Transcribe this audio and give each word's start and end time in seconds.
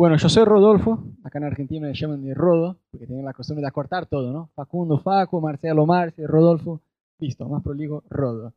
Bueno, 0.00 0.16
yo 0.16 0.30
soy 0.30 0.46
Rodolfo, 0.46 1.04
acá 1.24 1.40
en 1.40 1.44
Argentina 1.44 1.86
me 1.86 1.92
llaman 1.92 2.22
de 2.22 2.32
Rodo, 2.32 2.78
porque 2.90 3.06
tienen 3.06 3.22
la 3.22 3.34
costumbre 3.34 3.60
de 3.60 3.68
acortar 3.68 4.06
todo, 4.06 4.32
¿no? 4.32 4.48
Facundo, 4.54 4.98
Faco, 4.98 5.42
Marcelo, 5.42 5.84
Marce, 5.84 6.26
Rodolfo, 6.26 6.80
listo, 7.18 7.46
más 7.50 7.62
prolijo, 7.62 8.02
Rodo. 8.08 8.54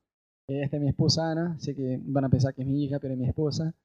Eh, 0.48 0.62
esta 0.64 0.78
es 0.78 0.82
mi 0.82 0.88
esposa 0.88 1.32
Ana, 1.32 1.60
sé 1.60 1.76
que 1.76 2.00
van 2.02 2.24
a 2.24 2.30
pensar 2.30 2.54
que 2.54 2.62
es 2.62 2.68
mi 2.70 2.86
hija, 2.86 2.98
pero 2.98 3.16
es 3.16 3.20
mi 3.20 3.28
esposa. 3.28 3.76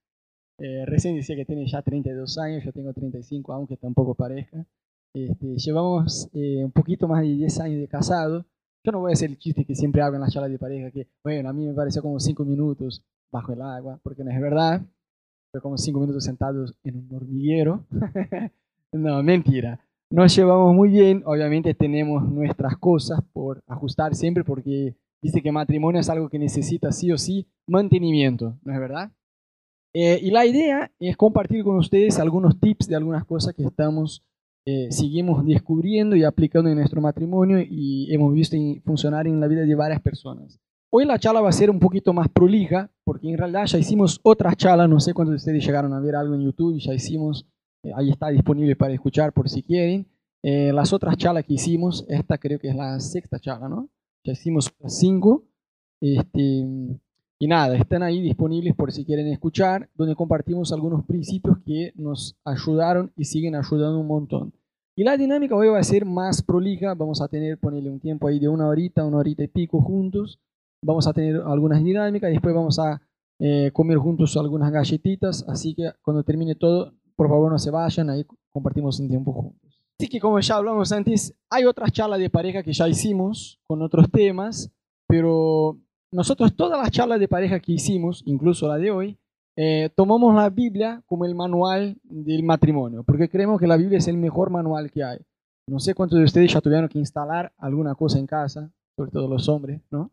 Eh, 0.61 0.85
recién 0.87 1.17
decía 1.17 1.35
que 1.35 1.45
tiene 1.45 1.67
ya 1.67 1.83
32 1.83 2.39
años, 2.39 2.63
yo 2.63 2.73
tengo 2.73 2.93
35, 2.93 3.53
aunque 3.53 3.77
tampoco 3.77 4.15
parezca. 4.15 4.65
Este, 5.13 5.57
llevamos 5.57 6.31
eh, 6.35 6.65
un 6.65 6.71
poquito 6.71 7.09
más 7.09 7.23
de 7.23 7.31
10 7.31 7.59
años 7.59 7.81
de 7.81 7.89
casado. 7.89 8.47
Yo 8.85 8.93
no 8.93 9.01
voy 9.01 9.11
a 9.11 9.15
hacer 9.15 9.31
el 9.31 9.39
chiste 9.39 9.65
que 9.65 9.75
siempre 9.75 10.01
hago 10.03 10.15
en 10.15 10.21
las 10.21 10.33
charlas 10.33 10.53
de 10.53 10.61
pareja, 10.61 10.93
que, 10.93 11.09
bueno, 11.25 11.49
a 11.49 11.53
mí 11.53 11.67
me 11.67 11.75
pareció 11.75 12.03
como 12.03 12.21
5 12.21 12.45
minutos 12.45 13.03
bajo 13.33 13.53
el 13.53 13.63
agua, 13.63 13.99
porque 14.05 14.23
no 14.23 14.31
es 14.31 14.41
verdad 14.41 14.81
fue 15.51 15.61
como 15.61 15.79
cinco 15.79 16.01
minutos 16.01 16.25
sentados 16.25 16.75
en 16.85 16.97
un 16.97 17.15
hormiguero. 17.15 17.85
no, 18.93 19.23
mentira. 19.23 19.81
Nos 20.11 20.35
llevamos 20.35 20.75
muy 20.75 20.89
bien, 20.89 21.23
obviamente 21.27 21.75
tenemos 21.75 22.27
nuestras 22.31 22.77
cosas 22.79 23.21
por 23.33 23.61
ajustar 23.67 24.15
siempre 24.15 24.43
porque 24.43 24.97
dice 25.21 25.43
que 25.43 25.53
matrimonio 25.53 26.01
es 26.01 26.09
algo 26.09 26.29
que 26.31 26.39
necesita 26.39 26.93
sí 26.93 27.13
o 27.13 27.19
sí 27.19 27.47
mantenimiento, 27.67 28.57
¿no 28.63 28.73
es 28.73 28.81
verdad? 28.81 29.11
Eh, 29.93 30.19
y 30.23 30.31
la 30.31 30.47
idea 30.47 30.91
es 30.99 31.17
compartir 31.17 31.65
con 31.65 31.77
ustedes 31.77 32.19
algunos 32.19 32.59
tips 32.59 32.89
de 32.89 32.97
algunas 32.97 33.25
cosas 33.25 33.55
que 33.55 33.65
estamos, 33.65 34.25
eh, 34.65 34.89
seguimos 34.91 35.45
descubriendo 35.45 36.17
y 36.17 36.25
aplicando 36.25 36.71
en 36.71 36.77
nuestro 36.77 37.01
matrimonio 37.01 37.59
y 37.61 38.13
hemos 38.15 38.33
visto 38.33 38.57
funcionar 38.85 39.27
en 39.27 39.41
la 39.41 39.49
vida 39.49 39.63
de 39.63 39.75
varias 39.75 40.01
personas. 40.01 40.59
Hoy 40.91 41.05
la 41.05 41.19
charla 41.19 41.43
va 41.43 41.51
a 41.51 41.53
ser 41.53 41.69
un 41.69 41.79
poquito 41.79 42.15
más 42.15 42.29
prolija, 42.31 42.91
porque 43.05 43.29
en 43.29 43.37
realidad 43.37 43.67
ya 43.67 43.79
hicimos 43.79 44.21
otras 44.23 44.57
charlas, 44.57 44.89
no 44.89 45.01
sé 45.01 45.13
cuántos 45.13 45.33
de 45.33 45.37
ustedes 45.37 45.65
llegaron 45.65 45.93
a 45.93 46.01
ver 46.01 46.17
algo 46.17 46.35
en 46.35 46.41
YouTube, 46.41 46.79
ya 46.79 46.95
hicimos, 46.95 47.47
eh, 47.83 47.91
ahí 47.95 48.09
está 48.09 48.29
disponible 48.29 48.75
para 48.75 48.95
escuchar 48.95 49.35
por 49.35 49.51
si 49.51 49.63
quieren. 49.63 50.07
Eh, 50.43 50.73
las 50.73 50.95
otras 50.95 51.19
charlas 51.19 51.45
que 51.45 51.55
hicimos, 51.55 52.07
esta 52.09 52.39
creo 52.39 52.59
que 52.59 52.69
es 52.69 52.75
la 52.75 52.99
sexta 53.01 53.39
charla, 53.39 53.69
¿no? 53.69 53.91
Ya 54.25 54.33
hicimos 54.33 54.73
cinco. 54.87 55.45
Este, 56.01 56.41
y 57.39 57.47
nada, 57.47 57.77
están 57.77 58.03
ahí 58.03 58.23
disponibles 58.23 58.75
por 58.75 58.91
si 58.91 59.05
quieren 59.05 59.27
escuchar, 59.27 59.91
donde 59.95 60.15
compartimos 60.15 60.73
algunos 60.73 61.05
principios 61.05 61.59
que 61.67 61.93
nos 61.97 62.35
ayudaron 62.47 63.13
y 63.15 63.27
siguen 63.27 63.57
ayudando 63.57 63.99
un 64.01 64.07
montón. 64.07 64.55
Y 64.97 65.05
la 65.05 65.19
dinámica 65.19 65.55
hoy 65.55 65.69
va 65.69 65.81
a 65.81 65.85
ser 65.85 66.07
más 66.07 66.43
prolija, 66.43 66.95
vamos 66.95 67.21
a 67.21 67.29
tener, 67.29 67.59
ponerle 67.59 67.91
un 67.91 68.01
tiempo 68.01 68.27
ahí 68.27 68.39
de 68.39 68.49
una 68.49 68.67
horita, 68.69 69.05
una 69.05 69.19
horita 69.19 69.45
y 69.45 69.49
pico 69.49 69.83
juntos 69.83 70.41
vamos 70.83 71.07
a 71.07 71.13
tener 71.13 71.37
algunas 71.45 71.83
dinámicas, 71.83 72.31
después 72.31 72.55
vamos 72.55 72.79
a 72.79 73.01
eh, 73.41 73.71
comer 73.73 73.99
juntos 73.99 74.37
algunas 74.37 74.73
galletitas, 74.73 75.45
así 75.49 75.75
que 75.75 75.93
cuando 76.03 76.23
termine 76.25 76.55
todo, 76.55 76.93
por 77.17 77.29
favor 77.29 77.51
no 77.51 77.59
se 77.59 77.71
vayan, 77.71 78.11
ahí 78.11 78.25
compartimos 78.51 78.99
un 79.01 79.09
tiempo 79.09 79.33
juntos. 79.33 79.83
Así 79.99 80.09
que 80.09 80.21
como 80.21 80.39
ya 80.39 80.57
hablamos 80.57 80.93
antes, 80.93 81.35
hay 81.51 81.65
otras 81.65 81.93
charlas 81.93 82.21
de 82.21 82.31
pareja 82.31 82.63
que 82.63 82.73
ya 82.73 82.89
hicimos 82.89 83.61
con 83.67 83.83
otros 83.83 84.11
temas, 84.11 84.71
pero 85.09 85.79
nosotros 86.13 86.55
todas 86.55 86.81
las 86.81 86.91
charlas 86.91 87.19
de 87.19 87.29
pareja 87.29 87.59
que 87.61 87.73
hicimos, 87.73 88.23
incluso 88.27 88.69
la 88.69 88.77
de 88.77 88.91
hoy, 88.91 89.19
eh, 89.57 89.91
tomamos 89.97 90.35
la 90.37 90.51
Biblia 90.51 91.03
como 91.07 91.25
el 91.25 91.35
manual 91.35 91.97
del 92.05 92.45
matrimonio, 92.45 93.03
porque 93.03 93.29
creemos 93.29 93.59
que 93.59 93.67
la 93.67 93.77
Biblia 93.77 93.99
es 93.99 94.07
el 94.07 94.17
mejor 94.17 94.51
manual 94.51 94.91
que 94.91 95.03
hay. 95.03 95.19
No 95.67 95.81
sé 95.81 95.95
cuántos 95.95 96.19
de 96.19 96.25
ustedes 96.25 96.53
ya 96.53 96.61
tuvieron 96.61 96.89
que 96.89 97.01
instalar 97.01 97.53
alguna 97.59 97.95
cosa 97.97 98.19
en 98.19 98.27
casa, 98.27 98.71
sobre 98.97 99.11
todo 99.11 99.27
los 99.27 99.49
hombres, 99.49 99.81
¿no? 99.91 100.13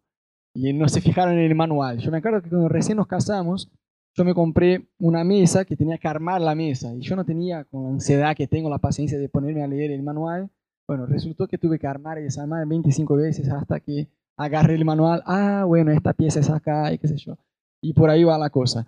Y 0.56 0.72
no 0.73 0.88
se 0.88 1.02
fijaron 1.02 1.34
en 1.34 1.45
el 1.45 1.53
manual. 1.53 2.00
Yo 2.00 2.09
me 2.09 2.17
acuerdo 2.17 2.42
que 2.42 2.50
cuando 2.50 2.70
recién 2.70 2.98
nos 2.98 3.08
casamos, 3.08 3.70
yo 4.16 4.23
me 4.23 4.34
compré 4.34 4.88
una 4.97 5.25
mesa 5.25 5.66
que 5.66 5.75
tenía 5.75 5.97
que 5.97 6.08
armar 6.08 6.39
la 6.39 6.56
mesa 6.56 6.95
y 6.95 7.02
yo 7.02 7.17
no 7.17 7.25
tenía, 7.25 7.66
con 7.66 7.94
ansiedad 7.94 8.36
que 8.36 8.47
tengo, 8.47 8.70
la 8.70 8.80
paciencia 8.80 9.20
de 9.20 9.28
ponerme 9.28 9.64
a 9.64 9.67
leer 9.67 9.92
el 9.92 10.02
manual. 10.02 10.50
Bueno, 10.88 11.06
resultó 11.06 11.47
que 11.47 11.58
tuve 11.58 11.78
que 11.78 11.88
armar 11.88 12.17
y 12.20 12.23
desarmar 12.23 12.66
25 12.66 13.16
veces 13.17 13.50
hasta 13.50 13.81
que 13.81 14.08
agarré 14.38 14.75
el 14.75 14.86
manual. 14.86 15.22
Ah, 15.25 15.66
bueno, 15.68 15.91
esta 15.91 16.13
pieza 16.13 16.40
es 16.40 16.50
acá 16.50 16.94
y 16.94 17.00
qué 17.00 17.09
sé 17.09 17.18
yo. 17.18 17.38
Y 17.81 17.94
por 17.94 18.09
ahí 18.09 18.24
va 18.24 18.38
la 18.38 18.50
cosa. 18.50 18.88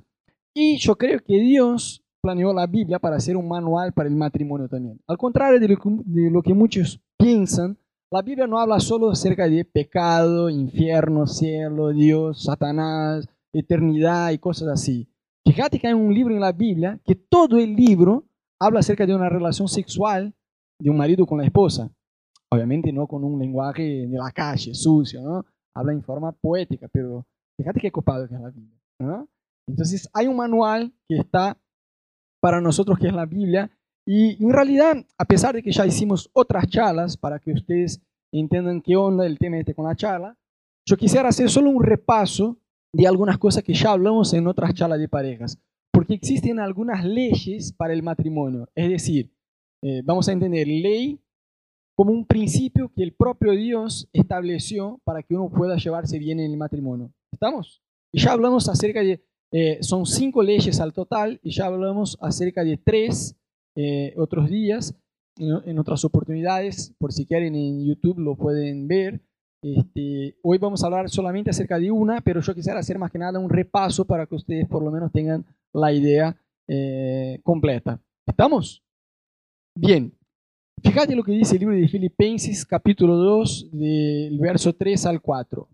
Y 0.53 0.77
yo 0.77 0.95
creo 0.95 1.19
que 1.19 1.37
Dios 1.39 2.01
planeó 2.21 2.53
la 2.53 2.65
Biblia 2.65 2.99
para 2.99 3.19
ser 3.19 3.35
un 3.35 3.47
manual 3.47 3.91
para 3.91 4.07
el 4.07 4.15
matrimonio 4.15 4.69
también. 4.69 5.01
Al 5.05 5.17
contrario 5.17 5.59
de 5.59 6.29
lo 6.31 6.41
que 6.41 6.53
muchos 6.53 7.01
piensan, 7.17 7.77
la 8.11 8.21
Biblia 8.21 8.47
no 8.47 8.59
habla 8.59 8.79
solo 8.79 9.11
acerca 9.11 9.47
de 9.47 9.65
pecado, 9.65 10.49
infierno, 10.49 11.27
cielo, 11.27 11.89
Dios, 11.89 12.43
Satanás, 12.43 13.27
eternidad 13.53 14.31
y 14.31 14.37
cosas 14.37 14.69
así. 14.69 15.09
Fíjate 15.45 15.79
que 15.79 15.87
hay 15.87 15.93
un 15.93 16.13
libro 16.13 16.33
en 16.33 16.41
la 16.41 16.51
Biblia 16.51 16.99
que 17.05 17.15
todo 17.15 17.57
el 17.57 17.75
libro 17.75 18.25
habla 18.59 18.79
acerca 18.79 19.05
de 19.05 19.15
una 19.15 19.29
relación 19.29 19.67
sexual 19.67 20.33
de 20.79 20.89
un 20.89 20.97
marido 20.97 21.25
con 21.25 21.39
la 21.39 21.45
esposa. 21.45 21.91
Obviamente 22.49 22.93
no 22.93 23.07
con 23.07 23.23
un 23.23 23.39
lenguaje 23.39 24.07
de 24.07 24.17
la 24.17 24.31
calle, 24.31 24.73
sucio, 24.73 25.21
¿no? 25.21 25.45
Habla 25.75 25.93
en 25.93 26.03
forma 26.03 26.31
poética, 26.31 26.87
pero 26.91 27.25
fíjate 27.57 27.79
qué 27.79 27.91
copado 27.91 28.27
que 28.27 28.35
es 28.35 28.41
la 28.41 28.49
Biblia. 28.49 28.79
¿no? 28.99 29.27
Entonces 29.67 30.09
hay 30.13 30.27
un 30.27 30.37
manual 30.37 30.93
que 31.07 31.17
está 31.17 31.57
para 32.41 32.61
nosotros 32.61 32.97
que 32.97 33.07
es 33.07 33.13
la 33.13 33.25
Biblia 33.25 33.69
y 34.09 34.41
en 34.41 34.53
realidad, 34.53 35.05
a 35.17 35.25
pesar 35.25 35.53
de 35.53 35.61
que 35.61 35.73
ya 35.73 35.85
hicimos 35.85 36.29
otras 36.31 36.65
charlas 36.69 37.17
para 37.17 37.39
que 37.39 37.51
ustedes 37.51 38.01
entiendan 38.31 38.81
qué 38.81 38.95
onda 38.95 39.25
el 39.25 39.37
tema 39.37 39.57
este 39.57 39.75
con 39.75 39.85
la 39.85 39.97
charla, 39.97 40.37
yo 40.87 40.95
quisiera 40.95 41.27
hacer 41.27 41.49
solo 41.49 41.69
un 41.69 41.83
repaso 41.83 42.57
de 42.93 43.05
algunas 43.05 43.37
cosas 43.37 43.63
que 43.63 43.73
ya 43.73 43.91
hablamos 43.91 44.33
en 44.33 44.47
otras 44.47 44.73
charlas 44.73 44.99
de 44.99 45.09
parejas, 45.09 45.59
porque 45.91 46.13
existen 46.13 46.57
algunas 46.57 47.03
leyes 47.03 47.73
para 47.73 47.91
el 47.91 48.01
matrimonio. 48.01 48.69
Es 48.75 48.89
decir, 48.89 49.29
eh, 49.83 50.01
vamos 50.05 50.29
a 50.29 50.31
entender 50.31 50.65
ley 50.65 51.19
como 51.93 52.13
un 52.13 52.25
principio 52.25 52.89
que 52.95 53.03
el 53.03 53.11
propio 53.11 53.51
Dios 53.51 54.07
estableció 54.13 55.01
para 55.03 55.21
que 55.21 55.35
uno 55.35 55.49
pueda 55.49 55.75
llevarse 55.75 56.17
bien 56.17 56.39
en 56.39 56.51
el 56.51 56.57
matrimonio. 56.57 57.11
¿Estamos? 57.33 57.81
Y 58.13 58.21
ya 58.21 58.31
hablamos 58.31 58.69
acerca 58.69 59.01
de, 59.01 59.21
eh, 59.51 59.79
son 59.81 60.05
cinco 60.05 60.41
leyes 60.41 60.79
al 60.79 60.93
total, 60.93 61.41
y 61.43 61.51
ya 61.51 61.65
hablamos 61.65 62.17
acerca 62.21 62.63
de 62.63 62.77
tres 62.77 63.35
eh, 63.79 64.15
otros 64.17 64.49
días, 64.49 64.95
en, 65.37 65.77
otras 65.77 66.03
oportunidades, 66.03 66.95
por 66.97 67.13
si 67.13 67.27
quieren 67.27 67.53
en 67.53 67.85
YouTube 67.85 68.17
lo 68.17 68.35
pueden 68.35 68.87
ver. 68.87 69.21
Este, 69.61 70.35
hoy 70.41 70.57
vamos 70.57 70.83
a 70.83 70.87
hablar 70.87 71.09
solamente 71.09 71.51
acerca 71.51 71.77
de 71.77 71.91
una, 71.91 72.21
pero 72.21 72.41
yo 72.41 72.55
quisiera 72.55 72.79
hacer 72.79 72.97
más 72.97 73.11
que 73.11 73.19
nada 73.19 73.37
un 73.37 73.51
repaso 73.51 74.05
para 74.05 74.25
que 74.25 74.33
ustedes 74.33 74.67
por 74.67 74.83
lo 74.83 74.89
menos 74.89 75.11
tengan 75.11 75.45
la 75.73 75.93
idea 75.93 76.35
eh, 76.67 77.39
completa. 77.43 78.01
¿Estamos? 78.25 78.83
Bien. 79.75 80.11
Fíjate 80.81 81.15
lo 81.15 81.23
que 81.23 81.33
dice 81.33 81.55
el 81.55 81.59
libro 81.59 81.75
de 81.75 81.87
Filipenses, 81.87 82.65
capítulo 82.65 83.15
2, 83.15 83.69
del 83.73 84.39
verso 84.39 84.73
3 84.73 85.05
al 85.05 85.21
4. 85.21 85.67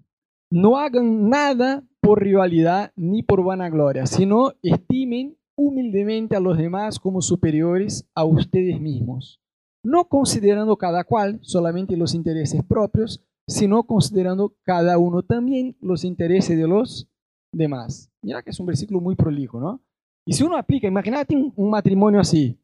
No 0.51 0.77
hagan 0.77 1.29
nada 1.29 1.83
por 2.01 2.21
rivalidad 2.21 2.91
ni 2.97 3.23
por 3.23 3.43
vanagloria, 3.45 4.05
sino 4.05 4.51
estimen 4.61 5.37
humildemente 5.55 6.35
a 6.35 6.39
los 6.39 6.57
demás 6.57 6.99
como 6.99 7.21
superiores 7.21 8.07
a 8.15 8.23
ustedes 8.25 8.79
mismos, 8.79 9.39
no 9.83 10.05
considerando 10.05 10.77
cada 10.77 11.03
cual 11.03 11.39
solamente 11.41 11.97
los 11.97 12.13
intereses 12.13 12.63
propios, 12.63 13.23
sino 13.47 13.83
considerando 13.83 14.55
cada 14.63 14.97
uno 14.97 15.21
también 15.21 15.75
los 15.81 16.03
intereses 16.03 16.57
de 16.57 16.67
los 16.67 17.09
demás. 17.53 18.09
Mira 18.21 18.41
que 18.41 18.51
es 18.51 18.59
un 18.59 18.65
versículo 18.65 19.01
muy 19.01 19.15
prolijo, 19.15 19.59
¿no? 19.59 19.81
Y 20.25 20.33
si 20.33 20.43
uno 20.43 20.57
aplica, 20.57 20.87
imagínate 20.87 21.35
un, 21.35 21.69
matrimonio 21.69 22.21
así, 22.21 22.57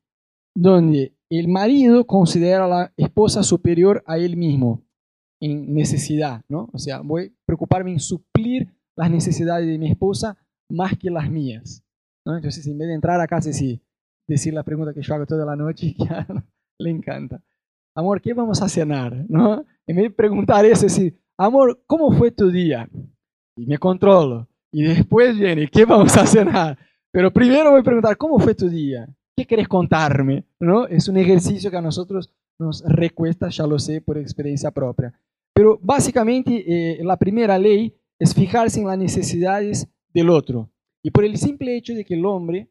donde 0.56 1.14
el 1.30 1.48
marido 1.50 2.08
considera 2.08 2.66
a 2.66 2.68
la 2.68 2.94
esposa 2.96 3.44
superior 3.44 4.02
a 4.08 4.18
él 4.18 4.38
mismo 4.38 4.82
en 5.42 5.74
necesidad, 5.74 6.42
¿no? 6.48 6.70
O 6.74 6.80
sea, 6.80 7.02
voy 7.02 7.26
a 7.26 7.32
preocuparme 7.46 7.92
en 7.92 8.00
suplir 8.00 8.74
las 8.96 9.12
necesidades 9.12 9.68
de 9.68 9.78
mi 9.78 9.90
esposa 9.90 10.38
más 10.70 10.98
que 10.98 11.10
las 11.10 11.30
mías. 11.30 11.84
Entonces, 12.36 12.66
en 12.68 12.78
vez 12.78 12.88
de 12.88 12.96
entrar 12.96 13.20
a 13.20 13.28
casa 13.28 13.50
y 13.50 13.82
decir 14.28 14.54
la 14.54 14.64
pregunta 14.64 14.94
que 14.94 15.02
yo 15.02 15.14
hago 15.16 15.26
toda 15.26 15.46
la 15.46 15.56
noche, 15.56 15.96
que 15.98 16.06
le 16.80 16.90
encanta. 16.90 17.42
Amor, 17.96 18.22
¿qué 18.22 18.34
vamos 18.34 18.62
a 18.62 18.70
cenar? 18.70 19.26
¿No? 19.28 19.66
En 19.88 19.96
vez 19.96 20.06
de 20.06 20.12
preguntar 20.12 20.66
eso, 20.66 20.84
decir, 20.84 21.20
amor, 21.38 21.81
¿cómo 21.88 22.12
fue 22.12 22.31
tu 22.31 22.50
día? 22.52 22.88
Y 23.58 23.66
me 23.66 23.78
controlo. 23.78 24.48
Y 24.72 24.84
después 24.84 25.38
viene, 25.38 25.68
¿qué 25.68 25.86
vamos 25.86 26.16
a 26.16 26.26
cenar? 26.26 26.78
Pero 27.12 27.34
primero 27.34 27.72
voy 27.72 27.81
a 27.81 27.84
preguntar, 27.84 28.16
¿cómo 28.18 28.40
fue 28.40 28.54
tu 28.54 28.70
día? 28.70 29.08
¿Qué 29.36 29.46
querés 29.46 29.68
contarme? 29.68 30.46
¿No? 30.60 30.86
Es 30.86 31.08
un 31.08 31.18
ejercicio 31.18 31.72
que 31.72 31.78
a 31.78 31.82
nosotros 31.82 32.32
nos 32.60 32.84
recuesta, 32.86 33.50
ya 33.50 33.66
lo 33.66 33.80
sé 33.80 34.02
por 34.02 34.18
experiencia 34.18 34.70
propia. 34.70 35.14
Pero 35.54 35.80
básicamente 35.82 36.64
eh, 36.68 37.04
la 37.04 37.18
primera 37.18 37.58
ley 37.58 37.96
es 38.20 38.34
fijarse 38.34 38.80
en 38.80 38.88
las 38.88 38.98
necesidades 38.98 39.88
del 40.14 40.30
otro. 40.30 40.70
Y 41.04 41.12
por 41.12 41.24
el 41.24 41.38
simple 41.38 41.75
hecho 41.75 41.94
de 41.94 42.04
que 42.04 42.16
el 42.16 42.25
hombre, 42.25 42.69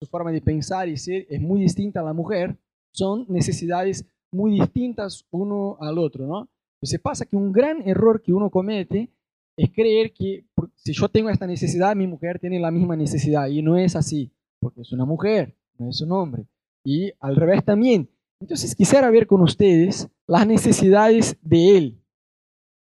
su 0.00 0.06
forma 0.06 0.32
de 0.32 0.40
pensar 0.40 0.88
y 0.88 0.96
ser 0.96 1.26
es 1.28 1.40
muy 1.40 1.60
distinta 1.60 2.00
a 2.00 2.04
la 2.04 2.12
mujer, 2.12 2.56
son 2.92 3.24
necesidades 3.28 4.06
muy 4.30 4.52
distintas 4.52 5.26
uno 5.30 5.76
al 5.80 5.98
otro, 5.98 6.26
¿no? 6.26 6.48
Entonces 6.76 7.00
pasa 7.00 7.24
que 7.24 7.36
un 7.36 7.52
gran 7.52 7.86
error 7.88 8.22
que 8.22 8.32
uno 8.32 8.50
comete 8.50 9.10
es 9.56 9.70
creer 9.70 10.12
que 10.12 10.44
si 10.74 10.92
yo 10.92 11.08
tengo 11.08 11.30
esta 11.30 11.46
necesidad, 11.46 11.94
mi 11.94 12.06
mujer 12.06 12.38
tiene 12.38 12.58
la 12.58 12.70
misma 12.70 12.96
necesidad. 12.96 13.48
Y 13.48 13.62
no 13.62 13.76
es 13.76 13.94
así, 13.94 14.32
porque 14.58 14.80
es 14.80 14.92
una 14.92 15.04
mujer, 15.04 15.54
no 15.78 15.88
es 15.88 16.00
un 16.00 16.12
hombre. 16.12 16.46
y 16.84 17.12
al 17.20 17.36
revés 17.36 17.64
también. 17.64 18.10
Entonces 18.40 18.74
quisiera 18.74 19.08
ver 19.08 19.28
con 19.28 19.40
ustedes 19.40 20.08
las 20.26 20.44
necesidades 20.44 21.36
de 21.42 21.76
él. 21.76 22.02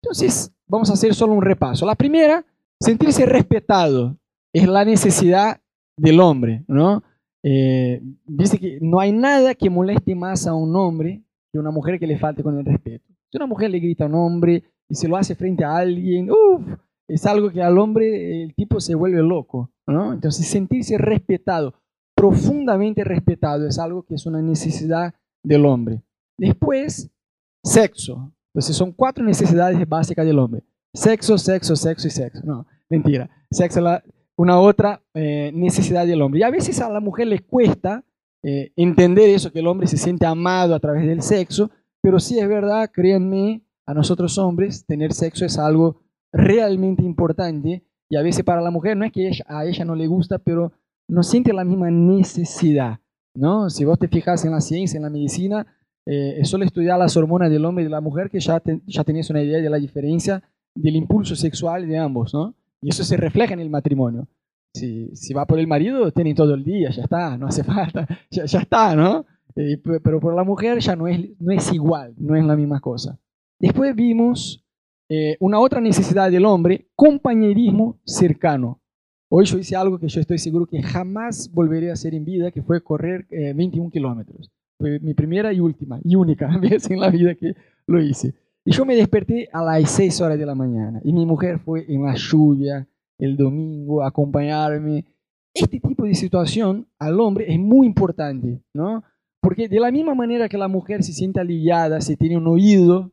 Entonces 0.02 0.52
vamos 0.66 0.90
a 0.90 0.94
hacer 0.94 1.14
solo 1.14 1.34
un 1.34 1.44
repaso. 1.44 1.86
La 1.86 1.94
primera, 1.94 2.44
sentirse 2.80 3.28
respetado, 3.28 4.18
es 4.54 4.68
la 4.68 4.86
necesidad 4.86 5.62
del 5.98 6.20
hombre, 6.20 6.64
¿no? 6.68 7.04
Eh, 7.44 8.02
dice 8.26 8.60
que 8.60 8.80
no 8.82 9.00
hay 9.00 9.12
nada 9.12 9.56
que 9.56 9.70
moleste 9.70 10.14
más 10.16 10.46
a 10.46 10.54
un 10.54 10.76
hombre 10.76 11.24
que 11.52 11.60
una 11.60 11.72
mujer 11.72 12.00
que 12.00 12.08
le 12.08 12.18
falte 12.18 12.44
con 12.44 12.58
el 12.58 12.66
respeto. 12.66 13.06
Si 13.30 13.38
una 13.38 13.46
mujer 13.46 13.72
le 13.72 13.80
grita 13.80 14.06
a 14.06 14.08
un 14.08 14.16
hombre 14.16 14.64
y 14.88 14.96
se 14.96 15.08
lo 15.08 15.18
hace 15.18 15.36
frente 15.36 15.64
a 15.64 15.78
alguien, 15.78 16.30
es 17.08 17.26
algo 17.26 17.50
que 17.50 17.62
al 17.62 17.78
hombre 17.78 18.44
el 18.44 18.54
tipo 18.56 18.80
se 18.80 18.96
vuelve 18.96 19.22
loco, 19.22 19.70
¿no? 19.88 20.14
Entonces 20.14 20.48
sentirse 20.48 20.98
respetado, 20.98 21.74
profundamente 22.16 23.04
respetado, 23.04 23.68
es 23.68 23.80
algo 23.80 24.04
que 24.04 24.16
es 24.16 24.26
una 24.26 24.42
necesidad 24.42 25.14
del 25.44 25.66
hombre. 25.66 26.04
Después, 26.38 27.10
sexo. 27.64 28.34
Entonces 28.54 28.76
son 28.76 28.92
cuatro 28.92 29.24
necesidades 29.24 29.88
básicas 29.88 30.26
del 30.26 30.40
hombre. 30.40 30.64
Sexo, 30.94 31.38
sexo, 31.38 31.76
sexo 31.76 32.08
y 32.08 32.12
sexo. 32.12 32.42
No, 32.46 32.66
mentira. 32.90 33.30
Sexo 33.50 33.80
la, 33.80 34.04
una 34.38 34.60
otra 34.60 35.02
eh, 35.14 35.52
necesidad 35.54 36.06
del 36.06 36.22
hombre. 36.22 36.40
Y 36.40 36.44
a 36.44 36.50
veces 36.50 36.82
a 36.82 36.90
la 36.90 37.00
mujer 37.00 37.28
le 37.28 37.40
cuesta 37.40 38.04
eh, 38.44 38.72
entender 38.76 39.30
eso, 39.30 39.52
que 39.52 39.60
el 39.60 39.68
hombre 39.68 39.88
se 39.88 39.98
siente 39.98 40.26
amado 40.26 40.74
a 40.74 40.80
través 40.80 41.06
del 41.06 41.22
sexo, 41.22 41.70
pero 42.02 42.20
sí 42.20 42.40
es 42.40 42.48
verdad, 42.48 42.90
créanme, 42.92 43.64
a 43.86 43.94
nosotros 43.94 44.38
hombres 44.38 44.86
tener 44.86 45.14
sexo 45.14 45.46
es 45.46 45.58
algo 45.58 46.02
realmente 46.32 47.04
importante 47.04 47.84
y 48.10 48.16
a 48.16 48.22
veces 48.22 48.44
para 48.44 48.62
la 48.62 48.72
mujer 48.72 48.96
no 48.96 49.06
es 49.06 49.12
que 49.12 49.32
a 49.48 49.66
ella 49.66 49.86
no 49.86 49.96
le 49.96 50.08
gusta, 50.08 50.40
pero 50.40 50.72
no 51.08 51.24
siente 51.24 51.54
la 51.54 51.64
misma 51.64 51.92
necesidad, 51.92 53.00
¿no? 53.36 53.70
Si 53.70 53.86
vos 53.86 54.00
te 54.00 54.08
fijas 54.08 54.46
en 54.46 54.52
la 54.52 54.62
ciencia, 54.62 54.98
en 54.98 55.04
la 55.04 55.10
medicina, 55.10 55.68
eh, 56.06 56.40
solo 56.44 56.66
estudiar 56.66 56.98
las 56.98 57.16
hormonas 57.18 57.52
del 57.52 57.66
hombre 57.66 57.84
y 57.84 57.86
de 57.86 57.92
la 57.92 58.02
mujer 58.02 58.30
que 58.30 58.40
ya, 58.40 58.62
ya 58.86 59.04
tenías 59.04 59.30
una 59.30 59.44
idea 59.44 59.60
de 59.60 59.70
la 59.70 59.78
diferencia 59.78 60.42
del 60.74 60.96
impulso 60.96 61.36
sexual 61.36 61.88
de 61.88 61.98
ambos, 61.98 62.34
¿no? 62.34 62.56
Y 62.82 62.90
eso 62.90 63.04
se 63.04 63.18
refleja 63.18 63.54
en 63.54 63.60
el 63.60 63.70
matrimonio. 63.70 64.28
Si, 64.74 65.16
si 65.16 65.34
va 65.34 65.46
por 65.46 65.60
el 65.60 65.68
marido, 65.68 66.12
tiene 66.12 66.34
todo 66.34 66.54
el 66.54 66.64
día, 66.64 66.90
ya 66.92 67.04
está, 67.04 67.38
no 67.38 67.48
hace 67.48 67.64
falta, 67.66 68.08
ya, 68.30 68.46
ya 68.46 68.60
está, 68.60 68.96
¿no? 68.96 69.26
Eh, 69.56 69.78
pero 69.84 70.20
por 70.20 70.36
la 70.36 70.44
mujer 70.44 70.80
ya 70.80 70.96
no 70.96 71.08
es, 71.08 71.20
no 71.40 71.52
es 71.52 71.72
igual, 71.74 72.14
no 72.18 72.36
es 72.36 72.46
la 72.46 72.56
misma 72.56 72.80
cosa. 72.80 73.20
Después 73.60 73.96
vimos 73.96 74.66
eh, 75.10 75.36
una 75.40 75.60
otra 75.60 75.82
necesidad 75.82 76.32
del 76.32 76.46
hombre, 76.46 76.90
compañerismo 76.96 78.00
cercano. 78.06 78.82
Hoy 79.30 79.46
yo 79.46 79.58
hice 79.58 79.76
algo 79.76 80.00
que 80.00 80.08
yo 80.08 80.20
estoy 80.20 80.38
seguro 80.38 80.66
que 80.66 80.82
jamás 80.82 81.52
volveré 81.54 81.90
a 81.90 81.94
hacer 81.94 82.14
en 82.16 82.26
vida, 82.26 82.52
que 82.52 82.62
fue 82.62 82.84
correr 82.84 83.28
21 83.30 83.88
eh, 83.88 83.92
kilómetros. 83.92 84.52
Fue 84.78 85.00
mi 85.00 85.14
primera 85.14 85.54
y 85.54 85.60
última 85.60 86.00
y 86.04 86.16
única 86.16 86.48
vez 86.62 86.90
en 86.90 87.00
la 87.00 87.10
vida 87.10 87.36
que 87.36 87.56
lo 87.88 88.02
hice. 88.02 88.34
Y 88.64 88.72
yo 88.72 88.86
me 88.86 88.96
desperté 88.96 89.50
a 89.52 89.64
las 89.64 89.90
6 89.92 90.22
horas 90.22 90.38
de 90.38 90.46
la 90.46 90.54
mañana 90.54 91.02
y 91.04 91.14
mi 91.14 91.26
mujer 91.26 91.60
fue 91.60 91.86
en 91.88 92.04
la 92.04 92.14
lluvia 92.16 92.88
el 93.18 93.36
domingo 93.36 94.04
a 94.04 94.08
acompañarme. 94.08 95.06
Este 95.54 95.80
tipo 95.80 96.06
de 96.06 96.14
situación 96.14 96.88
al 97.00 97.20
hombre 97.20 97.52
es 97.52 97.60
muy 97.60 97.88
importante, 97.88 98.62
¿no? 98.74 99.04
Porque 99.42 99.68
de 99.68 99.80
la 99.80 99.92
misma 99.92 100.14
manera 100.14 100.48
que 100.48 100.58
la 100.58 100.68
mujer 100.68 101.04
se 101.04 101.14
siente 101.14 101.40
aliviada, 101.40 102.02
se 102.02 102.16
tiene 102.16 102.38
un 102.38 102.48
oído 102.48 103.12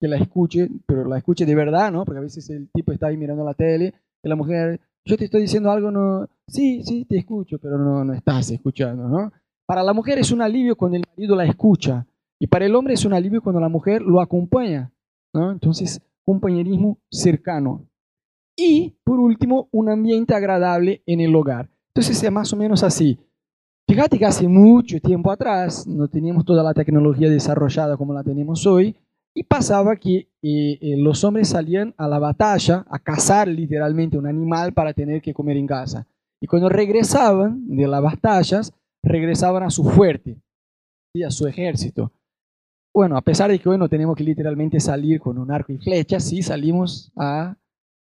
que 0.00 0.08
la 0.08 0.16
escuche, 0.16 0.68
pero 0.86 1.04
la 1.04 1.18
escuche 1.18 1.46
de 1.46 1.54
verdad, 1.54 1.92
¿no? 1.92 2.04
Porque 2.04 2.18
a 2.18 2.22
veces 2.22 2.50
el 2.50 2.68
tipo 2.72 2.92
está 2.92 3.06
ahí 3.06 3.16
mirando 3.16 3.44
la 3.44 3.54
tele 3.54 3.94
y 4.22 4.28
la 4.28 4.36
mujer, 4.36 4.80
yo 5.04 5.16
te 5.16 5.24
estoy 5.24 5.42
diciendo 5.42 5.70
algo, 5.70 5.90
no, 5.90 6.28
sí, 6.48 6.82
sí, 6.82 7.04
te 7.04 7.18
escucho, 7.18 7.58
pero 7.58 7.78
no, 7.78 8.04
no 8.04 8.12
estás 8.12 8.50
escuchando, 8.50 9.08
¿no? 9.08 9.32
Para 9.66 9.82
la 9.82 9.92
mujer 9.92 10.18
es 10.18 10.32
un 10.32 10.42
alivio 10.42 10.76
cuando 10.76 10.96
el 10.96 11.04
marido 11.14 11.36
la 11.36 11.44
escucha, 11.44 12.06
y 12.38 12.46
para 12.46 12.66
el 12.66 12.74
hombre 12.74 12.94
es 12.94 13.04
un 13.04 13.12
alivio 13.12 13.42
cuando 13.42 13.60
la 13.60 13.68
mujer 13.68 14.02
lo 14.02 14.20
acompaña. 14.20 14.92
¿no? 15.32 15.50
Entonces, 15.50 16.00
compañerismo 16.24 16.98
cercano. 17.10 17.84
Y, 18.56 18.96
por 19.04 19.18
último, 19.18 19.68
un 19.72 19.88
ambiente 19.88 20.34
agradable 20.34 21.02
en 21.06 21.20
el 21.20 21.34
hogar. 21.34 21.68
Entonces, 21.88 22.22
es 22.22 22.32
más 22.32 22.52
o 22.52 22.56
menos 22.56 22.82
así. 22.82 23.18
Fíjate 23.88 24.18
que 24.18 24.26
hace 24.26 24.46
mucho 24.46 25.00
tiempo 25.00 25.30
atrás 25.30 25.86
no 25.86 26.08
teníamos 26.08 26.44
toda 26.44 26.62
la 26.62 26.74
tecnología 26.74 27.30
desarrollada 27.30 27.96
como 27.96 28.12
la 28.12 28.22
tenemos 28.22 28.66
hoy 28.66 28.94
y 29.34 29.44
pasaba 29.44 29.96
que 29.96 30.28
eh, 30.42 30.78
eh, 30.80 30.96
los 30.98 31.24
hombres 31.24 31.48
salían 31.48 31.94
a 31.96 32.06
la 32.06 32.18
batalla, 32.18 32.84
a 32.90 32.98
cazar 32.98 33.48
literalmente 33.48 34.18
un 34.18 34.26
animal 34.26 34.74
para 34.74 34.92
tener 34.92 35.22
que 35.22 35.32
comer 35.32 35.56
en 35.56 35.66
casa. 35.66 36.06
Y 36.40 36.46
cuando 36.46 36.68
regresaban 36.68 37.66
de 37.66 37.88
las 37.88 38.02
batallas, 38.02 38.72
regresaban 39.02 39.62
a 39.62 39.70
su 39.70 39.84
fuerte, 39.84 40.36
y 41.14 41.22
a 41.22 41.30
su 41.30 41.46
ejército. 41.46 42.12
Bueno, 42.92 43.16
a 43.16 43.22
pesar 43.22 43.50
de 43.50 43.58
que 43.58 43.68
hoy 43.68 43.78
no 43.78 43.88
tenemos 43.88 44.16
que 44.16 44.24
literalmente 44.24 44.80
salir 44.80 45.20
con 45.20 45.38
un 45.38 45.50
arco 45.50 45.72
y 45.72 45.78
flecha, 45.78 46.18
sí 46.18 46.42
salimos 46.42 47.12
a, 47.16 47.56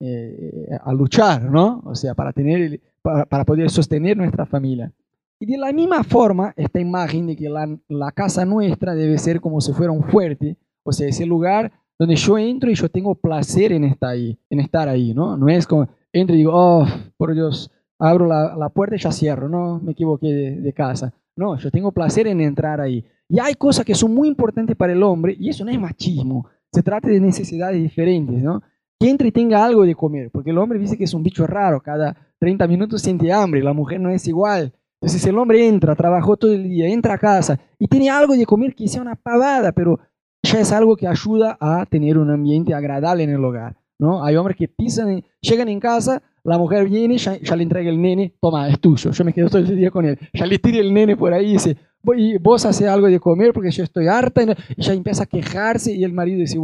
eh, 0.01 0.69
a 0.83 0.93
luchar, 0.93 1.43
¿no? 1.43 1.83
O 1.85 1.95
sea, 1.95 2.15
para, 2.15 2.33
tener, 2.33 2.81
para, 3.03 3.45
poder 3.45 3.71
sostener 3.71 4.17
nuestra 4.17 4.47
familia. 4.47 4.93
Y 5.41 5.47
de 5.47 5.59
la 5.59 5.73
misma 5.73 6.05
forma, 6.05 6.53
esta 6.57 6.81
imagen 6.81 7.27
de 7.27 7.37
que 7.37 7.49
la, 7.49 7.69
la, 7.89 8.13
casa 8.13 8.45
nuestra 8.45 8.95
debe 8.95 9.19
ser 9.19 9.41
como 9.41 9.61
si 9.61 9.73
fuera 9.73 9.93
un 9.93 10.05
fuerte, 10.05 10.57
o 10.83 10.93
sea, 10.93 11.09
ese 11.09 11.27
lugar 11.27 11.73
donde 11.99 12.17
yo 12.17 12.39
entro 12.39 12.71
y 12.71 12.75
yo 12.75 12.89
tengo 12.89 13.15
placer 13.15 13.73
en 13.73 13.85
estar 13.85 14.11
ahí, 14.11 14.39
en 14.51 14.61
estar 14.61 14.89
ahí, 14.89 15.15
¿no? 15.15 15.37
No 15.37 15.49
es 15.49 15.67
como, 15.67 15.89
entro 16.13 16.35
y 16.35 16.39
digo, 16.39 16.53
oh, 16.55 16.87
por 17.17 17.35
Dios, 17.35 17.71
abro 17.99 18.27
la, 18.27 18.55
la 18.57 18.69
puerta 18.69 18.97
y 18.97 18.99
ya 18.99 19.13
cierro, 19.13 19.49
no, 19.49 19.81
me 19.81 19.93
equivoqué 19.93 20.27
de 20.27 20.73
casa. 20.73 21.13
No, 21.37 21.59
yo 21.59 21.71
tengo 21.71 21.93
placer 21.93 22.27
en 22.27 22.41
entrar 22.41 22.81
ahí. 22.81 23.05
Y 23.29 23.41
hay 23.41 23.55
cosas 23.55 23.85
que 23.85 23.95
son 23.95 24.15
muy 24.15 24.29
importantes 24.29 24.77
para 24.77 24.93
el 24.93 25.03
hombre, 25.03 25.37
y 25.39 25.49
eso 25.49 25.65
no 25.65 25.71
es 25.71 25.81
machismo, 25.81 26.49
se 26.73 26.83
trata 26.83 27.09
de 27.09 27.21
necesidades 27.21 27.83
diferentes, 27.83 28.43
¿no? 28.43 28.63
Que 28.99 29.11
entre 29.11 29.29
y 29.29 29.33
tenga 29.33 29.65
algo 29.65 29.85
de 29.85 29.95
comer, 29.95 30.31
porque 30.31 30.51
el 30.51 30.59
hombre 30.59 30.79
dice 30.79 30.97
que 30.97 31.05
es 31.05 31.15
un 31.15 31.23
bicho 31.23 31.47
raro, 31.47 31.81
cada 31.81 32.17
30 32.39 32.67
minutos 32.67 33.03
siente 33.03 33.33
hambre, 33.33 33.63
la 33.63 33.73
mujer 33.73 34.01
no 34.01 34.11
es 34.11 34.27
igual. 34.27 34.73
Entonces 35.01 35.27
el 35.27 35.39
hombre 35.39 35.67
entra, 35.67 35.95
trabajó 35.95 36.37
todo 36.37 36.53
el 36.53 36.69
día, 36.69 36.89
entra 36.89 37.15
a 37.15 37.19
casa 37.19 37.61
y 37.79 37.87
tiene 37.87 38.09
algo 38.09 38.35
de 38.35 38.47
comer 38.47 38.75
que 38.75 38.89
sea 38.89 39.03
una 39.03 39.15
pavada, 39.15 39.73
pero 39.73 39.99
ya 40.43 40.61
es 40.61 40.73
algo 40.73 40.97
que 40.97 41.07
ayuda 41.07 41.57
a 41.61 41.85
tener 41.87 42.17
un 42.17 42.31
ambiente 42.31 42.73
agradable 42.73 43.25
en 43.25 43.31
el 43.31 43.45
hogar. 43.45 43.77
¿no? 43.99 44.25
Hay 44.25 44.37
hombres 44.37 44.57
que 44.57 44.69
pisan, 44.69 45.23
llegan 45.41 45.69
en 45.69 45.81
casa, 45.81 46.23
la 46.45 46.59
mujer 46.59 46.89
viene, 46.89 47.19
ya, 47.19 47.39
ya, 47.39 47.57
le 47.57 47.63
entrega 47.63 47.91
el 47.91 48.01
nene, 48.01 48.35
toma, 48.41 48.69
es 48.69 48.81
tuyo, 48.81 49.11
yo 49.11 49.25
me 49.25 49.33
quedo 49.33 49.49
todo 49.49 49.59
el 49.59 49.77
día 49.77 49.91
con 49.91 50.05
él. 50.05 50.19
Ya 50.33 50.47
le 50.47 50.59
tira 50.59 50.79
el 50.79 50.95
nene 50.95 51.17
por 51.17 51.33
ahí 51.33 51.51
y 51.51 51.53
dice, 51.55 51.77
y 52.15 52.39
vos 52.39 52.65
haces 52.65 52.87
algo 52.87 53.07
de 53.07 53.19
comer 53.21 53.53
porque 53.53 53.71
yo 53.71 53.83
estoy 53.83 54.07
harta 54.07 54.43
y 54.77 54.83
ya 54.83 54.93
empieza 54.93 55.25
a 55.25 55.27
quejarse 55.27 55.93
y 55.93 56.05
el 56.05 56.13
marido 56.13 56.41
dice, 56.41 56.59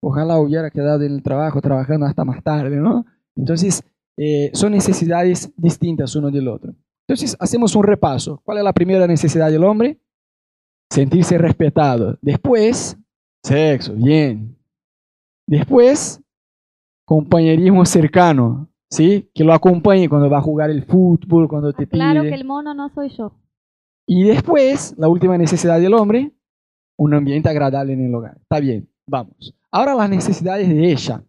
ojalá 0.00 0.38
hubiera 0.38 0.70
quedado 0.70 1.04
en 1.04 1.12
el 1.12 1.22
trabajo 1.22 1.60
trabajando 1.60 2.06
hasta 2.06 2.24
más 2.24 2.42
tarde, 2.42 2.76
¿no? 2.76 3.04
Entonces, 3.36 3.82
eh, 4.16 4.50
son 4.52 4.72
necesidades 4.72 5.52
distintas 5.56 6.14
uno 6.16 6.30
del 6.30 6.48
otro. 6.48 6.74
Entonces, 7.06 7.36
hacemos 7.38 7.74
un 7.74 7.84
repaso. 7.84 8.40
¿Cuál 8.44 8.58
es 8.58 8.64
la 8.64 8.72
primera 8.72 9.06
necesidad 9.06 9.50
del 9.50 9.64
hombre? 9.64 9.98
Sentirse 10.90 11.38
respetado. 11.38 12.18
Después, 12.20 12.98
sexo, 13.42 13.94
bien. 13.94 14.56
Después, 15.46 16.20
compañerismo 17.04 17.86
cercano, 17.86 18.68
¿sí? 18.90 19.30
Que 19.34 19.44
lo 19.44 19.54
acompañe 19.54 20.08
cuando 20.08 20.28
va 20.28 20.38
a 20.38 20.42
jugar 20.42 20.70
el 20.70 20.84
fútbol, 20.84 21.48
cuando 21.48 21.72
te 21.72 21.86
pide... 21.86 21.98
Claro 21.98 22.22
que 22.22 22.34
el 22.34 22.44
mono 22.44 22.74
no 22.74 22.88
soy 22.90 23.08
yo. 23.10 23.32
Y 24.10 24.24
después, 24.24 24.94
la 24.96 25.06
última 25.08 25.36
necesidad 25.36 25.78
del 25.78 25.92
hombre, 25.92 26.32
un 26.96 27.12
ambiente 27.12 27.50
agradable 27.50 27.92
en 27.92 28.06
el 28.06 28.14
hogar. 28.14 28.38
Está 28.40 28.58
bien, 28.58 28.88
vamos. 29.06 29.54
Ahora 29.70 29.94
las 29.94 30.08
necesidades 30.08 30.66
de 30.66 30.90
ella. 30.90 31.22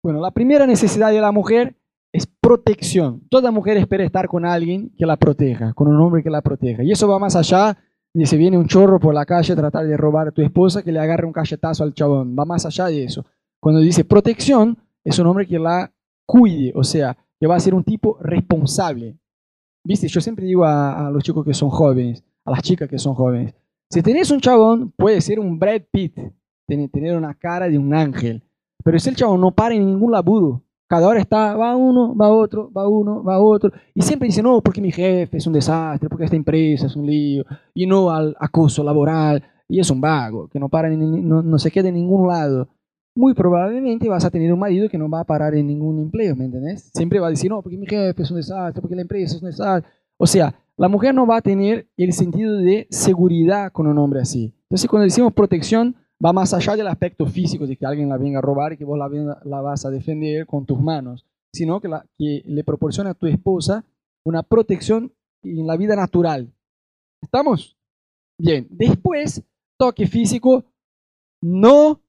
Bueno, 0.00 0.20
la 0.20 0.30
primera 0.30 0.64
necesidad 0.64 1.10
de 1.10 1.20
la 1.20 1.32
mujer 1.32 1.74
es 2.12 2.28
protección. 2.28 3.26
Toda 3.30 3.50
mujer 3.50 3.78
espera 3.78 4.04
estar 4.04 4.28
con 4.28 4.46
alguien 4.46 4.92
que 4.96 5.06
la 5.06 5.16
proteja, 5.16 5.74
con 5.74 5.88
un 5.88 6.00
hombre 6.00 6.22
que 6.22 6.30
la 6.30 6.40
proteja. 6.40 6.84
Y 6.84 6.92
eso 6.92 7.08
va 7.08 7.18
más 7.18 7.34
allá 7.34 7.76
de 8.14 8.24
si 8.24 8.36
viene 8.36 8.56
un 8.56 8.68
chorro 8.68 9.00
por 9.00 9.12
la 9.12 9.26
calle 9.26 9.52
a 9.52 9.56
tratar 9.56 9.84
de 9.84 9.96
robar 9.96 10.28
a 10.28 10.30
tu 10.30 10.40
esposa, 10.40 10.84
que 10.84 10.92
le 10.92 11.00
agarre 11.00 11.26
un 11.26 11.32
cachetazo 11.32 11.82
al 11.82 11.94
chabón. 11.94 12.36
Va 12.38 12.44
más 12.44 12.64
allá 12.64 12.86
de 12.86 13.02
eso. 13.02 13.26
Cuando 13.60 13.80
dice 13.80 14.04
protección, 14.04 14.78
es 15.02 15.18
un 15.18 15.26
hombre 15.26 15.48
que 15.48 15.58
la 15.58 15.92
cuide, 16.24 16.72
o 16.76 16.84
sea, 16.84 17.16
que 17.40 17.48
va 17.48 17.56
a 17.56 17.60
ser 17.60 17.74
un 17.74 17.82
tipo 17.82 18.18
responsable. 18.20 19.18
Viste, 19.84 20.08
yo 20.08 20.20
siempre 20.20 20.44
digo 20.44 20.64
a, 20.64 21.10
los 21.10 21.22
chicos 21.22 21.44
que 21.44 21.54
son 21.54 21.70
jóvenes, 21.70 22.22
a 22.44 22.50
las 22.50 22.62
chicas 22.62 22.88
que 22.88 22.98
son 22.98 23.14
jóvenes, 23.14 23.54
si 23.88 24.02
tenés 24.02 24.30
un 24.30 24.40
chabón, 24.40 24.92
puede 24.96 25.20
ser 25.20 25.40
un 25.40 25.58
Brad 25.58 25.82
Pitt, 25.90 26.18
tener 26.66 27.16
una 27.16 27.34
cara 27.34 27.68
de 27.68 27.78
un 27.78 27.92
ángel, 27.94 28.42
pero 28.84 28.98
si 28.98 29.08
el 29.08 29.16
chabón 29.16 29.40
no 29.40 29.50
para 29.50 29.74
en 29.74 29.86
ningún 29.86 30.12
laburo, 30.12 30.62
cada 30.86 31.08
hora 31.08 31.20
está, 31.20 31.56
va 31.56 31.76
uno, 31.76 32.14
va 32.14 32.28
otro, 32.28 32.70
va 32.72 32.86
uno, 32.88 33.24
va 33.24 33.40
otro, 33.40 33.72
y 33.94 34.02
siempre 34.02 34.26
dice, 34.26 34.42
no, 34.42 34.60
porque 34.60 34.80
mi 34.80 34.92
jefe 34.92 35.38
es 35.38 35.46
un 35.46 35.52
desastre, 35.54 36.08
porque 36.08 36.24
esta 36.24 36.36
empresa 36.36 36.86
es 36.86 36.96
un 36.96 37.06
lío, 37.06 37.44
y 37.74 37.86
no 37.86 38.10
al 38.10 38.36
acoso 38.38 38.84
laboral, 38.84 39.42
y 39.66 39.80
es 39.80 39.90
un 39.90 40.00
vago, 40.00 40.48
que 40.48 40.60
no 40.60 40.68
para, 40.68 40.90
no, 40.90 41.42
no 41.42 41.58
se 41.58 41.70
queda 41.70 41.88
en 41.88 41.94
ningún 41.94 42.28
lado 42.28 42.68
muy 43.14 43.34
probablemente 43.34 44.08
vas 44.08 44.24
a 44.24 44.30
tener 44.30 44.52
un 44.52 44.58
marido 44.58 44.88
que 44.88 44.98
no 44.98 45.08
va 45.08 45.20
a 45.20 45.24
parar 45.24 45.54
en 45.54 45.66
ningún 45.66 46.00
empleo, 46.00 46.36
¿me 46.36 46.44
entiendes? 46.44 46.90
Siempre 46.94 47.18
va 47.20 47.26
a 47.26 47.30
decir, 47.30 47.50
no, 47.50 47.62
porque 47.62 47.76
mi 47.76 47.86
jefe 47.86 48.22
es 48.22 48.30
un 48.30 48.36
desastre, 48.36 48.80
porque 48.80 48.96
la 48.96 49.02
empresa 49.02 49.36
es 49.36 49.42
un 49.42 49.48
desastre. 49.48 49.90
O 50.16 50.26
sea, 50.26 50.54
la 50.76 50.88
mujer 50.88 51.14
no 51.14 51.26
va 51.26 51.38
a 51.38 51.42
tener 51.42 51.88
el 51.96 52.12
sentido 52.12 52.56
de 52.56 52.86
seguridad 52.90 53.72
con 53.72 53.86
un 53.86 53.98
hombre 53.98 54.20
así. 54.20 54.54
Entonces, 54.62 54.88
cuando 54.88 55.04
decimos 55.04 55.32
protección, 55.32 55.96
va 56.24 56.32
más 56.32 56.54
allá 56.54 56.76
del 56.76 56.86
aspecto 56.86 57.26
físico 57.26 57.66
de 57.66 57.76
que 57.76 57.86
alguien 57.86 58.08
la 58.08 58.16
venga 58.16 58.38
a 58.38 58.42
robar 58.42 58.72
y 58.72 58.76
que 58.76 58.84
vos 58.84 58.98
la, 58.98 59.08
la 59.44 59.60
vas 59.60 59.84
a 59.84 59.90
defender 59.90 60.46
con 60.46 60.64
tus 60.66 60.80
manos, 60.80 61.26
sino 61.52 61.80
que, 61.80 61.88
que 62.16 62.42
le 62.46 62.64
proporciona 62.64 63.10
a 63.10 63.14
tu 63.14 63.26
esposa 63.26 63.84
una 64.24 64.42
protección 64.42 65.12
en 65.42 65.66
la 65.66 65.76
vida 65.76 65.96
natural. 65.96 66.52
¿Estamos? 67.22 67.76
Bien, 68.38 68.66
después, 68.70 69.42
toque 69.78 70.06
físico 70.06 70.64
no 71.42 72.00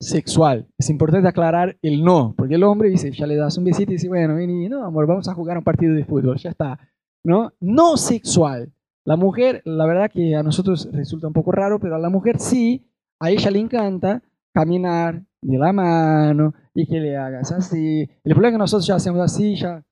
sexual. 0.00 0.66
Es 0.78 0.90
importante 0.90 1.28
aclarar 1.28 1.76
el 1.82 2.04
no, 2.04 2.34
porque 2.36 2.54
el 2.54 2.64
hombre 2.64 2.88
dice, 2.88 3.10
ya 3.10 3.26
le 3.26 3.36
das 3.36 3.58
un 3.58 3.64
besito 3.64 3.90
y 3.90 3.94
dice, 3.94 4.08
bueno, 4.08 4.36
vení, 4.36 4.68
no, 4.68 4.84
amor, 4.84 5.06
vamos 5.06 5.28
a 5.28 5.34
jugar 5.34 5.58
un 5.58 5.64
partido 5.64 5.94
de 5.94 6.04
fútbol, 6.04 6.38
ya 6.38 6.50
está. 6.50 6.78
¿No? 7.24 7.52
No 7.60 7.96
sexual. 7.96 8.72
La 9.04 9.16
mujer, 9.16 9.62
la 9.64 9.86
verdad 9.86 10.10
que 10.12 10.36
a 10.36 10.42
nosotros 10.42 10.88
resulta 10.92 11.26
un 11.26 11.32
poco 11.32 11.50
raro, 11.52 11.80
pero 11.80 11.96
a 11.96 11.98
la 11.98 12.10
mujer 12.10 12.38
sí, 12.38 12.86
a 13.20 13.30
ella 13.30 13.50
le 13.50 13.58
encanta 13.58 14.22
caminar 14.52 15.22
de 15.40 15.58
la 15.58 15.72
mano 15.72 16.54
y 16.74 16.86
que 16.86 17.00
le 17.00 17.16
hagas 17.16 17.52
así. 17.52 18.08
El 18.24 18.32
problema 18.32 18.48
es 18.48 18.54
que 18.54 18.58
nosotros 18.58 18.86
ya 18.86 18.96
hacemos 18.96 19.20
así, 19.20 19.56
ya, 19.56 19.84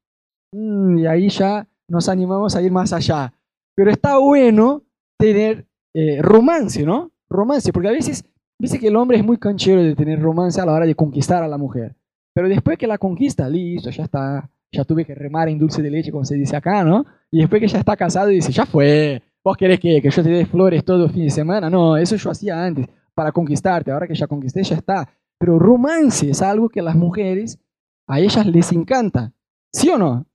mm, 0.53 0.99
y 0.99 1.07
ahí 1.07 1.29
ya 1.29 1.67
nos 1.89 2.09
animamos 2.09 2.55
a 2.57 2.63
ir 2.63 2.71
más 2.71 2.93
allá. 2.93 3.33
Pero 3.75 3.91
está 3.91 4.19
bueno 4.19 4.83
tener 5.19 5.67
eh, 5.95 6.21
romance, 6.21 6.85
¿no? 6.85 7.11
Romance, 7.29 7.73
porque 7.73 7.89
a 7.89 7.93
veces 7.93 8.25
Dice 8.59 8.79
que 8.79 8.89
el 8.89 8.97
hombre 8.97 9.19
es 9.19 9.25
muy 9.25 9.37
canchero 9.37 9.83
de 9.83 9.95
tener 9.95 10.21
romance 10.21 10.61
a 10.61 10.67
la 10.67 10.73
hora 10.73 10.87
de 10.87 10.95
conquistar 10.95 11.43
a 11.43 11.49
la 11.49 11.59
mujer. 11.59 11.95
Pero 12.35 12.49
después 12.49 12.79
que 12.79 12.87
la 12.87 12.99
conquista, 12.99 13.49
listo, 13.49 13.91
ya 13.91 14.05
está. 14.05 14.51
Ya 14.73 14.85
tuve 14.85 15.05
que 15.05 15.15
remar 15.15 15.49
en 15.49 15.59
dulce 15.59 15.83
de 15.83 15.91
leche, 15.91 16.11
como 16.11 16.25
se 16.25 16.35
dice 16.35 16.57
acá, 16.57 16.83
¿no? 16.83 17.07
Y 17.31 17.41
después 17.41 17.61
que 17.61 17.69
ya 17.69 17.79
está 17.79 17.97
casado, 17.97 18.29
dice, 18.29 18.53
ya 18.53 18.67
fue. 18.67 19.23
¿Vos 19.45 19.57
querés 19.57 19.79
que, 19.79 20.03
que 20.03 20.11
yo 20.11 20.23
te 20.23 20.29
dé 20.29 20.45
flores 20.45 20.85
todo 20.85 21.05
el 21.05 21.11
fin 21.11 21.25
de 21.25 21.31
semana? 21.31 21.71
No, 21.71 21.97
eso 21.97 22.17
yo 22.17 22.31
hacía 22.31 22.65
antes, 22.65 22.87
para 23.15 23.31
conquistarte. 23.31 23.91
Ahora 23.91 24.09
que 24.09 24.15
ya 24.15 24.27
conquisté, 24.27 24.63
ya 24.65 24.77
está. 24.77 25.09
Pero 25.39 25.59
romance 25.59 26.31
es 26.31 26.43
algo 26.43 26.69
que 26.69 26.81
a 26.81 26.83
las 26.83 26.97
mujeres, 26.97 27.61
a 28.07 28.21
ellas 28.21 28.47
les 28.47 28.73
encanta. 28.73 29.33
¿Sí 29.73 29.89
o 29.91 29.99
no? 29.99 30.27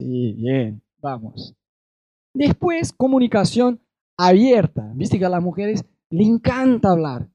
Sí, 0.00 0.32
bien, 0.32 0.82
vamos. 1.00 1.54
Después, 2.34 2.92
comunicación 2.92 3.80
abierta. 4.16 4.90
Viste 4.94 5.18
que 5.18 5.24
a 5.24 5.30
las 5.30 5.42
mujeres 5.42 5.84
le 6.10 6.24
encanta 6.24 6.90
hablar. 6.90 7.28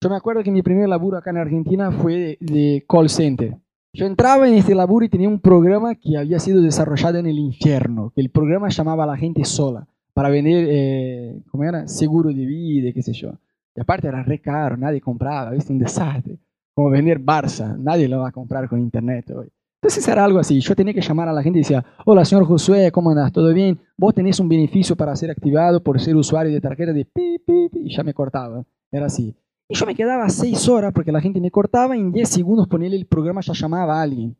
Yo 0.00 0.10
me 0.10 0.16
acuerdo 0.16 0.42
que 0.42 0.50
mi 0.50 0.62
primer 0.62 0.88
laburo 0.88 1.18
acá 1.18 1.30
en 1.30 1.38
Argentina 1.38 1.90
fue 1.90 2.38
de, 2.40 2.84
call 2.88 3.08
center. 3.08 3.56
Yo 3.92 4.06
entraba 4.06 4.46
en 4.46 4.54
este 4.54 4.74
laburo 4.74 5.06
y 5.06 5.08
tenía 5.08 5.28
un 5.28 5.40
programa 5.40 5.94
que 5.94 6.18
había 6.18 6.38
sido 6.38 6.60
desarrollado 6.60 7.18
en 7.18 7.26
el 7.26 7.38
infierno, 7.38 8.12
que 8.14 8.20
el 8.20 8.30
programa 8.30 8.68
llamaba 8.68 9.04
a 9.04 9.06
la 9.06 9.16
gente 9.16 9.44
sola 9.44 9.88
para 10.12 10.28
vender, 10.28 10.66
eh, 10.70 11.42
¿cómo 11.50 11.64
era? 11.64 11.88
Seguro 11.88 12.28
de 12.30 12.46
vida, 12.46 12.92
qué 12.92 13.02
sé 13.02 13.12
yo. 13.12 13.32
Y 13.74 13.80
aparte 13.80 14.08
era 14.08 14.22
re 14.22 14.40
caro, 14.40 14.76
nadie 14.76 15.00
compraba, 15.00 15.50
¿viste? 15.50 15.72
Un 15.72 15.78
desastre. 15.78 16.38
Como 16.74 16.90
vender 16.90 17.20
Barça, 17.20 17.76
nadie 17.78 18.08
lo 18.08 18.20
va 18.20 18.28
a 18.28 18.32
comprar 18.32 18.68
con 18.68 18.80
internet 18.80 19.30
hoy. 19.30 19.48
Entonces 19.86 20.08
era 20.08 20.24
algo 20.24 20.40
así, 20.40 20.58
yo 20.58 20.74
tenía 20.74 20.92
que 20.92 21.00
llamar 21.00 21.28
a 21.28 21.32
la 21.32 21.44
gente 21.44 21.60
y 21.60 21.62
decía, 21.62 21.84
hola 22.04 22.24
señor 22.24 22.44
Josué, 22.44 22.90
¿cómo 22.90 23.10
andas? 23.10 23.30
¿Todo 23.30 23.54
bien? 23.54 23.78
Vos 23.96 24.12
tenés 24.12 24.40
un 24.40 24.48
beneficio 24.48 24.96
para 24.96 25.14
ser 25.14 25.30
activado 25.30 25.80
por 25.80 26.00
ser 26.00 26.16
usuario 26.16 26.52
de 26.52 26.60
tarjeta 26.60 26.92
de 26.92 27.04
pi, 27.04 27.38
pi, 27.38 27.68
pi, 27.68 27.82
y 27.84 27.96
ya 27.96 28.02
me 28.02 28.12
cortaba, 28.12 28.64
era 28.90 29.06
así. 29.06 29.36
Y 29.68 29.76
yo 29.76 29.86
me 29.86 29.94
quedaba 29.94 30.28
seis 30.28 30.68
horas 30.68 30.92
porque 30.92 31.12
la 31.12 31.20
gente 31.20 31.40
me 31.40 31.52
cortaba 31.52 31.96
y 31.96 32.00
en 32.00 32.10
diez 32.10 32.30
segundos 32.30 32.66
ponerle 32.66 32.96
el 32.96 33.06
programa 33.06 33.42
ya 33.42 33.52
llamaba 33.52 34.00
a 34.00 34.02
alguien. 34.02 34.36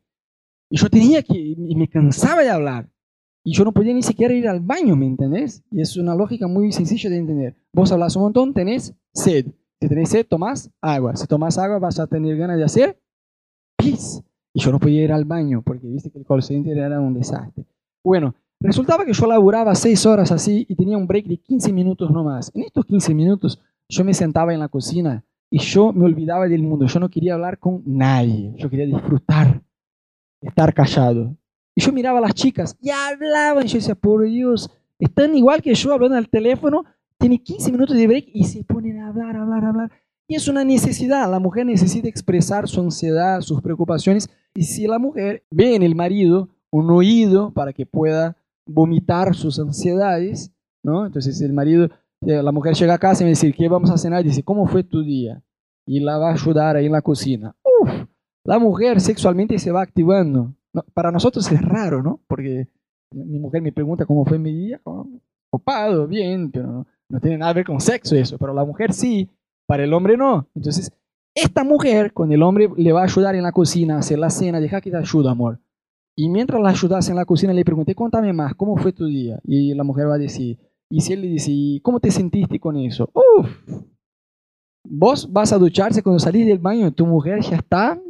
Y 0.69 0.79
yo 0.79 0.91
tenía 0.91 1.23
que, 1.23 1.38
y 1.38 1.76
me 1.76 1.87
cansaba 1.87 2.43
de 2.43 2.50
hablar. 2.50 2.91
Y 3.45 3.55
yo 3.55 3.65
no 3.65 3.71
podía 3.71 3.95
ni 3.95 4.03
siquiera 4.03 4.35
ir 4.35 4.49
al 4.49 4.59
baño, 4.59 4.97
¿me 4.97 5.07
entendés? 5.07 5.62
Y 5.71 5.81
es 5.81 5.97
una 5.97 6.17
lógica 6.17 6.49
muy 6.49 6.73
sencilla 6.73 7.09
de 7.09 7.19
entender. 7.19 7.55
Vos 7.73 7.93
hablas 7.93 8.17
un 8.17 8.23
montón, 8.23 8.53
tenés 8.53 8.97
sed. 9.15 9.47
Si 9.81 9.88
tenés 9.88 10.09
sed, 10.09 10.26
tomás 10.26 10.73
agua. 10.81 11.15
Si 11.15 11.25
tomás 11.29 11.57
agua, 11.57 11.79
vas 11.79 12.00
a 12.00 12.09
tener 12.09 12.37
ganas 12.37 12.59
de 12.59 12.65
hacer 12.65 13.00
pis. 13.76 14.25
Y 14.57 14.61
yo 14.61 14.73
no 14.73 14.81
podía 14.81 15.05
ir 15.05 15.13
al 15.13 15.27
baño 15.27 15.61
porque 15.61 15.87
viste 15.87 16.11
que 16.11 16.19
el 16.19 16.25
call 16.25 16.43
center 16.43 16.79
era 16.79 16.99
un 16.99 17.13
desastre. 17.13 17.67
Bueno, 18.03 18.35
resultaba 18.59 19.05
que 19.05 19.13
yo 19.13 19.27
laburaba 19.27 19.75
seis 19.75 20.07
horas 20.07 20.33
así 20.33 20.65
y 20.67 20.75
tenía 20.75 20.97
un 20.97 21.07
break 21.07 21.27
de 21.27 21.37
15 21.37 21.75
minutos 21.75 22.11
nomás. 22.11 22.51
En 22.55 22.63
estos 22.63 22.87
15 22.87 23.15
minutos 23.15 23.61
yo 23.87 24.03
me 24.03 24.15
sentaba 24.15 24.55
en 24.55 24.61
la 24.61 24.69
cocina 24.69 25.23
y 25.51 25.59
yo 25.59 25.93
me 25.93 26.07
olvidaba 26.07 26.49
del 26.49 26.63
mundo. 26.63 26.87
Yo 26.87 26.99
no 27.01 27.11
quería 27.11 27.35
hablar 27.35 27.59
con 27.59 27.83
nadie. 27.85 28.55
Yo 28.57 28.71
quería 28.71 28.87
disfrutar, 28.87 29.61
estar 30.41 30.73
callado. 30.73 31.37
Y 31.75 31.83
yo 31.83 31.93
miraba 31.93 32.17
a 32.17 32.23
las 32.23 32.33
chicas 32.33 32.79
y 32.81 32.89
hablaban. 32.89 33.67
Yo 33.67 33.77
decía, 33.77 33.95
por 33.95 34.25
Dios, 34.25 34.71
están 34.99 35.37
igual 35.37 35.61
que 35.61 35.75
yo 35.75 35.93
hablando 35.93 36.17
al 36.17 36.31
teléfono. 36.31 36.87
Tiene 37.19 37.43
15 37.43 37.73
minutos 37.73 37.95
de 37.95 38.07
break 38.07 38.31
y 38.33 38.45
se 38.45 38.65
ponen 38.65 39.01
a 39.01 39.09
hablar, 39.09 39.37
hablar, 39.37 39.67
hablar. 39.67 39.93
Y 40.28 40.35
es 40.35 40.49
una 40.49 40.64
necesidad. 40.64 41.30
La 41.30 41.38
mujer 41.38 41.66
necesita 41.66 42.09
expresar 42.09 42.68
su 42.68 42.80
ansiedad, 42.80 43.40
sus 43.40 43.62
preocupaciones 43.62 44.28
y 44.54 44.64
si 44.64 44.87
la 44.87 44.99
mujer 44.99 45.45
ve 45.50 45.76
en 45.76 45.83
el 45.83 45.95
marido 45.95 46.49
un 46.71 46.90
oído 46.90 47.52
para 47.52 47.73
que 47.73 47.87
pueda 47.87 48.37
vomitar 48.66 49.35
sus 49.35 49.59
ansiedades, 49.61 50.52
¿no? 50.83 51.06
Entonces 51.06 51.40
el 51.40 51.52
marido, 51.52 51.88
eh, 52.23 52.42
la 52.42 52.50
mujer 52.50 52.75
llega 52.75 52.95
a 52.95 52.99
casa 52.99 53.23
y 53.23 53.26
me 53.26 53.30
dice, 53.30 53.52
¿qué 53.52 53.68
vamos 53.68 53.90
a 53.90 53.99
cenar? 53.99 54.23
Y 54.25 54.28
dice, 54.28 54.42
¿cómo 54.42 54.66
fue 54.66 54.83
tu 54.83 55.02
día? 55.02 55.42
Y 55.87 56.00
la 56.00 56.18
va 56.18 56.30
a 56.30 56.35
ayudar 56.35 56.75
ahí 56.75 56.87
en 56.87 56.92
la 56.92 57.02
cocina. 57.02 57.54
Uf, 57.62 57.90
la 58.45 58.59
mujer 58.59 59.00
sexualmente 59.00 59.59
se 59.59 59.71
va 59.71 59.83
activando. 59.83 60.54
para 60.92 61.12
nosotros 61.12 61.50
es 61.52 61.62
raro, 61.62 62.02
¿no? 62.02 62.21
Porque 62.26 62.68
mi 63.12 63.38
mujer 63.38 63.62
me 63.62 63.73
pregunta 63.73 64.04
cómo 64.04 64.25
fue 64.25 64.38
mi 64.38 64.52
día. 64.52 64.80
Oh, 64.85 65.06
copado, 65.50 66.06
bien, 66.06 66.50
pero 66.50 66.87
no 67.09 67.21
tiene 67.21 67.38
nada 67.38 67.52
que 67.52 67.59
ver 67.59 67.66
con 67.66 67.80
sexo 67.80 68.16
eso. 68.16 68.37
Pero 68.38 68.52
la 68.52 68.64
mujer 68.64 68.92
sí, 68.92 69.30
para 69.66 69.85
el 69.85 69.92
hombre 69.92 70.16
no. 70.16 70.49
Entonces 70.54 70.92
esta 71.37 71.64
mujer, 71.64 72.14
con 72.14 72.32
el 72.32 72.42
hombre 72.42 72.70
le 72.78 72.92
va 72.92 73.02
a 73.02 73.04
ayudar 73.04 73.35
en 73.35 73.42
la 73.42 73.52
cocina, 73.52 73.96
a 73.96 73.99
hacer 73.99 74.18
la 74.18 74.30
cena, 74.30 74.58
deja 74.58 74.80
que 74.80 74.90
te 74.90 74.96
ayude, 74.96 75.28
amor. 75.28 75.61
Y 76.16 76.30
mientras 76.30 76.62
la 76.62 76.70
ayudas 76.70 77.11
en 77.11 77.16
la 77.16 77.26
cocina, 77.26 77.52
le 77.52 77.62
pregunté, 77.62 77.94
cuéntame 77.94 78.32
más, 78.32 78.54
¿cómo 78.54 78.75
fue 78.78 78.90
tu 78.90 79.04
día? 79.04 79.38
Y 79.44 79.75
la 79.75 79.85
mujer 79.85 80.08
va 80.08 80.14
a 80.14 80.18
decir, 80.18 80.58
y 80.88 81.02
si 81.02 81.12
él 81.12 81.20
le 81.20 81.28
dice, 81.28 81.52
¿cómo 81.82 82.00
te 82.00 82.11
sentiste 82.11 82.58
con 82.58 82.78
eso? 82.78 83.11
Uf, 83.12 83.85
vos 84.82 85.30
vas 85.30 85.52
a 85.52 85.58
ducharse 85.58 86.02
cuando 86.02 86.20
salís 86.20 86.46
del 86.46 86.58
baño, 86.58 86.90
tu 86.90 87.04
mujer 87.04 87.42
ya 87.42 87.56
está 87.56 88.00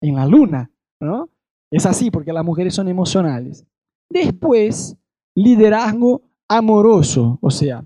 en 0.00 0.14
la 0.14 0.26
luna, 0.26 0.70
¿no? 1.00 1.28
Es 1.70 1.84
así, 1.84 2.10
porque 2.10 2.32
las 2.32 2.46
mujeres 2.46 2.74
son 2.74 2.88
emocionales. 2.88 3.66
Después, 4.08 4.96
liderazgo 5.34 6.22
amoroso, 6.48 7.38
o 7.42 7.50
sea, 7.50 7.84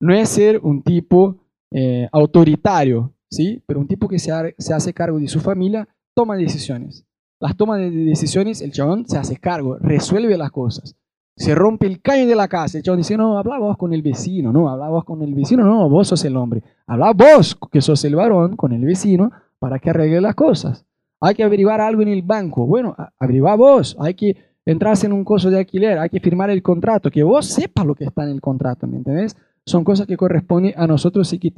no 0.00 0.12
es 0.12 0.28
ser 0.28 0.60
un 0.62 0.82
tipo 0.82 1.36
eh, 1.70 2.08
autoritario, 2.12 3.12
¿sí? 3.30 3.62
Pero 3.66 3.80
un 3.80 3.88
tipo 3.88 4.08
que 4.08 4.18
se, 4.18 4.32
hace 4.32 4.92
cargo 4.92 5.18
de 5.18 5.28
su 5.28 5.40
familia 5.40 5.88
toma 6.14 6.36
decisiones. 6.36 7.04
Las 7.40 7.56
tomas 7.56 7.78
de 7.78 7.90
decisiones, 7.90 8.60
el 8.62 8.72
chabón 8.72 9.06
se 9.06 9.18
hace 9.18 9.36
cargo, 9.36 9.76
resuelve 9.78 10.36
las 10.36 10.50
cosas. 10.50 10.96
Se 11.36 11.54
rompe 11.54 11.86
el 11.86 12.00
caño 12.00 12.26
de 12.26 12.34
la 12.34 12.48
casa. 12.48 12.78
El 12.78 12.84
chabón 12.84 12.98
dice, 12.98 13.16
no, 13.16 13.38
habla 13.38 13.58
vos 13.58 13.76
con 13.76 13.92
el 13.92 14.02
vecino, 14.02 14.52
no, 14.52 14.68
habla 14.68 14.88
vos 14.88 15.04
con 15.04 15.22
el 15.22 15.34
vecino, 15.34 15.64
no, 15.64 15.88
vos 15.88 16.08
sos 16.08 16.24
el 16.24 16.36
hombre. 16.36 16.64
Habla 16.86 17.12
vos, 17.12 17.56
que 17.70 17.80
sos 17.80 18.04
el 18.04 18.16
varón, 18.16 18.56
con 18.56 18.72
el 18.72 18.84
vecino, 18.84 19.30
para 19.60 19.78
que 19.78 19.90
arregle 19.90 20.20
las 20.20 20.34
cosas. 20.34 20.84
Hay 21.20 21.34
que 21.34 21.44
averiguar 21.44 21.80
algo 21.80 22.02
en 22.02 22.08
el 22.08 22.22
banco. 22.22 22.66
Bueno, 22.66 22.96
averigua 23.18 23.54
vos. 23.56 23.96
Hay 24.00 24.14
que 24.14 24.36
entrarse 24.64 25.06
en 25.06 25.12
un 25.12 25.24
coso 25.24 25.50
de 25.50 25.58
alquiler. 25.58 25.98
Hay 25.98 26.08
que 26.08 26.20
firmar 26.20 26.50
el 26.50 26.62
contrato. 26.62 27.10
Que 27.10 27.22
vos 27.22 27.46
sepas 27.46 27.86
lo 27.86 27.94
que 27.94 28.04
está 28.04 28.24
en 28.24 28.30
el 28.30 28.40
contrato, 28.40 28.86
¿me 28.86 28.96
entendés? 28.96 29.36
Son 29.68 29.84
cosas 29.84 30.06
que 30.06 30.16
corresponden 30.16 30.72
a 30.76 30.86
nosotros 30.86 31.30
y 31.34 31.38
que, 31.38 31.52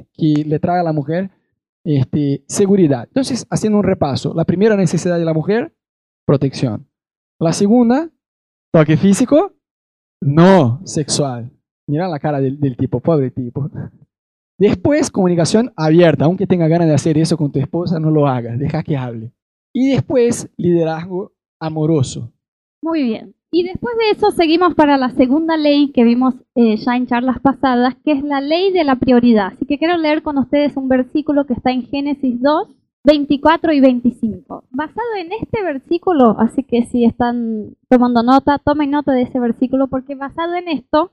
le 0.45 0.59
trae 0.59 0.81
a 0.81 0.83
la 0.83 0.91
mujer 0.91 1.31
este, 1.85 2.43
seguridad. 2.45 3.05
Entonces, 3.07 3.47
haciendo 3.49 3.77
un 3.77 3.85
repaso, 3.85 4.33
la 4.33 4.43
primera 4.43 4.75
necesidad 4.75 5.17
de 5.17 5.23
la 5.23 5.33
mujer, 5.33 5.73
protección. 6.25 6.89
La 7.39 7.53
segunda, 7.53 8.09
toque 8.73 8.97
físico, 8.97 9.53
no 10.21 10.81
sexual. 10.83 11.51
Mira 11.87 12.09
la 12.09 12.19
cara 12.19 12.41
del, 12.41 12.59
del 12.59 12.75
tipo, 12.75 12.99
pobre 12.99 13.31
tipo. 13.31 13.71
Después, 14.59 15.09
comunicación 15.09 15.71
abierta. 15.77 16.25
Aunque 16.25 16.47
tenga 16.47 16.67
ganas 16.67 16.89
de 16.89 16.93
hacer 16.93 17.17
eso 17.17 17.37
con 17.37 17.53
tu 17.53 17.59
esposa, 17.59 17.97
no 17.97 18.11
lo 18.11 18.27
hagas, 18.27 18.59
deja 18.59 18.83
que 18.83 18.97
hable. 18.97 19.31
Y 19.73 19.91
después, 19.91 20.49
liderazgo 20.57 21.31
amoroso. 21.61 22.33
Muy 22.83 23.03
bien. 23.03 23.35
Y 23.53 23.63
después 23.63 23.97
de 23.97 24.11
eso 24.11 24.31
seguimos 24.31 24.75
para 24.75 24.97
la 24.97 25.09
segunda 25.09 25.57
ley 25.57 25.91
que 25.91 26.05
vimos 26.05 26.35
eh, 26.55 26.77
ya 26.77 26.95
en 26.95 27.05
charlas 27.05 27.41
pasadas, 27.41 27.95
que 28.05 28.13
es 28.13 28.23
la 28.23 28.39
ley 28.39 28.71
de 28.71 28.85
la 28.85 28.95
prioridad. 28.95 29.47
Así 29.47 29.65
que 29.65 29.77
quiero 29.77 29.97
leer 29.97 30.23
con 30.23 30.37
ustedes 30.37 30.77
un 30.77 30.87
versículo 30.87 31.45
que 31.45 31.53
está 31.53 31.71
en 31.71 31.83
Génesis 31.83 32.41
2, 32.41 32.69
24 33.03 33.73
y 33.73 33.81
25. 33.81 34.63
Basado 34.69 35.07
en 35.19 35.33
este 35.33 35.61
versículo, 35.63 36.37
así 36.39 36.63
que 36.63 36.83
si 36.85 37.03
están 37.03 37.75
tomando 37.89 38.23
nota, 38.23 38.57
tomen 38.57 38.91
nota 38.91 39.11
de 39.11 39.23
ese 39.23 39.39
versículo, 39.39 39.87
porque 39.87 40.15
basado 40.15 40.55
en 40.55 40.69
esto 40.69 41.11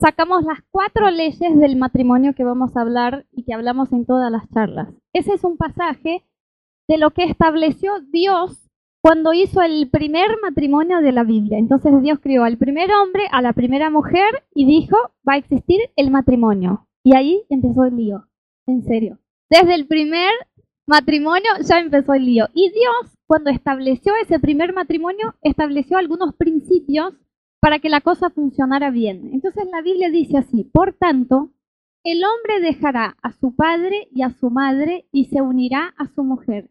sacamos 0.00 0.42
las 0.42 0.58
cuatro 0.72 1.10
leyes 1.12 1.56
del 1.58 1.76
matrimonio 1.76 2.34
que 2.34 2.42
vamos 2.42 2.76
a 2.76 2.80
hablar 2.80 3.26
y 3.30 3.44
que 3.44 3.54
hablamos 3.54 3.92
en 3.92 4.06
todas 4.06 4.32
las 4.32 4.48
charlas. 4.50 4.88
Ese 5.12 5.34
es 5.34 5.44
un 5.44 5.56
pasaje 5.56 6.24
de 6.88 6.98
lo 6.98 7.12
que 7.12 7.24
estableció 7.24 8.00
Dios 8.10 8.65
cuando 9.06 9.32
hizo 9.32 9.62
el 9.62 9.88
primer 9.88 10.26
matrimonio 10.42 11.00
de 11.00 11.12
la 11.12 11.22
Biblia. 11.22 11.58
Entonces 11.58 11.92
Dios 12.02 12.18
crió 12.20 12.42
al 12.42 12.58
primer 12.58 12.90
hombre, 12.90 13.28
a 13.30 13.40
la 13.40 13.52
primera 13.52 13.88
mujer 13.88 14.42
y 14.52 14.66
dijo, 14.66 14.96
va 15.26 15.34
a 15.34 15.36
existir 15.36 15.78
el 15.94 16.10
matrimonio. 16.10 16.88
Y 17.04 17.14
ahí 17.14 17.44
empezó 17.48 17.84
el 17.84 17.94
lío, 17.94 18.26
en 18.66 18.82
serio. 18.82 19.20
Desde 19.48 19.76
el 19.76 19.86
primer 19.86 20.32
matrimonio 20.88 21.48
ya 21.62 21.78
empezó 21.78 22.14
el 22.14 22.26
lío. 22.26 22.48
Y 22.52 22.70
Dios, 22.70 23.16
cuando 23.28 23.50
estableció 23.50 24.12
ese 24.20 24.40
primer 24.40 24.72
matrimonio, 24.72 25.36
estableció 25.40 25.98
algunos 25.98 26.34
principios 26.34 27.14
para 27.60 27.78
que 27.78 27.90
la 27.90 28.00
cosa 28.00 28.30
funcionara 28.30 28.90
bien. 28.90 29.30
Entonces 29.32 29.68
la 29.70 29.82
Biblia 29.82 30.10
dice 30.10 30.38
así, 30.38 30.64
por 30.64 30.94
tanto, 30.94 31.52
el 32.02 32.24
hombre 32.24 32.58
dejará 32.58 33.16
a 33.22 33.30
su 33.30 33.54
padre 33.54 34.08
y 34.10 34.22
a 34.22 34.30
su 34.30 34.50
madre 34.50 35.06
y 35.12 35.26
se 35.26 35.42
unirá 35.42 35.94
a 35.96 36.08
su 36.08 36.24
mujer, 36.24 36.70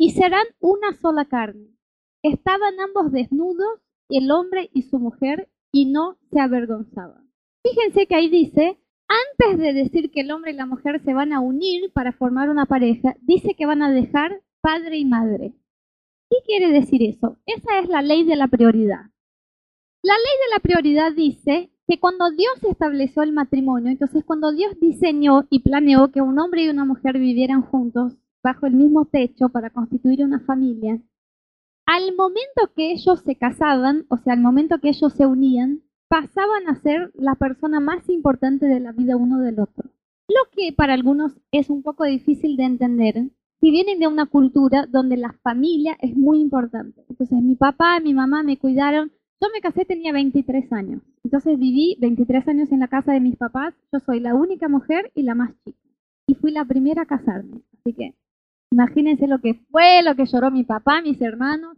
y 0.00 0.12
serán 0.12 0.46
una 0.60 0.94
sola 0.94 1.26
carne. 1.26 1.76
Estaban 2.22 2.80
ambos 2.80 3.12
desnudos, 3.12 3.82
el 4.08 4.30
hombre 4.30 4.70
y 4.72 4.82
su 4.84 4.98
mujer, 4.98 5.50
y 5.72 5.92
no 5.92 6.16
se 6.32 6.40
avergonzaban. 6.40 7.30
Fíjense 7.62 8.06
que 8.06 8.14
ahí 8.14 8.30
dice, 8.30 8.80
antes 9.08 9.58
de 9.58 9.74
decir 9.74 10.10
que 10.10 10.22
el 10.22 10.30
hombre 10.30 10.52
y 10.52 10.56
la 10.56 10.64
mujer 10.64 11.02
se 11.04 11.12
van 11.12 11.34
a 11.34 11.40
unir 11.40 11.92
para 11.92 12.12
formar 12.12 12.48
una 12.48 12.64
pareja, 12.64 13.14
dice 13.20 13.54
que 13.54 13.66
van 13.66 13.82
a 13.82 13.92
dejar 13.92 14.42
padre 14.62 14.96
y 14.96 15.04
madre. 15.04 15.52
¿Qué 16.30 16.38
quiere 16.46 16.72
decir 16.72 17.02
eso? 17.02 17.36
Esa 17.44 17.80
es 17.80 17.88
la 17.90 18.00
ley 18.00 18.24
de 18.24 18.36
la 18.36 18.48
prioridad. 18.48 19.02
La 20.02 20.14
ley 20.14 20.34
de 20.46 20.54
la 20.54 20.60
prioridad 20.60 21.12
dice 21.12 21.72
que 21.86 22.00
cuando 22.00 22.30
Dios 22.30 22.54
estableció 22.70 23.22
el 23.22 23.32
matrimonio, 23.32 23.90
entonces 23.90 24.24
cuando 24.24 24.50
Dios 24.52 24.80
diseñó 24.80 25.46
y 25.50 25.58
planeó 25.58 26.10
que 26.10 26.22
un 26.22 26.38
hombre 26.38 26.64
y 26.64 26.70
una 26.70 26.86
mujer 26.86 27.18
vivieran 27.18 27.60
juntos 27.60 28.16
bajo 28.42 28.66
el 28.66 28.74
mismo 28.74 29.04
techo 29.04 29.48
para 29.48 29.70
constituir 29.70 30.24
una 30.24 30.40
familia, 30.40 31.00
al 31.86 32.14
momento 32.16 32.72
que 32.74 32.92
ellos 32.92 33.20
se 33.20 33.36
casaban, 33.36 34.06
o 34.08 34.16
sea, 34.18 34.34
al 34.34 34.40
momento 34.40 34.78
que 34.80 34.90
ellos 34.90 35.12
se 35.12 35.26
unían, 35.26 35.82
pasaban 36.08 36.68
a 36.68 36.80
ser 36.80 37.10
la 37.14 37.34
persona 37.34 37.80
más 37.80 38.08
importante 38.08 38.66
de 38.66 38.80
la 38.80 38.92
vida 38.92 39.16
uno 39.16 39.40
del 39.40 39.60
otro. 39.60 39.90
Lo 40.28 40.50
que 40.52 40.72
para 40.72 40.94
algunos 40.94 41.40
es 41.50 41.70
un 41.70 41.82
poco 41.82 42.04
difícil 42.04 42.56
de 42.56 42.64
entender 42.64 43.30
si 43.60 43.70
vienen 43.70 43.98
de 43.98 44.06
una 44.06 44.26
cultura 44.26 44.86
donde 44.86 45.16
la 45.16 45.32
familia 45.42 45.96
es 46.00 46.16
muy 46.16 46.40
importante. 46.40 47.04
Entonces 47.08 47.42
mi 47.42 47.56
papá, 47.56 48.00
mi 48.00 48.14
mamá 48.14 48.42
me 48.42 48.58
cuidaron 48.58 49.12
yo 49.42 49.48
me 49.54 49.62
casé, 49.62 49.86
tenía 49.86 50.12
23 50.12 50.70
años. 50.70 51.02
Entonces 51.24 51.58
viví 51.58 51.96
23 51.98 52.46
años 52.48 52.72
en 52.72 52.80
la 52.80 52.88
casa 52.88 53.12
de 53.12 53.20
mis 53.20 53.36
papás. 53.36 53.72
Yo 53.90 53.98
soy 54.00 54.20
la 54.20 54.34
única 54.34 54.68
mujer 54.68 55.10
y 55.14 55.22
la 55.22 55.34
más 55.34 55.54
chica. 55.64 55.78
Y 56.26 56.34
fui 56.34 56.52
la 56.52 56.66
primera 56.66 57.02
a 57.02 57.06
casarme. 57.06 57.62
Así 57.72 57.94
que 57.94 58.14
imagínense 58.70 59.26
lo 59.26 59.40
que 59.40 59.54
fue, 59.70 60.02
lo 60.02 60.14
que 60.14 60.26
lloró 60.26 60.50
mi 60.50 60.64
papá, 60.64 61.02
mis 61.02 61.20
hermanos. 61.20 61.76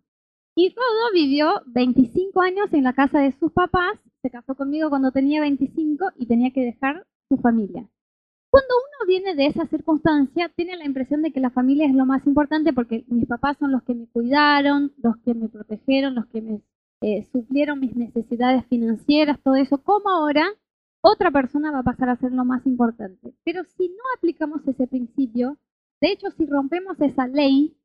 Y 0.54 0.68
Rodo 0.70 1.12
vivió 1.14 1.62
25 1.66 2.40
años 2.42 2.72
en 2.72 2.84
la 2.84 2.92
casa 2.92 3.20
de 3.20 3.32
sus 3.32 3.52
papás. 3.52 3.98
Se 4.20 4.30
casó 4.30 4.54
conmigo 4.54 4.90
cuando 4.90 5.10
tenía 5.10 5.40
25 5.40 6.12
y 6.16 6.26
tenía 6.26 6.52
que 6.52 6.60
dejar 6.60 7.06
su 7.28 7.38
familia. 7.38 7.88
Cuando 8.50 8.74
uno 8.76 9.08
viene 9.08 9.34
de 9.34 9.46
esa 9.46 9.66
circunstancia, 9.66 10.50
tiene 10.50 10.76
la 10.76 10.84
impresión 10.84 11.22
de 11.22 11.32
que 11.32 11.40
la 11.40 11.48
familia 11.48 11.86
es 11.86 11.94
lo 11.94 12.04
más 12.04 12.26
importante 12.26 12.74
porque 12.74 13.04
mis 13.08 13.26
papás 13.26 13.56
son 13.58 13.72
los 13.72 13.82
que 13.82 13.94
me 13.94 14.06
cuidaron, 14.08 14.92
los 15.02 15.16
que 15.24 15.32
me 15.32 15.48
protegieron, 15.48 16.14
los 16.14 16.26
que 16.26 16.42
me 16.42 16.60
eh, 17.00 17.26
suplieron 17.32 17.80
mis 17.80 17.96
necesidades 17.96 18.66
financieras, 18.66 19.40
todo 19.42 19.54
eso, 19.56 19.82
como 19.82 20.10
ahora 20.10 20.46
otra 21.00 21.30
persona 21.30 21.72
va 21.72 21.78
a 21.78 21.82
pasar 21.82 22.10
a 22.10 22.16
ser 22.16 22.32
lo 22.32 22.44
más 22.44 22.66
importante. 22.66 23.34
Pero 23.42 23.64
si 23.64 23.88
no 23.88 24.02
aplicamos 24.16 24.60
ese 24.68 24.86
principio, 24.86 25.56
de 26.02 26.10
hecho, 26.10 26.32
si 26.32 26.46
rompemos 26.46 27.00
esa 27.00 27.28
ley, 27.28 27.76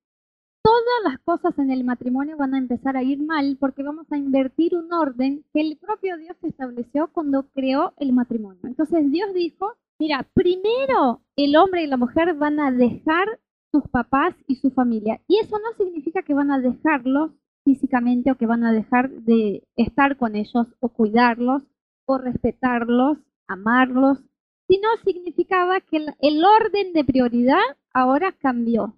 todas 0.64 1.04
las 1.04 1.20
cosas 1.20 1.58
en 1.60 1.70
el 1.70 1.84
matrimonio 1.84 2.36
van 2.36 2.56
a 2.56 2.58
empezar 2.58 2.98
a 2.98 3.04
ir 3.04 3.22
mal 3.22 3.58
porque 3.60 3.84
vamos 3.84 4.12
a 4.12 4.18
invertir 4.18 4.76
un 4.76 4.92
orden 4.92 5.46
que 5.54 5.62
el 5.62 5.78
propio 5.78 6.18
Dios 6.18 6.36
estableció 6.42 7.12
cuando 7.14 7.48
creó 7.54 7.94
el 7.98 8.14
matrimonio. 8.14 8.62
Entonces 8.64 9.12
Dios 9.12 9.36
dijo, 9.36 9.72
mira, 10.00 10.28
primero 10.34 11.22
el 11.36 11.56
hombre 11.58 11.84
y 11.84 11.88
la 11.88 11.98
mujer 11.98 12.34
van 12.34 12.60
a 12.60 12.72
dejar 12.72 13.40
sus 13.72 13.88
papás 13.88 14.34
y 14.48 14.56
su 14.56 14.72
familia. 14.72 15.22
Y 15.28 15.38
eso 15.38 15.60
no 15.60 15.78
significa 15.78 16.24
que 16.24 16.34
van 16.34 16.50
a 16.50 16.60
dejarlos 16.60 17.30
físicamente 17.66 18.32
o 18.32 18.36
que 18.36 18.48
van 18.48 18.64
a 18.64 18.74
dejar 18.74 19.12
de 19.12 19.64
estar 19.76 20.18
con 20.18 20.36
ellos 20.36 20.66
o 20.80 20.90
cuidarlos 20.90 21.62
o 22.06 22.18
respetarlos, 22.18 23.20
amarlos, 23.48 24.24
sino 24.68 24.88
significaba 25.04 25.80
que 25.80 26.06
el, 26.20 26.46
orden 26.46 26.94
de 26.94 27.04
prioridad 27.06 27.62
ahora 27.98 28.32
cambió. 28.40 28.96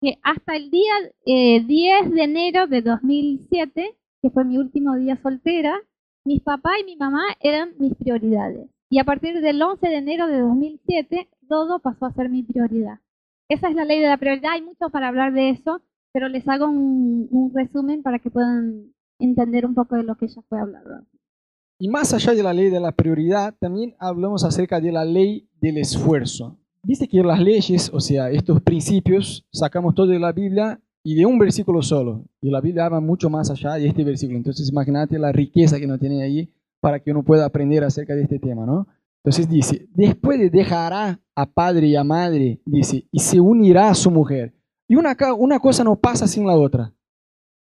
Que 0.00 0.18
hasta 0.22 0.56
el 0.56 0.70
día 0.70 0.92
10 1.24 1.66
eh, 1.66 2.10
de 2.10 2.22
enero 2.22 2.66
de 2.66 2.82
2007, 2.82 3.96
que 4.20 4.30
fue 4.30 4.44
mi 4.44 4.58
último 4.58 4.94
día 4.96 5.18
soltera, 5.22 5.80
mis 6.26 6.42
papá 6.42 6.78
y 6.80 6.84
mi 6.84 6.96
mamá 6.96 7.22
eran 7.40 7.74
mis 7.78 7.94
prioridades. 7.94 8.68
Y 8.90 8.98
a 8.98 9.04
partir 9.04 9.40
del 9.40 9.62
11 9.62 9.86
de 9.86 9.96
enero 9.96 10.26
de 10.26 10.40
2007, 10.40 11.28
todo 11.48 11.78
pasó 11.78 12.06
a 12.06 12.12
ser 12.12 12.28
mi 12.28 12.42
prioridad. 12.42 13.00
Esa 13.48 13.68
es 13.68 13.74
la 13.74 13.84
ley 13.84 14.00
de 14.00 14.08
la 14.08 14.18
prioridad, 14.18 14.52
hay 14.52 14.62
mucho 14.62 14.90
para 14.90 15.08
hablar 15.08 15.32
de 15.32 15.50
eso, 15.50 15.82
pero 16.12 16.28
les 16.28 16.46
hago 16.48 16.66
un, 16.66 17.52
resumen 17.54 18.02
para 18.02 18.18
que 18.18 18.30
puedan 18.30 18.92
entender 19.18 19.66
un 19.66 19.74
poco 19.74 19.96
de 19.96 20.02
lo 20.02 20.16
que 20.16 20.28
ya 20.28 20.42
fue 20.48 20.60
hablado. 20.60 21.06
Y 21.78 21.88
más 21.88 22.12
allá 22.12 22.34
de 22.34 22.42
la 22.42 22.52
ley 22.52 22.70
de 22.70 22.80
la 22.80 22.92
prioridad, 22.92 23.54
también 23.58 23.94
hablamos 23.98 24.44
acerca 24.44 24.80
de 24.80 24.92
la 24.92 25.04
ley 25.04 25.48
del 25.60 25.78
esfuerzo. 25.78 26.58
Dice 26.84 27.08
que 27.08 27.22
las 27.22 27.40
leyes, 27.40 27.90
o 27.92 28.00
sea, 28.00 28.30
estos 28.30 28.60
principios, 28.60 29.46
sacamos 29.50 29.94
todo 29.94 30.06
de 30.06 30.18
la 30.18 30.32
Biblia 30.32 30.80
y 31.02 31.14
de 31.14 31.24
un 31.24 31.38
versículo 31.38 31.82
solo. 31.82 32.24
Y 32.42 32.50
la 32.50 32.60
Biblia 32.60 32.86
habla 32.86 33.00
mucho 33.00 33.30
más 33.30 33.50
allá 33.50 33.74
de 33.74 33.86
este 33.86 34.04
versículo. 34.04 34.36
Entonces 34.36 34.68
imagínate 34.68 35.18
la 35.18 35.32
riqueza 35.32 35.78
que 35.78 35.86
nos 35.86 35.98
tiene 35.98 36.22
ahí 36.22 36.52
para 36.80 37.00
que 37.00 37.10
uno 37.10 37.22
pueda 37.22 37.46
aprender 37.46 37.82
acerca 37.84 38.14
de 38.14 38.22
este 38.22 38.38
tema, 38.38 38.66
¿no? 38.66 38.86
Entonces 39.22 39.48
dice, 39.48 39.88
después 39.94 40.38
de 40.38 40.50
dejará 40.50 41.18
a 41.34 41.46
padre 41.46 41.86
y 41.86 41.96
a 41.96 42.04
madre, 42.04 42.60
dice, 42.66 43.06
y 43.10 43.20
se 43.20 43.40
unirá 43.40 43.88
a 43.88 43.94
su 43.94 44.10
mujer. 44.10 44.52
Y 44.86 44.96
una, 44.96 45.16
una 45.38 45.58
cosa 45.58 45.82
no 45.82 45.96
pasa 45.96 46.28
sin 46.28 46.46
la 46.46 46.54
otra. 46.54 46.92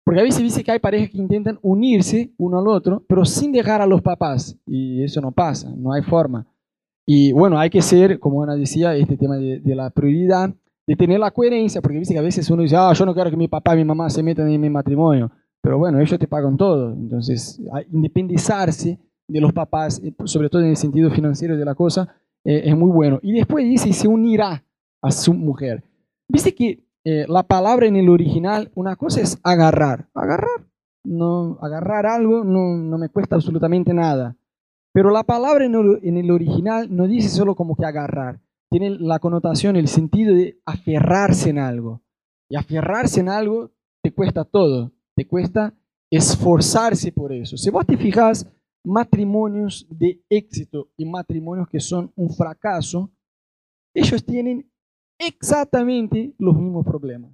Porque 0.04 0.20
a 0.20 0.24
veces 0.24 0.42
dice 0.42 0.64
que 0.64 0.72
hay 0.72 0.78
parejas 0.78 1.10
que 1.10 1.18
intentan 1.18 1.58
unirse 1.60 2.32
uno 2.38 2.58
al 2.58 2.68
otro, 2.68 3.04
pero 3.06 3.26
sin 3.26 3.52
dejar 3.52 3.82
a 3.82 3.86
los 3.86 4.00
papás. 4.00 4.56
Y 4.66 5.02
eso 5.02 5.20
no 5.20 5.32
pasa, 5.32 5.70
no 5.76 5.92
hay 5.92 6.02
forma. 6.02 6.46
Y 7.06 7.32
bueno, 7.32 7.58
hay 7.58 7.70
que 7.70 7.82
ser, 7.82 8.18
como 8.18 8.42
Ana 8.42 8.56
decía, 8.56 8.96
este 8.96 9.16
tema 9.16 9.36
de, 9.36 9.60
la 9.74 9.90
prioridad, 9.90 10.54
de 10.86 10.96
tener 10.96 11.20
la 11.20 11.30
coherencia, 11.30 11.82
porque 11.82 11.98
dice 11.98 12.14
que 12.14 12.18
a 12.18 12.22
veces 12.22 12.48
uno 12.50 12.62
dice, 12.62 12.76
ah, 12.76 12.92
yo 12.94 13.04
no 13.04 13.14
quiero 13.14 13.30
que 13.30 13.36
mi 13.36 13.48
papá 13.48 13.74
y 13.74 13.78
mi 13.78 13.84
mamá 13.84 14.08
se 14.08 14.22
metan 14.22 14.48
en 14.48 14.60
mi 14.60 14.70
matrimonio. 14.70 15.30
Pero 15.60 15.78
bueno, 15.78 16.00
ellos 16.00 16.18
te 16.18 16.26
pagan 16.26 16.56
todo. 16.56 16.92
Entonces, 16.92 17.60
independizarse 17.92 18.98
de 19.26 19.40
los 19.40 19.52
papás, 19.52 20.00
eh, 20.02 20.14
sobre 20.24 20.48
todo 20.48 20.62
en 20.62 20.68
el 20.68 20.76
sentido 20.76 21.10
financiero 21.10 21.56
de 21.56 21.64
la 21.64 21.74
cosa, 21.74 22.14
eh, 22.44 22.62
es 22.66 22.76
muy 22.76 22.90
bueno. 22.90 23.18
Y 23.22 23.32
después 23.32 23.64
dice, 23.64 23.92
se 23.92 24.08
unirá 24.08 24.64
a 25.02 25.10
su 25.10 25.32
mujer. 25.32 25.82
Viste 26.28 26.54
que 26.54 26.84
eh, 27.04 27.26
la 27.28 27.42
palabra 27.42 27.86
en 27.86 27.96
el 27.96 28.08
original, 28.08 28.70
una 28.74 28.96
cosa 28.96 29.20
es 29.20 29.38
agarrar. 29.42 30.08
Agarrar. 30.14 30.66
No, 31.04 31.58
agarrar 31.60 32.06
algo 32.06 32.44
no, 32.44 32.76
no 32.76 32.96
me 32.96 33.10
cuesta 33.10 33.36
absolutamente 33.36 33.92
nada. 33.92 34.36
Pero 34.94 35.10
la 35.10 35.24
palabra 35.24 35.64
en 35.64 35.74
el, 36.16 36.30
original 36.30 36.86
no 36.94 37.08
dice 37.08 37.28
solo 37.28 37.56
como 37.56 37.74
que 37.74 37.84
agarrar. 37.84 38.40
Tiene 38.70 38.90
la 38.90 39.18
connotación, 39.18 39.74
el 39.74 39.88
sentido 39.88 40.32
de 40.32 40.60
aferrarse 40.64 41.50
en 41.50 41.58
algo. 41.58 42.02
Y 42.48 42.54
aferrarse 42.54 43.18
en 43.18 43.28
algo 43.28 43.72
te 44.04 44.14
cuesta 44.14 44.44
todo. 44.44 44.92
Te 45.16 45.26
cuesta 45.26 45.74
esforzarse 46.12 47.10
por 47.10 47.32
eso. 47.32 47.56
Si 47.56 47.70
vos 47.70 47.84
te 47.84 47.96
fijas, 47.96 48.48
matrimonios 48.84 49.84
de 49.90 50.22
éxito 50.30 50.92
y 50.96 51.06
matrimonios 51.06 51.68
que 51.68 51.80
son 51.80 52.12
un 52.14 52.30
fracaso, 52.30 53.10
ellos 53.96 54.24
tienen 54.24 54.70
exactamente 55.18 56.36
los 56.38 56.54
mismos 56.54 56.86
problemas. 56.86 57.32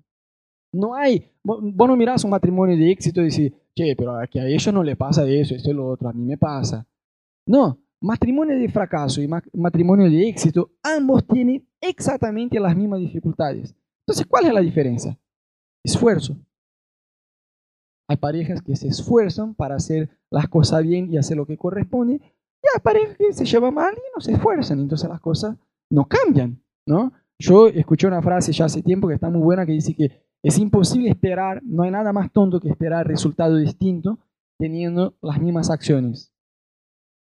No 0.73 0.95
hay, 0.95 1.31
vos 1.43 1.61
no 1.63 1.97
mirás 1.97 2.25
un 2.25 2.31
matrimonio 2.31 2.75
de 2.75 2.91
éxito 2.91 3.21
y 3.21 3.25
decís, 3.25 3.53
che, 3.75 3.95
pero 3.97 4.17
a 4.17 4.25
ellos 4.33 4.73
no 4.73 4.83
le 4.83 4.97
pasa 4.97 5.29
eso, 5.29 5.55
esto 5.55 5.71
y 5.71 5.75
lo 5.75 5.89
otro, 5.89 6.09
a 6.09 6.13
mí 6.15 6.25
me 6.25 6.39
pasa. 6.39 6.87
No, 7.47 7.79
matrimonio 8.01 8.59
de 8.59 8.69
fracaso 8.69 9.21
y 9.21 9.29
matrimonio 9.55 10.11
de 10.11 10.29
éxito, 10.29 10.71
ambos 10.83 11.27
tienen 11.27 11.67
exactamente 11.81 12.59
las 12.61 12.77
mismas 12.77 13.01
dificultades. 13.01 13.75
Entonces, 14.07 14.27
¿cuál 14.27 14.47
es 14.47 14.53
la 14.53 14.61
diferencia? 14.61 15.19
Esfuerzo. 15.85 16.37
Hay 18.09 18.17
parejas 18.17 18.61
que 18.63 18.75
se 18.75 18.89
esfuerzan 18.89 19.55
para 19.55 19.77
hacer 19.77 20.11
las 20.31 20.49
cosas 20.49 20.83
bien 20.83 21.13
y 21.13 21.17
hacer 21.17 21.37
lo 21.37 21.47
que 21.47 21.57
corresponde, 21.57 22.15
y 22.15 22.67
hay 22.75 22.81
parejas 22.83 23.17
que 23.17 23.33
se 23.33 23.45
llevan 23.45 23.75
mal 23.75 23.95
y 23.95 24.03
no 24.15 24.21
se 24.21 24.33
esfuerzan, 24.33 24.81
entonces 24.81 25.09
las 25.09 25.21
cosas 25.21 25.57
no 25.91 26.07
cambian, 26.07 26.63
¿no? 26.87 27.13
Yo 27.39 27.69
escuché 27.69 28.07
una 28.07 28.21
frase 28.21 28.53
ya 28.53 28.67
hace 28.67 28.83
tiempo 28.83 29.09
que 29.09 29.15
está 29.15 29.31
muy 29.31 29.41
buena 29.41 29.65
que 29.65 29.73
dice 29.73 29.95
que 29.95 30.27
es 30.43 30.59
imposible 30.59 31.09
esperar, 31.09 31.63
no 31.65 31.85
hay 31.85 31.91
nada 31.91 32.13
más 32.13 32.33
tonto 32.33 32.61
que 32.61 32.69
esperar 32.69 33.07
resultado 33.07 33.57
distinto 33.57 34.19
teniendo 34.59 35.15
las 35.23 35.41
mismas 35.41 35.71
acciones. 35.71 36.30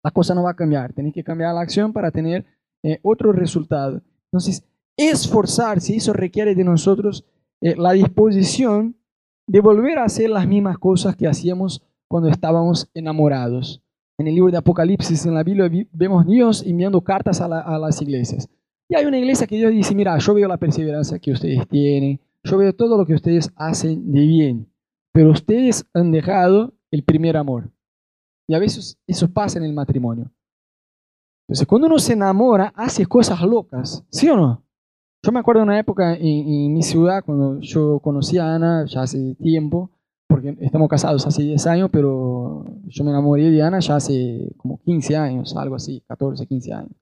La 0.05 0.11
cosa 0.11 0.35
no 0.35 0.43
va 0.43 0.51
a 0.51 0.57
cambiar, 0.57 0.93
tenés 0.93 1.14
que 1.14 1.25
cambiar 1.25 1.55
la 1.55 1.62
acción 1.62 1.93
para 1.93 2.11
tener 2.11 2.45
eh, 2.83 3.01
otro 3.03 3.33
resultado. 3.33 4.03
Entonces, 4.31 4.62
esforzarse, 4.97 5.97
eso 5.97 6.12
requiere 6.12 6.55
de 6.55 6.62
nosotros 6.62 7.25
eh, 7.62 7.75
la 7.77 7.93
disposición 7.93 8.97
de 9.47 9.61
volver 9.61 9.99
a 9.99 10.05
hacer 10.05 10.29
las 10.29 10.47
mismas 10.47 10.79
cosas 10.79 11.17
que 11.17 11.27
hacíamos 11.27 11.83
cuando 12.07 12.29
estábamos 12.29 12.90
enamorados. 12.95 13.83
En 14.19 14.29
el 14.29 14.35
libro 14.35 14.51
de 14.51 14.59
Apocalipsis, 14.59 15.25
en 15.27 15.35
la 15.35 15.43
Biblia, 15.43 15.69
vemos 15.93 16.27
Dios 16.27 16.62
enviando 16.64 17.01
cartas 17.01 17.40
a, 17.40 17.47
a 17.47 17.79
las 17.79 18.01
iglesias. 18.01 18.49
Y 18.88 18.95
hay 18.95 19.07
una 19.07 19.19
iglesia 19.19 19.47
que 19.47 19.57
Dios 19.57 19.73
dice, 19.73 19.95
mira, 19.95 20.17
yo 20.19 20.35
veo 20.35 20.47
la 20.47 20.59
perseverancia 20.59 21.19
que 21.19 21.33
ustedes 21.33 21.67
tienen, 21.69 22.21
yo 22.45 22.59
veo 22.59 22.75
todo 22.75 22.99
lo 22.99 23.07
que 23.07 23.14
ustedes 23.14 23.51
hacen 23.57 24.12
de 24.12 24.21
bien, 24.21 24.69
pero 25.12 25.31
ustedes 25.31 25.87
han 25.95 26.12
dejado 26.12 26.75
el 26.90 27.03
primer 27.03 27.38
amor. 27.38 27.71
Y 28.47 28.55
a 28.55 28.59
veces 28.59 28.99
eso 29.07 29.29
pasa 29.33 29.59
en 29.59 29.65
el 29.65 29.73
matrimonio. 29.73 30.31
Entonces, 31.47 31.67
cuando 31.67 31.89
uno 31.89 31.99
se 31.99 32.15
enamora, 32.15 32.73
hace 32.75 33.07
cosas 33.07 33.41
locas, 33.43 34.05
¿sí 34.11 34.29
o 34.29 34.37
no? 34.37 34.63
Yo 35.23 35.33
me 35.33 35.41
acuerdo 35.41 35.61
de 35.61 35.65
una 35.65 35.79
época 35.79 36.15
en, 36.15 36.73
mi 36.73 36.83
ciudad, 36.83 37.23
cuando 37.25 37.59
yo 37.61 37.99
conocí 38.01 38.39
a 38.39 38.55
Ana, 38.55 38.85
ya 38.87 39.03
hace 39.03 39.35
tiempo, 39.37 39.91
porque 40.27 40.57
estamos 40.61 40.89
casados 40.89 41.27
hace 41.27 41.43
10 41.43 41.67
años, 41.67 41.91
pero 41.91 42.65
yo 42.85 43.05
me 43.05 43.11
enamoré 43.11 43.51
de 43.51 43.63
Ana 43.63 43.79
ya 43.81 43.97
hace 43.97 44.53
como 44.59 44.79
15 44.83 45.17
años, 45.17 45.57
algo 45.57 45.77
así, 45.77 46.03
14, 46.09 46.47
15 46.47 46.73
años. 46.73 46.93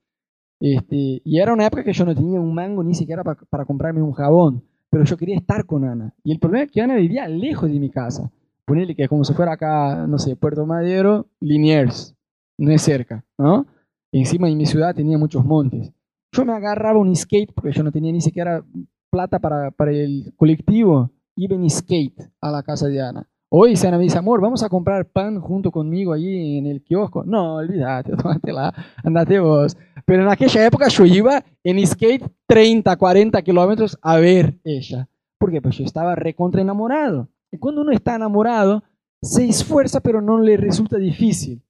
Este, 0.60 1.20
y 1.24 1.38
era 1.40 1.52
una 1.52 1.66
época 1.66 1.82
que 1.82 1.92
yo 1.92 2.04
no 2.04 2.14
tenía 2.14 2.40
un 2.40 2.54
mango 2.54 2.84
ni 2.84 2.94
siquiera 2.94 3.24
para, 3.24 3.40
para 3.50 3.64
comprarme 3.64 4.02
un 4.02 4.12
jabón, 4.12 4.62
pero 4.88 5.04
yo 5.04 5.16
quería 5.16 5.36
estar 5.36 5.66
con 5.66 5.84
Ana. 5.84 6.14
Y 6.22 6.32
el 6.32 6.38
problema 6.38 6.64
es 6.64 6.70
que 6.70 6.80
Ana 6.80 6.94
vivía 6.96 7.26
lejos 7.26 7.68
de 7.68 7.80
mi 7.80 7.90
casa. 7.90 8.30
Ponerle 8.66 8.94
que 8.94 9.08
como 9.08 9.24
si 9.24 9.34
fuera 9.34 9.52
acá, 9.52 10.06
no 10.06 10.18
sé, 10.18 10.36
Puerto 10.36 10.64
Madero, 10.66 11.26
Liniers, 11.40 12.14
no 12.58 12.70
es 12.70 12.82
cerca, 12.82 13.24
¿no? 13.38 13.66
encima 14.12 14.46
de 14.48 14.54
mi 14.54 14.66
ciudad 14.66 14.94
tenía 14.94 15.18
muchos 15.18 15.44
montes. 15.44 15.92
Yo 16.32 16.44
me 16.44 16.52
agarraba 16.52 16.98
un 16.98 17.14
skate, 17.14 17.52
porque 17.52 17.72
yo 17.72 17.82
no 17.82 17.92
tenía 17.92 18.12
ni 18.12 18.20
siquiera 18.20 18.64
plata 19.10 19.38
para, 19.38 19.70
para 19.70 19.92
el 19.92 20.32
colectivo, 20.36 21.10
iba 21.36 21.54
en 21.54 21.68
skate 21.68 22.30
a 22.40 22.50
la 22.50 22.62
casa 22.62 22.88
de 22.88 23.00
Ana. 23.00 23.28
Hoy 23.54 23.74
Ana 23.86 23.98
me 23.98 24.04
dice, 24.04 24.16
amor, 24.16 24.40
vamos 24.40 24.62
a 24.62 24.70
comprar 24.70 25.04
pan 25.04 25.38
junto 25.38 25.70
conmigo 25.70 26.14
allí 26.14 26.56
en 26.56 26.66
el 26.66 26.82
kiosco. 26.82 27.22
No, 27.24 27.56
olvídate, 27.56 28.12
tómatela, 28.16 28.72
andate 29.04 29.38
vos. 29.40 29.76
Pero 30.06 30.22
en 30.22 30.30
aquella 30.30 30.64
época 30.64 30.88
yo 30.88 31.04
iba 31.04 31.44
en 31.62 31.86
skate 31.86 32.24
30, 32.46 32.96
40 32.96 33.42
kilómetros 33.42 33.98
a 34.00 34.16
ver 34.16 34.58
ella. 34.64 35.08
Porque 35.38 35.60
pues 35.60 35.76
yo 35.76 35.84
estaba 35.84 36.14
recontra 36.14 36.62
enamorado. 36.62 37.28
Cuando 37.58 37.82
uno 37.82 37.92
está 37.92 38.16
enamorado, 38.16 38.82
se 39.20 39.44
esfuerza, 39.44 40.00
pero 40.00 40.20
no 40.20 40.40
le 40.40 40.56
resulta 40.56 40.96
difícil. 40.96 41.62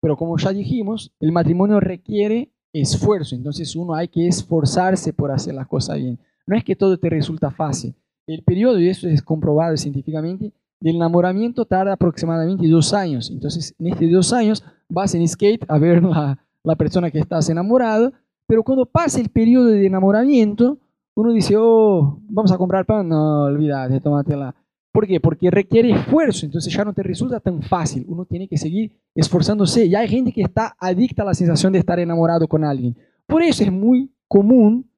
Pero 0.00 0.16
como 0.16 0.36
ya 0.38 0.50
dijimos, 0.50 1.12
el 1.20 1.32
matrimonio 1.32 1.80
requiere 1.80 2.52
esfuerzo, 2.72 3.34
entonces 3.34 3.74
uno 3.74 3.94
hay 3.94 4.08
que 4.08 4.26
esforzarse 4.26 5.12
por 5.12 5.30
hacer 5.30 5.54
las 5.54 5.66
cosas 5.66 5.96
bien. 5.96 6.18
No 6.46 6.56
es 6.56 6.64
que 6.64 6.76
todo 6.76 6.98
te 6.98 7.10
resulta 7.10 7.50
fácil. 7.50 7.94
El 8.26 8.42
periodo, 8.42 8.78
y 8.78 8.88
eso 8.88 9.08
es 9.08 9.22
comprobado 9.22 9.76
científicamente, 9.76 10.52
del 10.80 10.96
enamoramiento 10.96 11.64
tarda 11.64 11.94
aproximadamente 11.94 12.68
dos 12.68 12.92
años. 12.94 13.30
Entonces, 13.30 13.74
en 13.78 13.88
estos 13.88 14.10
dos 14.10 14.32
años 14.32 14.64
vas 14.88 15.14
en 15.14 15.26
skate 15.26 15.64
a 15.68 15.78
ver 15.78 16.02
la, 16.02 16.38
la 16.62 16.76
persona 16.76 17.10
que 17.10 17.18
estás 17.18 17.48
enamorado, 17.48 18.12
pero 18.46 18.62
cuando 18.62 18.86
pasa 18.86 19.20
el 19.20 19.28
periodo 19.28 19.66
de 19.66 19.86
enamoramiento, 19.86 20.78
uno 21.14 21.32
dice, 21.32 21.56
oh, 21.56 22.20
vamos 22.28 22.52
a 22.52 22.58
comprar 22.58 22.86
pan, 22.86 23.08
no, 23.08 23.44
olvídate, 23.44 24.00
tómatela. 24.00 24.54
¿Por 24.92 25.06
qué? 25.06 25.20
Porque 25.20 25.50
requiere 25.50 25.90
esfuerzo, 25.90 26.46
entonces 26.46 26.72
ya 26.72 26.84
no 26.84 26.92
te 26.92 27.02
resulta 27.02 27.40
tan 27.40 27.62
fácil. 27.62 28.04
Uno 28.08 28.24
tiene 28.24 28.48
que 28.48 28.56
seguir 28.56 28.92
esforzándose. 29.14 29.86
Y 29.86 29.94
hay 29.94 30.08
gente 30.08 30.32
que 30.32 30.42
está 30.42 30.76
adicta 30.78 31.22
a 31.22 31.26
la 31.26 31.34
sensación 31.34 31.72
de 31.72 31.78
estar 31.78 31.98
enamorado 31.98 32.48
con 32.48 32.64
alguien. 32.64 32.96
Por 33.26 33.42
eso 33.42 33.62
es 33.62 33.70
muy 33.70 34.10
común 34.26 34.90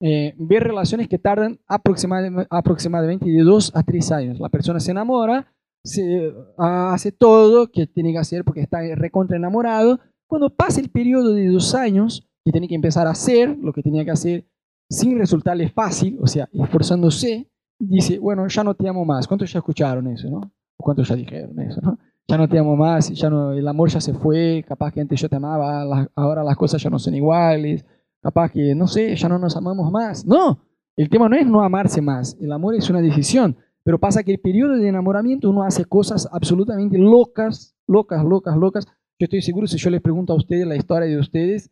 eh, 0.00 0.34
ver 0.38 0.62
relaciones 0.62 1.08
que 1.08 1.18
tardan 1.18 1.58
aproximadamente, 1.66 2.46
aproximadamente 2.50 3.28
de 3.28 3.42
dos 3.42 3.72
a 3.74 3.82
tres 3.82 4.12
años. 4.12 4.38
La 4.38 4.48
persona 4.48 4.78
se 4.80 4.92
enamora, 4.92 5.52
se 5.82 6.32
hace 6.56 7.12
todo 7.12 7.70
que 7.70 7.86
tiene 7.86 8.12
que 8.12 8.18
hacer 8.18 8.44
porque 8.44 8.60
está 8.60 8.80
recontra 8.94 9.36
enamorado. 9.36 10.00
Cuando 10.26 10.50
pasa 10.50 10.80
el 10.80 10.90
periodo 10.90 11.34
de 11.34 11.48
dos 11.48 11.74
años, 11.74 12.28
y 12.44 12.52
tiene 12.52 12.68
que 12.68 12.74
empezar 12.74 13.06
a 13.06 13.10
hacer 13.10 13.56
lo 13.58 13.72
que 13.72 13.82
tenía 13.82 14.04
que 14.04 14.10
hacer 14.10 14.44
sin 14.88 15.18
resultarle 15.18 15.70
fácil, 15.70 16.18
o 16.20 16.26
sea, 16.26 16.48
esforzándose, 16.52 17.50
dice, 17.88 18.18
bueno, 18.18 18.46
ya 18.48 18.64
no 18.64 18.74
te 18.74 18.88
amo 18.88 19.04
más. 19.04 19.26
¿Cuántos 19.26 19.52
ya 19.52 19.58
escucharon 19.58 20.06
eso, 20.08 20.28
no? 20.30 20.52
¿Cuántos 20.76 21.08
ya 21.08 21.16
dijeron 21.16 21.58
eso, 21.60 21.80
no? 21.80 21.98
Ya 22.26 22.38
no 22.38 22.48
te 22.48 22.58
amo 22.58 22.74
más, 22.74 23.10
ya 23.10 23.28
no, 23.28 23.52
el 23.52 23.68
amor 23.68 23.90
ya 23.90 24.00
se 24.00 24.14
fue, 24.14 24.64
capaz 24.66 24.92
que 24.92 25.00
antes 25.00 25.20
yo 25.20 25.28
te 25.28 25.36
amaba, 25.36 26.08
ahora 26.14 26.42
las 26.42 26.56
cosas 26.56 26.82
ya 26.82 26.88
no 26.88 26.98
son 26.98 27.14
iguales, 27.14 27.84
capaz 28.22 28.50
que, 28.50 28.74
no 28.74 28.86
sé, 28.86 29.14
ya 29.14 29.28
no 29.28 29.38
nos 29.38 29.56
amamos 29.56 29.90
más. 29.92 30.24
No, 30.24 30.58
el 30.96 31.10
tema 31.10 31.28
no 31.28 31.36
es 31.36 31.46
no 31.46 31.60
amarse 31.60 32.00
más, 32.00 32.36
el 32.40 32.50
amor 32.50 32.76
es 32.76 32.88
una 32.88 33.02
decisión, 33.02 33.56
pero 33.82 33.98
pasa 33.98 34.22
que 34.22 34.32
el 34.32 34.40
periodo 34.40 34.76
de 34.76 34.88
enamoramiento 34.88 35.50
uno 35.50 35.64
hace 35.64 35.84
cosas 35.84 36.26
absolutamente 36.32 36.96
locas, 36.96 37.76
locas, 37.86 38.24
locas, 38.24 38.56
locas. 38.56 38.86
Yo 39.18 39.26
estoy 39.26 39.42
seguro, 39.42 39.66
si 39.66 39.76
yo 39.76 39.90
les 39.90 40.00
pregunto 40.00 40.32
a 40.32 40.36
ustedes 40.36 40.66
la 40.66 40.76
historia 40.76 41.06
de 41.06 41.18
ustedes, 41.18 41.70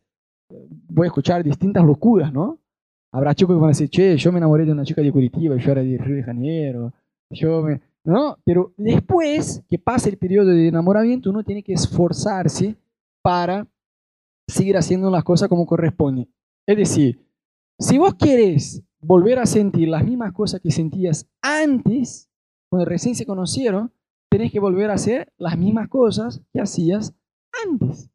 voy 0.87 1.05
a 1.05 1.07
escuchar 1.07 1.43
distintas 1.43 1.83
locuras, 1.83 2.31
¿no? 2.31 2.59
Habrá 3.13 3.35
chicos 3.35 3.55
que 3.55 3.59
van 3.59 3.65
a 3.65 3.77
decir, 3.77 3.89
che, 3.89 4.17
yo 4.17 4.31
me 4.31 4.39
enamoré 4.39 4.65
de 4.65 4.71
una 4.71 4.83
chica 4.83 5.01
de 5.01 5.11
Curitiba, 5.11 5.55
yo 5.55 5.71
era 5.71 5.83
de 5.83 5.97
Río 5.99 6.15
de 6.15 6.23
Janeiro, 6.23 6.93
yo 7.29 7.61
me... 7.61 7.79
¿no? 8.03 8.37
Pero 8.43 8.73
después 8.75 9.63
que 9.69 9.77
pasa 9.77 10.09
el 10.09 10.17
periodo 10.17 10.47
de 10.49 10.67
enamoramiento, 10.67 11.29
uno 11.29 11.43
tiene 11.43 11.61
que 11.61 11.73
esforzarse 11.73 12.75
para 13.21 13.67
seguir 14.47 14.75
haciendo 14.77 15.11
las 15.11 15.23
cosas 15.23 15.47
como 15.47 15.67
corresponde. 15.67 16.27
Es 16.67 16.75
decir, 16.75 17.23
si 17.79 17.99
vos 17.99 18.15
quieres 18.15 18.83
volver 18.99 19.37
a 19.37 19.45
sentir 19.45 19.89
las 19.89 20.03
mismas 20.03 20.33
cosas 20.33 20.59
que 20.59 20.71
sentías 20.71 21.29
antes, 21.39 22.31
cuando 22.67 22.85
recién 22.85 23.13
se 23.13 23.27
conocieron, 23.27 23.91
tenés 24.31 24.51
que 24.51 24.59
volver 24.59 24.89
a 24.89 24.95
hacer 24.95 25.31
las 25.37 25.55
mismas 25.55 25.87
cosas 25.87 26.41
que 26.51 26.61
hacías 26.61 27.13
antes. 27.63 28.09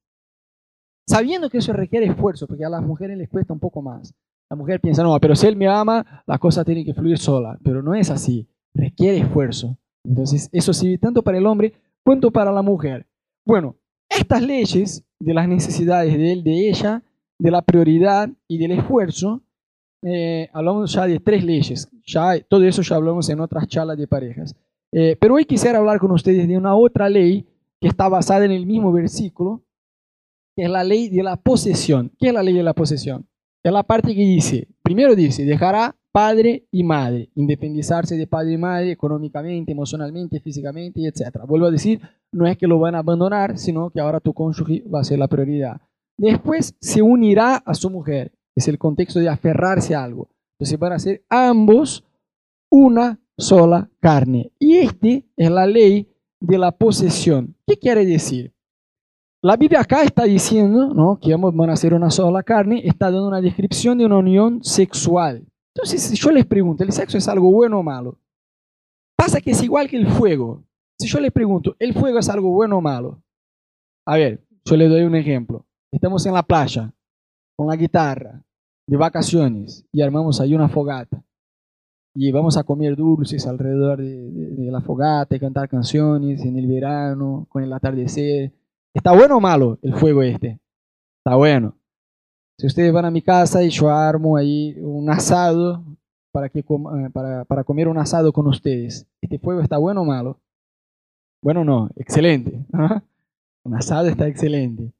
Sabiendo 1.07 1.49
que 1.49 1.59
eso 1.59 1.73
requiere 1.73 2.07
esfuerzo, 2.07 2.49
porque 2.49 2.65
a 2.65 2.69
las 2.69 2.83
mujeres 2.83 3.17
les 3.17 3.29
cuesta 3.29 3.53
un 3.53 3.61
poco 3.61 3.81
más. 3.81 4.13
La 4.51 4.57
mujer 4.57 4.81
piensa, 4.81 5.03
no, 5.03 5.19
pero 5.21 5.37
si 5.37 5.47
él 5.47 5.57
me 5.57 5.69
ama, 5.69 6.23
las 6.27 6.39
cosas 6.39 6.65
tienen 6.65 6.85
que 6.85 6.95
fluir 6.95 7.19
sola. 7.19 7.59
Pero 7.63 7.83
no 7.83 7.95
es 7.95 8.11
así. 8.11 8.49
Requiere 8.75 9.19
esfuerzo. 9.19 9.77
Entonces, 10.05 10.49
eso 10.53 10.73
sirve 10.73 10.99
tanto 10.99 11.23
para 11.23 11.39
el 11.39 11.47
hombre 11.47 11.75
cuanto 12.03 12.31
para 12.31 12.51
la 12.51 12.63
mujer. 12.63 13.07
Bueno, 13.45 13.77
estas 14.09 14.43
leyes 14.43 15.05
de 15.21 15.35
las 15.35 15.49
necesidades 15.49 16.17
de 16.17 16.33
él, 16.33 16.43
de 16.43 16.69
ella, 16.69 17.03
de 17.39 17.51
la 17.51 17.63
prioridad 17.63 18.31
y 18.47 18.59
del 18.59 18.73
esfuerzo, 18.73 19.43
eh, 20.03 20.49
hablamos 20.53 20.93
ya 20.93 21.07
de 21.07 21.21
tres 21.21 21.45
leyes. 21.45 21.91
Ya, 22.07 22.41
todo 22.49 22.65
eso 22.65 22.83
ya 22.83 22.97
hablamos 22.97 23.29
en 23.29 23.41
otras 23.41 23.67
charlas 23.69 23.99
de 23.99 24.07
parejas. 24.07 24.57
Eh, 24.93 25.17
pero 25.21 25.35
hoy 25.35 25.45
quisiera 25.45 25.79
hablar 25.79 25.99
con 25.99 26.11
ustedes 26.13 26.49
de 26.49 26.57
una 26.57 26.75
otra 26.75 27.09
ley 27.09 27.47
que 27.81 27.89
está 27.89 28.09
basada 28.09 28.45
en 28.45 28.53
el 28.53 28.65
mismo 28.65 28.93
versículo, 28.93 29.63
que 30.57 30.65
es 30.65 30.71
la 30.71 30.83
ley 30.85 31.09
de 31.09 31.23
la 31.23 31.37
posesión. 31.37 32.11
¿Qué 32.19 32.29
es 32.29 32.35
la 32.35 32.43
ley 32.43 32.55
de 32.55 32.63
la 32.63 32.73
posesión? 32.73 33.27
Es 33.69 33.73
la 33.75 33.83
parte 33.83 34.15
que 34.15 34.21
dice, 34.21 34.69
primero 34.83 35.15
dice, 35.15 35.45
dejará 35.45 35.97
padre 36.13 36.67
y 36.71 36.83
madre, 36.83 37.31
independizarse 37.35 38.17
de 38.17 38.27
padre 38.27 38.53
y 38.53 38.59
madre 38.59 38.91
económicamente, 38.91 39.73
emocionalmente, 39.73 40.41
físicamente, 40.41 41.07
etc. 41.07 41.39
Vuelvo 41.47 41.67
a 41.67 41.71
decir, 41.71 42.01
no 42.33 42.47
es 42.47 42.57
que 42.57 42.67
lo 42.67 42.79
van 42.79 42.95
a 42.95 42.99
abandonar, 42.99 43.59
sino 43.59 43.91
que 43.91 44.01
ahora 44.01 44.21
tu 44.21 44.33
cónyuge 44.35 44.83
va 44.93 45.01
a 45.01 45.05
ser 45.05 45.19
la 45.19 45.29
prioridad. 45.29 45.81
Después 46.17 46.75
se 46.81 47.03
unirá 47.03 47.57
a 47.57 47.75
su 47.75 47.91
mujer, 47.91 48.33
es 48.57 48.67
el 48.69 48.79
contexto 48.79 49.21
de 49.21 49.29
aferrarse 49.29 49.95
a 49.95 50.03
algo. 50.03 50.29
Entonces 50.59 50.79
van 50.79 50.93
a 50.93 50.99
ser 50.99 51.23
ambos 51.29 52.05
una 52.71 53.21
sola 53.37 53.89
carne. 54.01 54.51
Y 54.59 54.79
este 54.79 55.25
es 55.37 55.51
la 55.51 55.67
ley 55.67 56.09
de 56.41 56.59
la 56.59 56.73
posesión. 56.73 57.55
¿Qué 57.67 57.77
quiere 57.77 58.05
decir? 58.05 58.53
La 59.41 59.57
Biblia 59.57 59.81
acá 59.81 60.03
está 60.03 60.25
diciendo 60.25 60.93
¿no? 60.93 61.21
que 61.21 61.33
van 61.37 61.71
a 61.71 61.77
ser 61.77 61.95
una 61.95 62.11
sola 62.11 62.43
carne, 62.43 62.83
está 62.85 63.07
dando 63.07 63.29
una 63.29 63.41
descripción 63.41 63.97
de 63.97 64.05
una 64.05 64.19
unión 64.19 64.65
sexual. 64.65 65.47
Entonces, 65.77 66.03
si 66.03 66.17
yo 66.17 66.33
les 66.33 66.45
pregunto, 66.45 66.83
¿el 66.83 66.91
sexo 66.91 67.19
es 67.19 67.29
algo 67.29 67.53
bueno 67.53 67.79
o 67.79 67.83
malo? 67.85 68.19
Pasa 69.17 69.41
que 69.41 69.53
es 69.53 69.63
igual 69.63 69.89
que 69.89 69.97
el 69.97 70.09
fuego. 70.09 70.65
Si 70.99 71.07
yo 71.07 71.21
les 71.21 71.31
pregunto, 71.31 71.77
¿el 71.79 71.95
fuego 71.95 72.19
es 72.19 72.29
algo 72.29 72.51
bueno 72.51 72.79
o 72.79 72.81
malo? 72.81 73.23
A 74.05 74.17
ver, 74.17 74.45
yo 74.65 74.77
les 74.77 74.91
doy 74.91 75.03
un 75.03 75.15
ejemplo. 75.15 75.65
Estamos 75.93 76.27
en 76.27 76.35
la 76.35 76.43
playa, 76.43 76.93
con 77.57 77.69
la 77.69 77.77
guitarra, 77.77 78.43
de 78.89 78.97
vacaciones, 78.97 79.87
y 79.93 80.03
armamos 80.03 80.41
ahí 80.41 80.53
una 80.53 80.69
fogata. 80.69 81.23
Y 82.13 82.33
vamos 82.33 82.57
a 82.57 82.65
comer 82.65 82.97
dulces 82.97 83.47
alrededor 83.47 83.99
de, 83.99 84.33
de 84.33 84.73
la 84.73 84.81
fogata, 84.81 85.37
y 85.37 85.39
cantar 85.39 85.69
canciones 85.69 86.45
en 86.45 86.59
el 86.59 86.67
verano, 86.67 87.47
con 87.49 87.63
el 87.63 87.73
atardecer 87.73 88.53
¿Está 88.95 89.13
bueno 89.13 89.37
o 89.37 89.41
malo 89.41 89.79
el 89.83 89.95
fuego 89.95 90.23
este? 90.23 90.61
Está 91.19 91.37
bueno. 91.37 91.77
Si 92.59 92.67
ustedes 92.67 92.93
van 92.93 93.05
a 93.05 93.11
mi 93.11 93.23
casa 93.23 93.63
y 93.63 93.71
yo 93.71 93.91
armo 93.91 94.37
ahí 94.37 94.77
un 94.81 95.09
asado 95.11 95.85
para, 96.33 96.49
que 96.49 96.61
eh, 96.61 97.11
para, 97.13 97.45
para 97.45 97.65
comer 97.65 97.89
un 97.89 97.99
asado 97.99 98.33
con 98.33 98.47
ustedes, 98.47 99.07
¿este 99.21 99.39
fuego 99.39 99.61
está 99.61 99.79
bueno 99.79 100.03
o 100.03 100.05
malo? 100.05 100.41
Bueno, 101.43 101.65
no, 101.65 101.89
excelente. 101.97 102.65
Un 103.65 103.75
asado 103.75 104.09
está 104.09 104.27
excelente. 104.27 104.93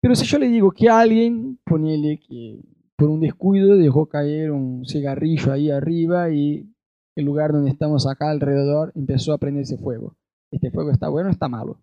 Pero 0.00 0.14
si 0.14 0.26
yo 0.26 0.38
le 0.38 0.48
digo 0.48 0.70
que 0.70 0.88
alguien, 0.88 1.58
ponele 1.64 2.20
que 2.20 2.60
por 2.96 3.08
un 3.08 3.20
descuido 3.20 3.76
dejó 3.76 4.06
caer 4.06 4.50
un 4.50 4.84
cigarrillo 4.86 5.52
ahí 5.52 5.70
arriba 5.70 6.30
y 6.30 6.68
el 7.16 7.24
lugar 7.24 7.52
donde 7.52 7.70
estamos 7.70 8.06
acá 8.06 8.30
alrededor 8.30 8.92
empezó 8.94 9.32
a 9.32 9.38
prenderse 9.38 9.78
fuego. 9.78 10.14
¿Este 10.50 10.70
fuego 10.70 10.90
está 10.90 11.08
bueno 11.08 11.28
o 11.28 11.32
está 11.32 11.48
malo? 11.48 11.80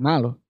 Malo. 0.00 0.40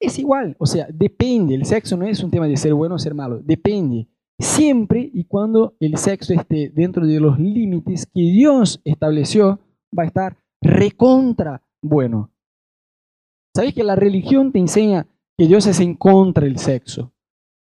Es 0.00 0.18
igual, 0.18 0.56
o 0.58 0.66
sea, 0.66 0.86
depende. 0.92 1.54
El 1.54 1.64
sexo 1.64 1.96
no 1.96 2.04
es 2.04 2.22
un 2.22 2.30
tema 2.30 2.46
de 2.46 2.56
ser 2.56 2.74
bueno 2.74 2.96
o 2.96 2.98
ser 2.98 3.14
malo, 3.14 3.40
depende. 3.42 4.08
Siempre 4.38 5.10
y 5.12 5.24
cuando 5.24 5.76
el 5.78 5.96
sexo 5.96 6.34
esté 6.34 6.68
dentro 6.68 7.06
de 7.06 7.20
los 7.20 7.38
límites 7.38 8.06
que 8.06 8.20
Dios 8.20 8.80
estableció, 8.84 9.60
va 9.96 10.02
a 10.02 10.06
estar 10.06 10.36
recontra 10.60 11.62
bueno. 11.82 12.30
¿Sabes 13.54 13.74
que 13.74 13.84
la 13.84 13.94
religión 13.94 14.50
te 14.50 14.58
enseña 14.58 15.06
que 15.38 15.46
Dios 15.46 15.66
es 15.66 15.78
en 15.78 15.94
contra 15.94 16.44
del 16.44 16.58
sexo? 16.58 17.12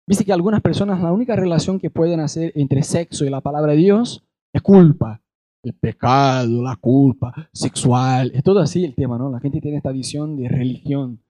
Viste 0.09 0.25
que 0.25 0.33
algunas 0.33 0.61
personas 0.61 1.01
la 1.01 1.13
única 1.13 1.37
relación 1.37 1.79
que 1.79 1.91
pueden 1.91 2.21
hacer 2.21 2.53
entre 2.57 2.83
sexo 2.83 3.25
y 3.25 3.31
la 3.31 3.41
palabra 3.41 3.73
de 3.73 3.79
Dios 3.79 4.25
es 4.53 4.63
culpa. 4.63 5.23
El 5.67 5.75
pecado, 5.75 6.63
la 6.63 6.77
culpa, 6.77 7.35
sexual, 7.53 8.31
es 8.33 8.45
todo 8.45 8.61
así 8.61 8.85
el 8.85 8.95
tema, 8.95 9.19
¿no? 9.19 9.29
La 9.33 9.41
gente 9.41 9.61
tiene 9.61 9.79
esta 9.79 9.91
visión 9.91 10.37
de 10.37 10.49
religión. 10.49 11.21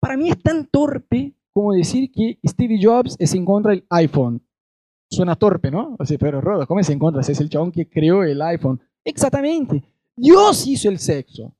Para 0.00 0.16
mí 0.16 0.30
es 0.30 0.40
tan 0.40 0.66
torpe 0.66 1.34
como 1.52 1.72
decir 1.72 2.12
que 2.12 2.38
Steve 2.46 2.78
Jobs 2.80 3.16
es 3.18 3.34
en 3.34 3.44
contra 3.44 3.72
del 3.72 3.84
iPhone. 3.90 4.40
Suena 5.10 5.34
torpe, 5.34 5.72
¿no? 5.72 5.96
O 5.98 6.04
sea, 6.04 6.16
pero 6.18 6.40
Rodo, 6.40 6.68
¿cómo 6.68 6.78
es 6.78 6.88
en 6.88 7.00
contra? 7.00 7.20
Es 7.20 7.40
el 7.40 7.50
chabón 7.50 7.72
que 7.72 7.88
creó 7.88 8.22
el 8.22 8.40
iPhone. 8.42 8.80
Exactamente. 9.04 9.82
Dios 10.16 10.68
hizo 10.68 10.88
el 10.88 11.00
sexo. 11.00 11.52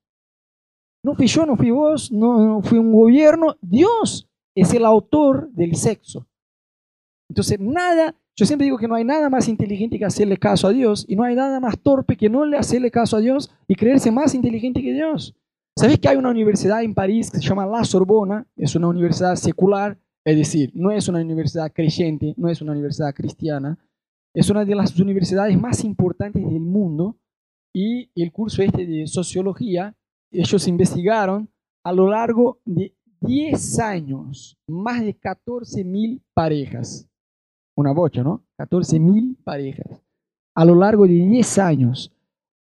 No 1.02 1.16
fui 1.16 1.26
yo, 1.26 1.44
no 1.44 1.56
fui 1.56 1.72
vos, 1.72 2.12
no, 2.12 2.46
no 2.46 2.62
fui 2.62 2.78
un 2.78 2.92
gobierno. 2.92 3.56
Dios 3.60 4.30
es 4.54 4.72
el 4.72 4.84
autor 4.84 5.50
del 5.50 5.74
sexo. 5.74 6.28
Entonces, 7.28 7.58
nada, 7.58 8.14
yo 8.40 8.46
siempre 8.46 8.64
digo 8.64 8.78
que 8.78 8.88
no 8.88 8.94
hay 8.94 9.04
nada 9.04 9.28
más 9.28 9.48
inteligente 9.48 9.98
que 9.98 10.04
hacerle 10.06 10.38
caso 10.38 10.66
a 10.66 10.72
Dios 10.72 11.04
y 11.06 11.14
no 11.14 11.24
hay 11.24 11.34
nada 11.34 11.60
más 11.60 11.78
torpe 11.78 12.16
que 12.16 12.30
no 12.30 12.46
le 12.46 12.56
hacerle 12.56 12.90
caso 12.90 13.18
a 13.18 13.20
Dios 13.20 13.50
y 13.68 13.74
creerse 13.74 14.10
más 14.10 14.34
inteligente 14.34 14.80
que 14.80 14.94
Dios. 14.94 15.36
¿Sabes 15.76 15.98
que 15.98 16.08
hay 16.08 16.16
una 16.16 16.30
universidad 16.30 16.82
en 16.82 16.94
París 16.94 17.30
que 17.30 17.36
se 17.36 17.46
llama 17.46 17.66
La 17.66 17.84
Sorbona? 17.84 18.46
Es 18.56 18.74
una 18.74 18.88
universidad 18.88 19.36
secular, 19.36 19.98
es 20.24 20.38
decir, 20.38 20.70
no 20.72 20.90
es 20.90 21.06
una 21.06 21.20
universidad 21.20 21.70
creyente, 21.70 22.32
no 22.38 22.48
es 22.48 22.62
una 22.62 22.72
universidad 22.72 23.12
cristiana, 23.12 23.78
es 24.32 24.48
una 24.48 24.64
de 24.64 24.74
las 24.74 24.98
universidades 24.98 25.60
más 25.60 25.84
importantes 25.84 26.42
del 26.42 26.60
mundo 26.60 27.18
y 27.74 28.10
el 28.14 28.32
curso 28.32 28.62
este 28.62 28.86
de 28.86 29.06
sociología 29.06 29.94
ellos 30.32 30.66
investigaron 30.66 31.50
a 31.84 31.92
lo 31.92 32.08
largo 32.08 32.58
de 32.64 32.94
10 33.20 33.80
años 33.80 34.56
más 34.66 35.02
de 35.02 35.14
14.000 35.14 36.22
parejas. 36.32 37.09
Una 37.76 37.92
bocha, 37.92 38.22
¿no? 38.22 38.42
14.000 38.58 39.36
parejas. 39.42 40.02
A 40.54 40.64
lo 40.64 40.74
largo 40.74 41.06
de 41.06 41.14
10 41.14 41.58
años. 41.58 42.12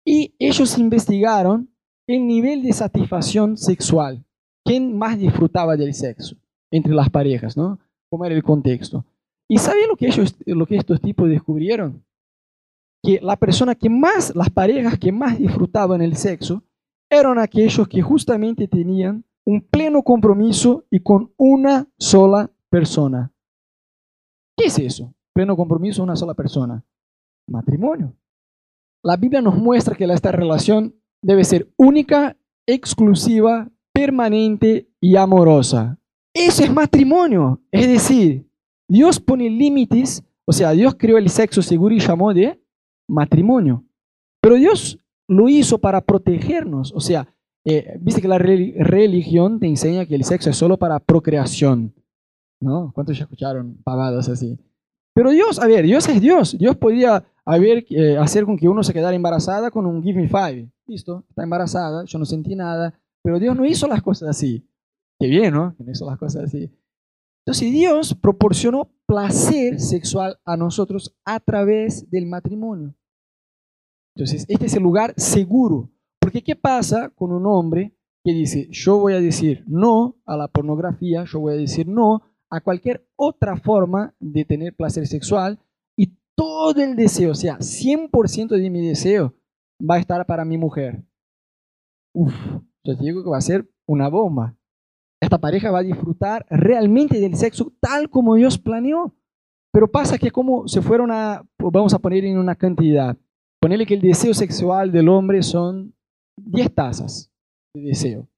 Y 0.04 0.34
ellos 0.38 0.78
investigaron 0.78 1.68
el 2.06 2.26
nivel 2.26 2.62
de 2.62 2.72
satisfacción 2.72 3.56
sexual. 3.56 4.24
¿Quién 4.64 4.96
más 4.96 5.18
disfrutaba 5.18 5.76
del 5.76 5.94
sexo 5.94 6.36
entre 6.70 6.94
las 6.94 7.10
parejas, 7.10 7.56
¿no? 7.56 7.78
¿Cómo 8.10 8.24
era 8.24 8.34
el 8.34 8.42
contexto? 8.42 9.04
¿Y 9.48 9.58
saben 9.58 9.88
lo 9.88 9.96
que, 9.96 10.06
ellos, 10.06 10.36
lo 10.46 10.66
que 10.66 10.76
estos 10.76 11.00
tipos 11.00 11.28
descubrieron? 11.28 12.04
Que 13.02 13.20
la 13.20 13.36
persona 13.36 13.74
que 13.74 13.90
más, 13.90 14.34
las 14.34 14.50
parejas 14.50 14.98
que 14.98 15.12
más 15.12 15.38
disfrutaban 15.38 16.00
el 16.00 16.16
sexo, 16.16 16.62
eran 17.10 17.38
aquellos 17.38 17.86
que 17.88 18.00
justamente 18.00 18.66
tenían 18.66 19.24
un 19.44 19.60
pleno 19.60 20.02
compromiso 20.02 20.84
y 20.90 21.00
con 21.00 21.32
una 21.36 21.86
sola 21.98 22.50
persona. 22.70 23.33
¿Qué 24.56 24.66
es 24.66 24.78
eso? 24.78 25.14
Pleno 25.32 25.56
compromiso, 25.56 26.02
una 26.02 26.16
sola 26.16 26.34
persona. 26.34 26.84
Matrimonio. 27.48 28.14
La 29.02 29.16
Biblia 29.16 29.42
nos 29.42 29.56
muestra 29.56 29.94
que 29.94 30.04
esta 30.04 30.32
relación 30.32 30.94
debe 31.22 31.44
ser 31.44 31.68
única, 31.76 32.36
exclusiva, 32.66 33.70
permanente 33.92 34.88
y 35.00 35.16
amorosa. 35.16 35.98
Eso 36.34 36.64
es 36.64 36.72
matrimonio. 36.72 37.60
Es 37.70 37.86
decir, 37.86 38.48
Dios 38.88 39.20
pone 39.20 39.48
límites, 39.50 40.24
o 40.44 40.52
sea, 40.52 40.72
Dios 40.72 40.94
creó 40.98 41.18
el 41.18 41.28
sexo 41.28 41.62
seguro 41.62 41.94
y 41.94 42.00
llamó 42.00 42.32
de 42.34 42.60
matrimonio. 43.08 43.84
Pero 44.40 44.56
Dios 44.56 44.98
lo 45.28 45.48
hizo 45.48 45.78
para 45.78 46.00
protegernos. 46.00 46.92
O 46.92 47.00
sea, 47.00 47.28
eh, 47.64 47.96
viste 48.00 48.20
que 48.20 48.28
la 48.28 48.38
religión 48.38 49.58
te 49.58 49.66
enseña 49.66 50.06
que 50.06 50.14
el 50.14 50.24
sexo 50.24 50.50
es 50.50 50.56
solo 50.56 50.76
para 50.76 51.00
procreación. 51.00 51.94
¿No? 52.60 52.92
¿Cuántos 52.94 53.16
ya 53.16 53.24
escucharon 53.24 53.76
pavadas 53.84 54.28
así? 54.28 54.58
Pero 55.14 55.30
Dios, 55.30 55.60
a 55.60 55.66
ver, 55.66 55.84
Dios 55.84 56.08
es 56.08 56.20
Dios. 56.20 56.58
Dios 56.58 56.76
podía 56.76 57.24
haber, 57.44 57.84
eh, 57.90 58.16
hacer 58.18 58.44
con 58.44 58.56
que 58.56 58.68
uno 58.68 58.82
se 58.82 58.92
quedara 58.92 59.14
embarazada 59.14 59.70
con 59.70 59.86
un 59.86 60.02
give 60.02 60.20
me 60.20 60.28
five. 60.28 60.70
Listo, 60.86 61.24
está 61.28 61.42
embarazada, 61.42 62.04
yo 62.04 62.18
no 62.18 62.24
sentí 62.24 62.56
nada. 62.56 62.98
Pero 63.22 63.38
Dios 63.38 63.56
no 63.56 63.64
hizo 63.64 63.86
las 63.86 64.02
cosas 64.02 64.30
así. 64.30 64.68
Qué 65.18 65.28
bien, 65.28 65.54
¿no? 65.54 65.74
Que 65.76 65.84
no 65.84 65.92
hizo 65.92 66.06
las 66.06 66.18
cosas 66.18 66.44
así. 66.44 66.70
Entonces 67.46 67.72
Dios 67.72 68.14
proporcionó 68.14 68.90
placer 69.06 69.78
sexual 69.78 70.38
a 70.44 70.56
nosotros 70.56 71.14
a 71.24 71.40
través 71.40 72.10
del 72.10 72.26
matrimonio. 72.26 72.94
Entonces, 74.16 74.46
este 74.48 74.66
es 74.66 74.74
el 74.74 74.82
lugar 74.82 75.12
seguro. 75.16 75.90
Porque 76.20 76.42
¿qué 76.42 76.56
pasa 76.56 77.10
con 77.10 77.32
un 77.32 77.46
hombre 77.46 77.94
que 78.24 78.32
dice, 78.32 78.68
yo 78.70 78.98
voy 78.98 79.12
a 79.12 79.20
decir 79.20 79.62
no 79.66 80.16
a 80.24 80.36
la 80.36 80.48
pornografía, 80.48 81.24
yo 81.24 81.40
voy 81.40 81.52
a 81.52 81.56
decir 81.56 81.86
no 81.86 82.22
a 82.54 82.60
cualquier 82.60 83.06
otra 83.16 83.56
forma 83.56 84.14
de 84.18 84.44
tener 84.44 84.74
placer 84.74 85.06
sexual 85.06 85.58
y 85.96 86.12
todo 86.36 86.82
el 86.82 86.96
deseo, 86.96 87.32
o 87.32 87.34
sea, 87.34 87.58
100% 87.58 88.48
de 88.48 88.70
mi 88.70 88.86
deseo 88.86 89.34
va 89.80 89.96
a 89.96 89.98
estar 89.98 90.24
para 90.26 90.44
mi 90.44 90.58
mujer? 90.58 91.02
Uf, 92.14 92.34
yo 92.84 92.96
te 92.96 93.04
digo 93.04 93.22
que 93.22 93.30
va 93.30 93.38
a 93.38 93.42
ser 93.42 93.68
una 93.86 94.08
bomba. 94.08 94.56
Esta 95.20 95.38
pareja 95.38 95.70
va 95.70 95.78
a 95.80 95.84
disfrutar 95.84 96.46
realmente 96.50 97.18
del 97.18 97.36
sexo 97.36 97.72
tal 97.80 98.10
como 98.10 98.34
Dios 98.34 98.58
planeó. 98.58 99.14
Pero 99.72 99.90
pasa 99.90 100.18
que 100.18 100.30
como 100.30 100.68
se 100.68 100.82
fueron 100.82 101.10
a, 101.10 101.42
vamos 101.58 101.94
a 101.94 101.98
poner 101.98 102.24
en 102.24 102.38
una 102.38 102.54
cantidad, 102.54 103.16
Ponele 103.64 103.86
que 103.86 103.94
el 103.94 104.02
deseo 104.02 104.34
sexual 104.34 104.92
del 104.92 105.08
hombre 105.08 105.42
son 105.42 105.94
10 106.36 106.74
tazas 106.74 107.32
de 107.74 107.80
deseo. 107.80 108.28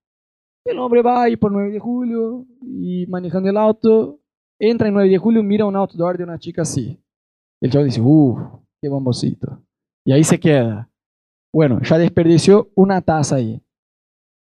El 0.67 0.81
hombre 0.81 1.01
va 1.01 1.23
ahí 1.23 1.37
por 1.37 1.53
9 1.53 1.71
de 1.71 1.79
julio 1.79 2.45
y 2.61 3.07
manejando 3.07 3.49
el 3.49 3.57
auto, 3.57 4.19
entra 4.59 4.89
en 4.89 4.95
9 4.95 5.09
de 5.09 5.19
julio, 5.19 5.43
mira 5.45 5.65
un 5.65 5.77
outdoor 5.77 6.19
de 6.19 6.25
una 6.25 6.41
chica 6.41 6.63
así. 6.63 7.01
El 7.61 7.71
chavo 7.71 7.85
dice, 7.85 8.01
uff, 8.01 8.41
qué 8.83 8.89
bombocito. 8.89 9.63
Y 10.05 10.13
ahí 10.13 10.25
se 10.25 10.41
queda. 10.41 10.91
Bueno, 11.53 11.81
ya 11.83 11.99
desperdició 11.99 12.73
una 12.75 13.01
taza 13.01 13.37
ahí. 13.37 13.63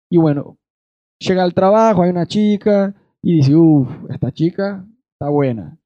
Y 0.08 0.16
bueno, 0.16 0.56
llega 1.18 1.42
al 1.42 1.52
trabajo, 1.52 2.02
hay 2.02 2.10
una 2.10 2.26
chica 2.26 2.94
y 3.20 3.38
dice, 3.38 3.56
uff, 3.56 3.88
esta 4.08 4.30
chica 4.30 4.86
está 5.14 5.28
buena. 5.30 5.76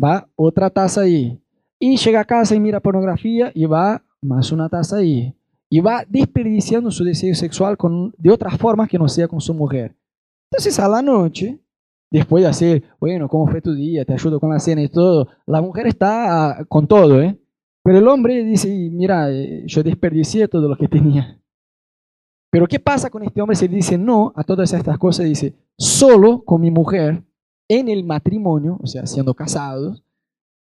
Va 0.00 0.28
otra 0.36 0.68
taza 0.68 1.00
ahí. 1.00 1.42
Y 1.78 1.96
llega 1.96 2.20
a 2.20 2.26
casa 2.26 2.54
y 2.54 2.60
mira 2.60 2.80
pornografía 2.80 3.52
y 3.54 3.64
va 3.64 4.04
más 4.20 4.52
una 4.52 4.68
taza 4.68 4.98
ahí. 4.98 5.34
Y 5.70 5.80
va 5.80 6.04
desperdiciando 6.08 6.90
su 6.90 7.04
deseo 7.04 7.34
sexual 7.34 7.76
con, 7.76 8.14
de 8.16 8.30
otras 8.30 8.56
formas 8.56 8.88
que 8.88 8.98
no 8.98 9.08
sea 9.08 9.28
con 9.28 9.40
su 9.40 9.52
mujer. 9.52 9.94
Entonces 10.50 10.78
a 10.78 10.88
la 10.88 11.02
noche, 11.02 11.60
después 12.10 12.42
de 12.42 12.48
hacer, 12.48 12.82
bueno, 12.98 13.28
¿cómo 13.28 13.46
fue 13.46 13.60
tu 13.60 13.74
día? 13.74 14.04
Te 14.04 14.14
ayudo 14.14 14.40
con 14.40 14.50
la 14.50 14.60
cena 14.60 14.82
y 14.82 14.88
todo. 14.88 15.28
La 15.46 15.60
mujer 15.60 15.86
está 15.86 16.64
con 16.68 16.86
todo, 16.86 17.20
¿eh? 17.20 17.38
Pero 17.82 17.98
el 17.98 18.08
hombre 18.08 18.44
dice, 18.44 18.68
mira, 18.92 19.30
eh, 19.30 19.64
yo 19.66 19.82
desperdicié 19.82 20.48
todo 20.48 20.68
lo 20.68 20.76
que 20.76 20.88
tenía. 20.88 21.40
Pero 22.50 22.66
¿qué 22.66 22.80
pasa 22.80 23.10
con 23.10 23.22
este 23.22 23.40
hombre 23.40 23.56
si 23.56 23.68
dice 23.68 23.98
no 23.98 24.32
a 24.34 24.42
todas 24.42 24.72
estas 24.72 24.98
cosas? 24.98 25.26
Dice, 25.26 25.54
solo 25.76 26.42
con 26.44 26.60
mi 26.60 26.70
mujer, 26.70 27.22
en 27.68 27.88
el 27.88 28.04
matrimonio, 28.04 28.78
o 28.82 28.86
sea, 28.86 29.06
siendo 29.06 29.34
casados, 29.34 30.02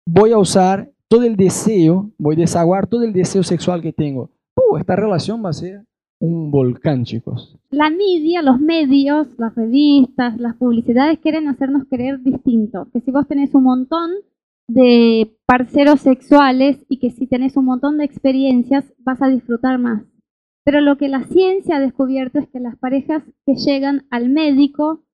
voy 0.07 0.33
a 0.33 0.39
usar 0.39 0.93
todo 1.09 1.23
el 1.23 1.37
deseo, 1.37 2.11
voy 2.19 2.35
a 2.37 2.41
desaguar 2.41 2.87
todo 2.87 3.05
el 3.05 3.13
deseo 3.13 3.43
sexual 3.43 3.81
que 3.83 3.93
tengo. 3.93 4.31
Esta 4.79 4.97
relación 4.97 5.45
va 5.45 5.51
a 5.51 5.55
ser 5.55 5.85
un 6.21 6.51
volcán, 6.51 7.05
chicos. 7.05 7.59
La 7.71 7.91
media, 7.91 8.43
los 8.43 8.61
medios, 8.61 9.29
las 9.39 9.55
revistas, 9.55 10.39
las 10.39 10.57
publicidades 10.57 11.19
quieren 11.19 11.49
hacernos 11.49 11.85
creer 11.89 12.21
distinto. 12.23 12.89
Que 12.93 13.01
si 13.01 13.11
vos 13.11 13.27
tenés 13.27 13.55
un 13.55 13.65
montón 13.65 14.11
de 14.69 15.37
parceros 15.47 16.01
sexuales 16.01 16.85
y 16.89 16.99
que 16.99 17.11
si 17.11 17.27
tenés 17.27 17.57
un 17.57 17.65
montón 17.65 17.99
de 17.99 18.05
experiencias 18.05 18.93
vas 18.99 19.21
a 19.23 19.29
disfrutar 19.29 19.79
más. 19.79 20.05
Pero 20.65 20.81
lo 20.81 20.97
que 20.99 21.09
la 21.09 21.25
ciencia 21.25 21.77
ha 21.77 21.81
descubierto 21.81 22.39
es 22.39 22.49
que 22.49 22.61
las 22.61 22.77
parejas 22.77 23.25
que 23.47 23.55
llegan 23.55 24.07
al 24.11 24.29
médico 24.29 25.05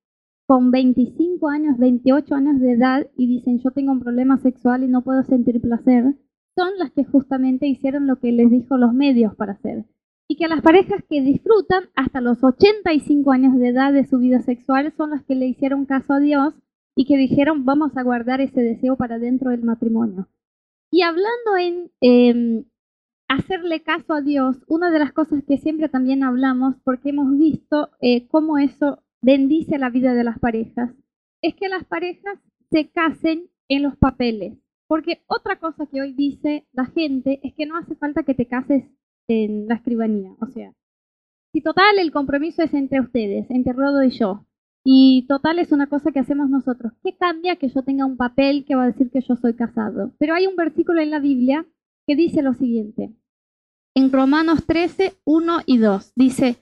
con 0.47 0.71
25 0.71 1.49
años, 1.49 1.79
28 1.79 2.35
años 2.35 2.61
de 2.61 2.73
edad 2.73 3.07
y 3.17 3.27
dicen 3.27 3.61
yo 3.61 3.71
tengo 3.71 3.93
un 3.93 4.01
problema 4.01 4.39
sexual 4.39 4.85
y 4.85 4.89
no 4.89 5.03
puedo 5.03 5.23
sentir 5.25 5.61
placer, 5.61 6.17
son 6.57 6.71
las 6.79 6.91
que 6.91 7.05
justamente 7.05 7.67
hicieron 7.67 8.07
lo 8.07 8.19
que 8.19 8.33
les 8.33 8.51
dijo 8.51 8.77
los 8.79 8.95
medios 8.95 9.35
para 9.37 9.53
hacer. 9.53 9.85
Y 10.27 10.37
que 10.37 10.49
las 10.49 10.63
parejas 10.63 11.05
que 11.09 11.21
disfrutan 11.21 11.85
hasta 11.95 12.21
los 12.21 12.43
85 12.43 13.31
años 13.31 13.59
de 13.59 13.69
edad 13.69 13.93
de 13.93 14.07
su 14.07 14.19
vida 14.19 14.41
sexual 14.41 14.93
son 14.97 15.11
las 15.11 15.23
que 15.25 15.37
le 15.37 15.47
hicieron 15.47 15.85
caso 15.85 16.15
a 16.15 16.21
Dios 16.21 16.55
y 16.97 17.05
que 17.05 17.17
dijeron 17.17 17.65
vamos 17.65 17.97
a 17.97 18.03
guardar 18.03 18.41
ese 18.41 18.63
deseo 18.63 18.97
para 18.97 19.19
dentro 19.19 19.51
del 19.51 19.63
matrimonio. 19.63 20.29
Y 20.91 21.03
hablando 21.03 21.57
en, 21.61 21.91
em, 22.01 22.65
hacerle 23.29 23.83
caso 23.83 24.15
a 24.15 24.23
Dios, 24.23 24.57
una 24.67 24.91
de 24.91 24.99
las 24.99 25.13
cosas 25.13 25.45
que 25.47 25.59
siempre 25.59 25.89
también 25.89 26.25
hablamos, 26.25 26.77
porque 26.85 27.11
hemos 27.11 27.37
visto 27.39 27.91
eh, 28.01 28.27
cómo 28.29 28.59
eso 28.59 29.03
bendice 29.21 29.79
la 29.79 29.91
vida 29.91 30.15
de 30.15 30.25
las 30.25 30.39
parejas, 30.39 30.91
es 31.43 31.55
que 31.55 31.69
las 31.69 31.85
parejas 31.85 32.39
se 32.71 32.89
casen 32.89 33.51
en 33.69 33.83
los 33.83 33.97
papeles. 33.97 34.66
Porque 34.89 35.23
otra 35.27 35.59
cosa 35.59 35.87
que 35.87 36.01
hoy 36.01 36.13
dice 36.13 36.67
la 36.73 36.87
gente 36.87 37.41
es 37.43 37.55
que 37.55 37.67
no 37.67 37.77
hace 37.77 37.97
falta 37.97 38.23
que 38.23 38.35
te 38.35 38.47
cases 38.47 38.85
en 39.29 39.67
la 39.69 39.77
escribanía. 39.77 40.35
O 40.41 40.47
sea, 40.47 40.73
si 41.53 41.61
total 41.61 41.99
el 41.99 42.13
compromiso 42.13 42.63
es 42.63 42.75
entre 42.75 43.01
ustedes, 43.01 43.51
entre 43.51 43.73
Rodo 43.73 44.03
y 44.03 44.11
yo, 44.11 44.47
y 44.85 45.27
total 45.27 45.59
es 45.59 45.73
una 45.73 45.89
cosa 45.89 46.13
que 46.13 46.21
hacemos 46.21 46.49
nosotros, 46.49 46.93
¿qué 47.03 47.17
cambia 47.17 47.57
que 47.57 47.69
yo 47.69 47.83
tenga 47.83 48.07
un 48.07 48.17
papel 48.17 48.65
que 48.65 48.77
va 48.77 48.85
a 48.85 48.93
decir 48.93 49.11
que 49.11 49.21
yo 49.21 49.35
soy 49.35 49.55
casado? 49.55 50.13
Pero 50.19 50.35
hay 50.35 50.47
un 50.47 50.55
versículo 50.55 51.01
en 51.01 51.11
la 51.11 51.19
Biblia 51.19 51.67
que 52.07 52.15
dice 52.15 52.41
lo 52.41 52.55
siguiente. 52.55 53.13
En 53.97 54.13
Romanos 54.13 54.65
13, 54.67 55.15
1 55.25 55.59
y 55.67 55.79
2 55.79 56.13
dice, 56.15 56.59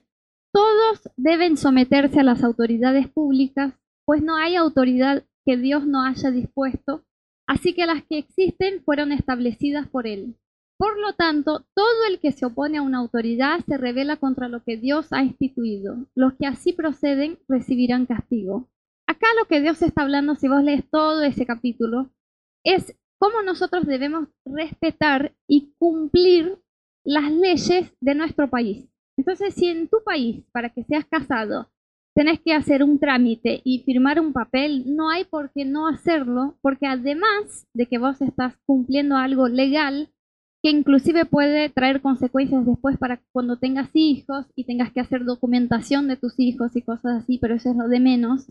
todos 0.53 1.11
deben 1.17 1.57
someterse 1.57 2.21
a 2.21 2.25
las 2.25 2.43
autoridades 2.45 3.09
públicas, 3.09 3.75
pues 4.07 4.23
no 4.23 4.37
hay 4.37 4.57
autoridad 4.57 5.25
que 5.45 5.57
Dios 5.57 5.87
no 5.87 6.03
haya 6.03 6.31
dispuesto, 6.31 7.05
así 7.47 7.75
que 7.75 7.87
las 7.87 8.03
que 8.05 8.19
existen 8.19 8.83
fueron 8.85 9.13
establecidas 9.13 9.89
por 9.89 10.07
Él. 10.07 10.37
Por 10.77 10.99
lo 10.99 11.13
tanto, 11.13 11.65
todo 11.75 12.05
el 12.09 12.19
que 12.19 12.33
se 12.33 12.47
opone 12.47 12.79
a 12.79 12.83
una 12.83 12.99
autoridad 12.99 13.61
se 13.67 13.79
revela 13.79 14.17
contra 14.17 14.49
lo 14.49 14.65
que 14.65 14.77
Dios 14.77 15.13
ha 15.13 15.23
instituido. 15.23 16.07
Los 16.15 16.35
que 16.35 16.47
así 16.47 16.73
proceden 16.73 17.39
recibirán 17.49 18.07
castigo. 18.07 18.69
Acá 19.07 19.29
lo 19.39 19.47
que 19.47 19.61
Dios 19.61 19.83
está 19.83 20.03
hablando, 20.03 20.35
si 20.35 20.49
vos 20.49 20.63
lees 20.63 20.89
todo 20.91 21.23
ese 21.23 21.47
capítulo, 21.47 22.11
es 22.65 22.97
cómo 23.19 23.43
nosotros 23.43 23.87
debemos 23.87 24.29
respetar 24.45 25.35
y 25.47 25.75
cumplir 25.79 26.59
las 27.05 27.31
leyes 27.31 27.93
de 28.01 28.15
nuestro 28.15 28.51
país. 28.51 28.89
Entonces, 29.17 29.55
si 29.55 29.69
en 29.69 29.89
tu 29.89 30.03
país, 30.05 30.45
para 30.53 30.71
que 30.71 30.83
seas 30.85 31.05
casado, 31.05 31.71
tenés 32.15 32.41
que 32.41 32.53
hacer 32.55 32.83
un 32.83 32.99
trámite 32.99 33.61
y 33.65 33.83
firmar 33.85 34.21
un 34.21 34.33
papel, 34.33 34.85
no 34.87 35.11
hay 35.11 35.25
por 35.25 35.51
qué 35.53 35.65
no 35.65 35.89
hacerlo, 35.89 36.57
porque 36.63 36.87
además 36.87 37.67
de 37.75 37.87
que 37.87 37.99
vos 37.99 38.23
estás 38.23 38.55
cumpliendo 38.67 39.17
algo 39.17 39.49
legal, 39.49 40.11
que 40.63 40.71
inclusive 40.71 41.27
puede 41.27 41.69
traer 41.69 42.01
consecuencias 42.01 42.65
después 42.65 42.97
para 42.97 43.21
cuando 43.33 43.59
tengas 43.59 43.91
hijos 43.93 44.47
y 44.55 44.65
tengas 44.65 44.93
que 44.93 45.01
hacer 45.01 45.25
documentación 45.25 46.09
de 46.09 46.17
tus 46.17 46.39
hijos 46.39 46.75
y 46.77 46.83
cosas 46.83 47.23
así, 47.23 47.39
pero 47.39 47.57
eso 47.57 47.71
es 47.71 47.77
lo 47.77 47.89
de 47.89 48.01
menos. 48.01 48.47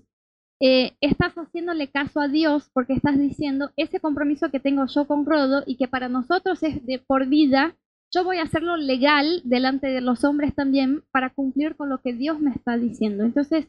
Eh, 0.62 0.91
estás 1.02 1.34
haciéndole 1.34 1.89
caso 1.89 2.19
a 2.19 2.28
Dios 2.28 2.69
porque 2.73 2.93
estás 2.93 3.17
diciendo 3.17 3.71
ese 3.78 3.99
compromiso 3.99 4.52
que 4.52 4.60
tengo 4.60 4.86
yo 4.86 5.08
con 5.08 5.26
Rodo 5.26 5.63
y 5.65 5.78
que 5.78 5.88
para 5.88 6.08
nosotros 6.08 6.62
es 6.63 6.86
de 6.86 6.99
por 6.99 7.28
vida, 7.28 7.76
yo 8.13 8.23
voy 8.23 8.38
a 8.38 8.43
hacerlo 8.43 8.78
legal 8.78 9.41
delante 9.43 9.88
de 9.88 10.02
los 10.02 10.23
hombres 10.23 10.54
también 10.54 11.04
para 11.12 11.32
cumplir 11.32 11.76
con 11.76 11.89
lo 11.89 12.02
que 12.02 12.13
Dios 12.13 12.39
me 12.39 12.52
está 12.52 12.78
diciendo. 12.78 13.23
Entonces, 13.23 13.67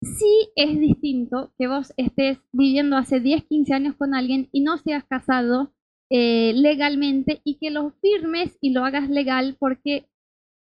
sí 0.00 0.50
es 0.54 0.78
distinto 0.78 1.52
que 1.58 1.66
vos 1.66 1.92
estés 1.96 2.38
viviendo 2.52 2.96
hace 2.96 3.20
10, 3.20 3.44
15 3.44 3.74
años 3.74 3.96
con 3.96 4.14
alguien 4.14 4.48
y 4.52 4.60
no 4.60 4.78
seas 4.78 5.04
casado 5.04 5.72
eh, 6.08 6.52
legalmente 6.54 7.40
y 7.44 7.58
que 7.58 7.70
lo 7.70 7.90
firmes 8.00 8.56
y 8.60 8.70
lo 8.70 8.84
hagas 8.84 9.10
legal 9.10 9.56
porque 9.58 10.06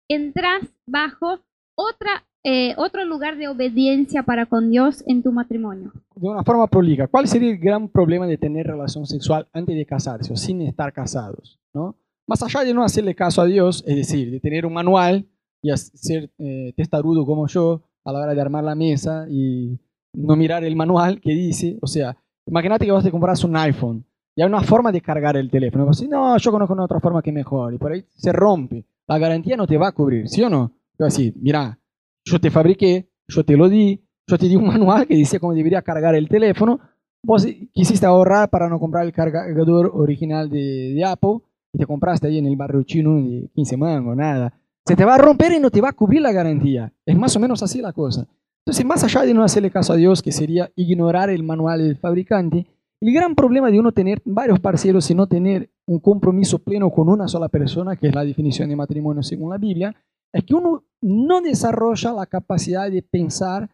entras 0.10 0.62
bajo 0.86 1.39
otra, 1.75 2.25
eh, 2.43 2.73
otro 2.77 3.05
lugar 3.05 3.38
de 3.38 3.47
obediencia 3.47 4.23
para 4.23 4.45
con 4.45 4.69
Dios 4.69 5.03
en 5.08 5.23
tu 5.23 5.32
matrimonio. 5.32 5.91
De 6.15 6.27
una 6.27 6.43
forma 6.43 6.67
prolija, 6.67 7.08
¿cuál 7.08 7.27
sería 7.27 7.51
el 7.51 7.58
gran 7.58 7.89
problema 7.89 8.27
de 8.27 8.38
tener 8.38 8.67
relación 8.67 9.05
sexual 9.05 9.47
antes 9.53 9.75
de 9.75 9.86
casarse 9.86 10.34
o 10.34 10.36
sin 10.36 10.62
estar 10.62 10.91
casados? 10.91 11.60
¿no? 11.73 11.95
Más 12.30 12.44
allá 12.44 12.63
de 12.63 12.76
no 12.76 12.84
hacerle 12.84 13.15
caso 13.15 13.42
a 13.42 13.46
Dios, 13.46 13.84
es 13.88 13.96
decir, 13.96 14.30
de 14.30 14.39
tener 14.39 14.63
un 14.63 14.74
manual 14.74 15.26
y 15.63 15.76
ser 15.76 16.30
eh, 16.38 16.74
testarudo 16.78 17.26
como 17.26 17.48
yo 17.48 17.82
a 18.06 18.12
la 18.12 18.20
hora 18.20 18.36
de 18.36 18.42
armar 18.42 18.63
la 18.63 18.76
mesa 18.76 19.26
y 19.28 19.80
no 20.13 20.36
mirar 20.36 20.63
el 20.63 20.76
manual 20.76 21.20
que 21.22 21.32
dice, 21.32 21.80
o 21.82 21.88
sea, 21.88 22.15
imagínate 22.46 22.86
que 22.86 22.92
vas 22.92 23.04
a 23.04 23.10
comprar 23.10 23.36
un 23.44 23.58
iPhone 23.58 24.06
y 24.36 24.44
hay 24.44 24.48
una 24.48 24.62
forma 24.62 24.92
de 24.92 25.02
cargar 25.02 25.38
el 25.38 25.50
teléfono. 25.50 25.86
Pues, 25.86 26.08
no, 26.08 26.38
yo 26.38 26.52
conozco 26.52 26.76
una 26.76 26.84
otra 26.84 27.00
forma 27.00 27.24
que 27.24 27.32
mejor. 27.32 27.74
Y 27.74 27.80
por 27.80 27.94
ahí 27.94 28.06
se 28.15 28.32
rompe. 28.32 28.86
La 29.08 29.18
garantía 29.18 29.58
no 29.58 29.65
te 29.65 29.80
va 29.80 29.88
a 29.88 29.92
cubrir, 29.92 30.30
¿sí 30.30 30.44
o 30.44 30.52
no? 30.52 30.72
Yo 31.00 31.08
así, 31.08 31.34
mira, 31.36 31.80
yo 32.24 32.39
te 32.39 32.52
fabriqué, 32.52 33.10
yo 33.28 33.44
te 33.44 33.58
lo 33.58 33.68
di, 33.68 34.06
yo 34.28 34.38
te 34.38 34.48
di 34.48 34.56
un 34.56 34.68
manual 34.68 35.08
que 35.08 35.15
decía 35.15 35.39
cómo 35.39 35.56
debería 35.56 35.82
cargar 35.82 36.13
el 36.13 36.30
teléfono. 36.30 36.80
Vos 37.24 37.48
quisiste 37.74 38.06
ahorrar 38.06 38.52
para 38.52 38.70
no 38.70 38.80
comprar 38.80 39.04
el 39.04 39.13
cargador 39.13 39.89
original 39.96 40.48
de 40.48 41.04
Apple 41.04 41.39
y 41.73 41.77
te 41.77 41.86
compraste 41.86 42.27
ahí 42.27 42.38
en 42.38 42.45
el 42.45 42.55
barrio 42.55 42.84
chino 42.84 43.15
de 43.15 43.49
15 43.53 43.77
mangos, 43.77 44.15
nada. 44.15 44.53
Se 44.86 44.95
te 44.95 45.05
va 45.05 45.15
a 45.15 45.19
romper 45.19 45.53
y 45.53 45.60
no 45.60 45.69
te 45.69 45.82
va 45.82 45.89
a 45.89 45.93
cubrir 45.93 46.21
la 46.21 46.32
garantía. 46.32 46.91
Es 47.05 47.17
más 47.17 47.36
o 47.36 47.39
menos 47.39 47.62
así 47.62 47.82
la 47.82 47.93
cosa. 47.93 48.27
Entonces, 48.65 48.86
más 48.86 49.03
allá 49.03 49.21
de 49.21 49.34
no 49.34 49.43
hacerle 49.43 49.71
caso 49.71 49.93
a 49.93 49.95
Dios, 49.95 50.21
que 50.21 50.32
sería 50.32 50.71
ignorar 50.75 51.29
el 51.29 51.43
manual 51.43 51.79
del 51.79 51.97
fabricante, 51.97 52.67
el 53.01 53.13
gran 53.13 53.34
problema 53.34 53.71
de 53.71 53.79
uno 53.79 53.91
tener 53.91 54.21
varios 54.25 54.60
parceros 54.60 55.10
y 55.10 55.15
no 55.15 55.27
tener 55.27 55.69
un 55.86 55.99
compromiso 55.99 56.60
pleno 56.60 56.91
con 56.91 57.08
una 57.08 57.27
sola 57.27 57.47
persona, 57.47 57.95
que 57.95 58.08
es 58.08 58.15
la 58.15 58.25
definición 58.25 58.69
de 58.69 58.75
matrimonio 58.75 59.23
según 59.23 59.51
la 59.51 59.58
Biblia, 59.58 59.95
es 60.34 60.43
que 60.43 60.53
uno 60.53 60.84
no 61.01 61.41
desarrolla 61.41 62.12
la 62.13 62.25
capacidad 62.25 62.91
de 62.91 63.01
pensar 63.01 63.69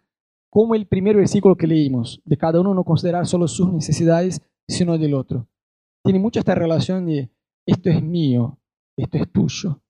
como 0.49 0.75
el 0.75 0.86
primer 0.86 1.17
versículo 1.17 1.55
que 1.55 1.67
leímos, 1.67 2.21
de 2.23 2.38
cada 2.38 2.62
uno 2.62 2.73
no 2.73 2.84
considerar 2.84 3.25
solo 3.25 3.47
sus 3.47 3.73
necesidades, 3.73 4.41
sino 4.67 4.97
del 4.97 5.13
otro. 5.13 5.47
Tiene 6.03 6.19
mucha 6.19 6.39
esta 6.39 6.55
relación 6.55 7.05
de 7.08 7.29
esto 7.65 7.89
es 7.89 8.01
mío, 8.01 8.58
esto 8.97 9.17
es 9.17 9.32
tuyo. 9.32 9.82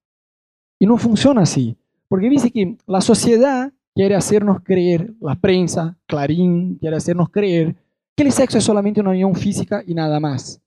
Y 0.80 0.86
no 0.86 0.98
funciona 0.98 1.42
así, 1.42 1.78
porque 2.08 2.30
dice 2.30 2.52
que 2.52 2.78
la 2.88 3.02
sociedad 3.02 3.72
quiere 3.94 4.16
hacernos 4.16 4.62
creer, 4.62 5.14
la 5.22 5.36
prensa, 5.36 5.98
Clarín, 6.06 6.76
quiere 6.76 6.98
hacernos 6.98 7.30
creer 7.30 7.76
que 8.16 8.24
el 8.24 8.32
sexo 8.32 8.58
es 8.58 8.64
solamente 8.64 9.02
una 9.02 9.12
unión 9.12 9.36
física 9.36 9.84
y 9.86 9.94
nada 9.94 10.20
más. 10.20 10.62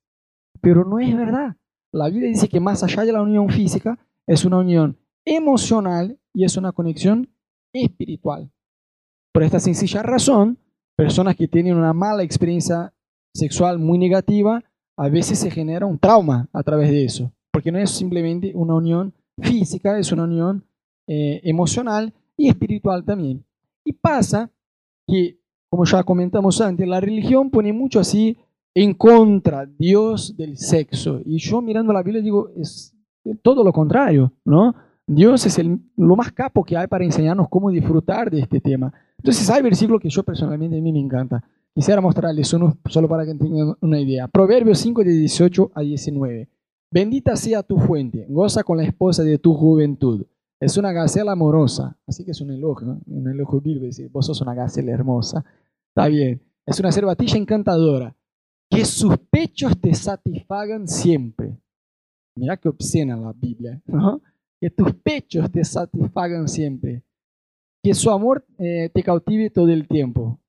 Pero 0.61 0.85
no 0.85 0.99
es 0.99 1.15
verdad. 1.17 1.57
La 1.93 2.09
Biblia 2.09 2.29
dice 2.29 2.49
que 2.49 2.61
más 2.61 2.83
allá 2.83 3.05
de 3.05 3.13
la 3.13 3.23
unión 3.23 3.49
física 3.49 3.99
es 4.27 4.45
una 4.45 4.59
unión 4.59 4.99
emocional 5.25 6.19
y 6.35 6.45
es 6.45 6.57
una 6.57 6.73
conexión 6.73 7.29
espiritual. 7.73 8.51
Por 9.33 9.43
esta 9.43 9.61
sencilla 9.61 10.03
razón, 10.03 10.59
personas 10.97 11.37
que 11.37 11.49
tienen 11.49 11.77
una 11.77 11.93
mala 11.93 12.23
experiencia 12.23 12.93
sexual 13.35 13.79
muy 13.79 13.99
negativa, 13.99 14.63
a 14.99 15.09
veces 15.09 15.39
se 15.39 15.51
genera 15.51 15.87
un 15.87 15.99
trauma 15.99 16.49
a 16.53 16.63
través 16.63 16.91
de 16.91 17.05
eso, 17.05 17.33
porque 17.53 17.73
no 17.73 17.79
es 17.79 17.91
simplemente 17.91 18.53
una 18.55 18.75
unión 18.75 19.15
física, 19.41 19.99
es 19.99 20.13
una 20.13 20.25
unión 20.25 20.65
eh, 21.07 21.41
emocional 21.45 22.13
y 22.37 22.49
espiritual 22.49 23.05
también. 23.05 23.45
Y 23.85 23.93
pasa 23.93 24.51
que 25.07 25.39
como 25.71 25.85
ya 25.85 26.03
comentamos 26.03 26.61
antes, 26.61 26.87
la 26.89 27.01
religión 27.01 27.51
pone 27.51 27.73
mucho 27.73 28.01
así 28.01 28.37
en 28.75 28.95
contra 28.95 29.67
Dios 29.67 30.37
del 30.37 30.57
sexo. 30.57 31.21
Y 31.25 31.39
yo 31.39 31.61
mirando 31.61 31.93
la 31.93 32.03
Biblia 32.03 32.23
digo, 32.23 32.51
es 32.57 32.95
todo 33.43 33.63
lo 33.63 33.73
contrario, 33.73 34.33
¿no? 34.45 34.75
Dios 35.07 35.47
es 35.47 35.59
el, 35.59 35.81
lo 35.97 36.17
más 36.17 36.33
capo 36.33 36.65
que 36.65 36.77
hay 36.77 36.87
para 36.87 37.05
enseñarnos 37.05 37.49
cómo 37.49 37.71
disfrutar 37.71 38.31
de 38.31 38.41
este 38.41 38.61
tema. 38.61 38.93
Entonces 39.19 39.49
hay 39.51 39.63
versículos 39.63 40.03
que 40.03 40.11
yo 40.11 40.23
personalmente 40.23 40.77
a 40.77 40.81
mí 40.81 40.93
me 40.93 41.01
encanta. 41.01 41.43
Quisiera 41.79 42.01
mostrarles 42.01 42.53
uno 42.55 42.77
solo 42.87 43.09
para 43.09 43.25
que 43.25 43.37
tengan 43.37 43.77
una 43.81 44.01
idea. 44.01 44.27
Proverbios 44.27 44.81
5 44.81 45.05
de 45.05 45.13
18 45.13 45.71
a 45.73 45.81
19. 45.83 46.49
Bendita 46.91 47.37
sea 47.37 47.63
tu 47.63 47.79
fuente, 47.79 48.27
goza 48.29 48.65
con 48.65 48.79
la 48.79 48.83
esposa 48.83 49.23
de 49.23 49.39
tu 49.39 49.55
juventud. 49.55 50.27
Es 50.59 50.77
una 50.77 50.91
gacela 50.91 51.31
amorosa, 51.31 51.97
así 52.05 52.25
que 52.25 52.33
es 52.33 52.41
un 52.41 52.51
elogio, 52.51 52.99
un 53.07 53.29
elogio 53.29 53.61
bíblico, 53.61 53.87
decir, 53.87 54.11
vos 54.11 54.27
sos 54.27 54.41
una 54.41 54.55
gacela 54.55 54.91
hermosa. 54.91 55.45
Está 55.91 56.09
bien, 56.09 56.43
es 56.67 56.81
una 56.81 56.91
cervatilla 56.91 57.37
encantadora. 57.37 58.13
Que 58.69 58.85
sus 58.85 59.17
pechos 59.31 59.81
te 59.81 59.95
satisfagan 59.95 60.89
siempre. 60.89 61.61
Mira 62.35 62.57
qué 62.57 62.71
obscena 62.71 63.17
la 63.17 63.33
Biblia, 63.33 63.81
¿no? 63.87 64.21
Que 64.61 64.69
tus 64.71 64.95
pechos 64.95 65.49
te 65.53 65.63
satisfagan 65.63 66.49
siempre. 66.49 67.05
Que 67.81 67.95
su 67.95 68.11
amor 68.11 68.45
eh, 68.59 68.91
te 68.93 69.01
cautive 69.05 69.51
todo 69.51 69.69
el 69.69 69.87
tiempo. 69.87 70.41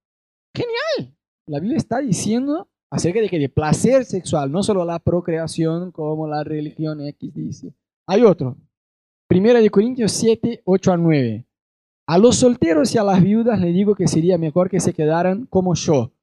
La 1.50 1.60
Biblia 1.60 1.78
está 1.78 1.98
diciendo 1.98 2.70
acerca 2.92 3.22
de 3.22 3.28
que 3.28 3.40
de 3.40 3.50
placer 3.50 4.06
sexual, 4.06 4.52
no 4.52 4.62
solo 4.62 4.86
la 4.86 5.00
procreación 5.00 5.92
como 5.92 6.28
la 6.28 6.44
religión 6.44 7.02
X 7.02 7.34
dice. 7.34 7.74
Hay 8.08 8.22
otro, 8.22 8.56
Primera 9.28 9.60
de 9.60 9.72
Corintios 9.72 10.12
7, 10.12 10.62
8 10.64 10.92
a 10.92 10.98
9. 10.98 11.48
A 12.08 12.18
los 12.20 12.36
solteros 12.36 12.94
y 12.94 13.00
a 13.00 13.04
las 13.04 13.24
viudas 13.24 13.60
le 13.60 13.72
digo 13.72 13.96
que 13.96 14.08
sería 14.08 14.38
mejor 14.38 14.70
que 14.70 14.80
se 14.80 14.94
quedaran 14.94 15.48
como 15.48 15.74
yo. 15.74 16.14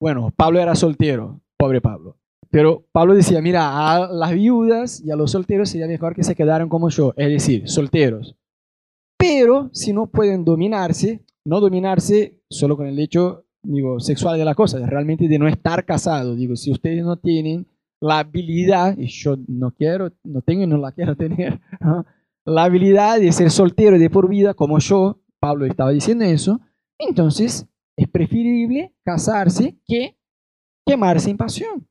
Bueno, 0.00 0.32
Pablo 0.36 0.60
era 0.60 0.76
soltero, 0.76 1.40
pobre 1.56 1.80
Pablo. 1.80 2.16
Pero 2.48 2.86
Pablo 2.92 3.14
decía, 3.14 3.42
mira, 3.42 3.92
a 3.92 4.06
las 4.12 4.32
viudas 4.32 5.02
y 5.04 5.10
a 5.10 5.16
los 5.16 5.32
solteros 5.32 5.68
sería 5.68 5.88
mejor 5.88 6.14
que 6.14 6.22
se 6.22 6.36
quedaran 6.36 6.68
como 6.68 6.90
yo, 6.90 7.12
es 7.16 7.28
decir, 7.28 7.68
solteros. 7.68 8.36
Pero 9.18 9.70
si 9.72 9.92
no 9.92 10.06
pueden 10.06 10.44
dominarse, 10.44 11.24
no 11.44 11.58
dominarse 11.58 12.40
solo 12.48 12.76
con 12.76 12.86
el 12.86 13.00
hecho 13.00 13.46
digo, 13.62 14.00
sexual 14.00 14.38
de 14.38 14.44
la 14.44 14.54
cosa, 14.54 14.78
realmente 14.86 15.28
de 15.28 15.38
no 15.38 15.48
estar 15.48 15.84
casado. 15.84 16.34
Digo, 16.34 16.56
si 16.56 16.70
ustedes 16.70 17.04
no 17.04 17.16
tienen 17.16 17.66
la 18.00 18.20
habilidad, 18.20 18.96
y 18.96 19.06
yo 19.06 19.36
no 19.46 19.72
quiero, 19.72 20.12
no 20.24 20.42
tengo 20.42 20.64
y 20.64 20.66
no 20.66 20.78
la 20.78 20.92
quiero 20.92 21.16
tener, 21.16 21.60
la 22.44 22.64
habilidad 22.64 23.20
de 23.20 23.32
ser 23.32 23.50
soltero 23.50 23.98
de 23.98 24.10
por 24.10 24.28
vida, 24.28 24.54
como 24.54 24.78
yo, 24.78 25.20
Pablo 25.38 25.66
estaba 25.66 25.90
diciendo 25.90 26.24
eso, 26.24 26.60
entonces 26.98 27.66
es 27.96 28.08
preferible 28.08 28.94
casarse 29.04 29.78
que 29.86 30.16
quemarse 30.86 31.30
en 31.30 31.36
pasión. 31.36 31.88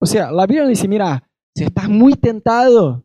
O 0.00 0.06
sea, 0.06 0.30
la 0.30 0.46
Biblia 0.46 0.66
dice, 0.66 0.86
mira, 0.86 1.28
si 1.54 1.64
estás 1.64 1.88
muy 1.88 2.14
tentado, 2.14 3.04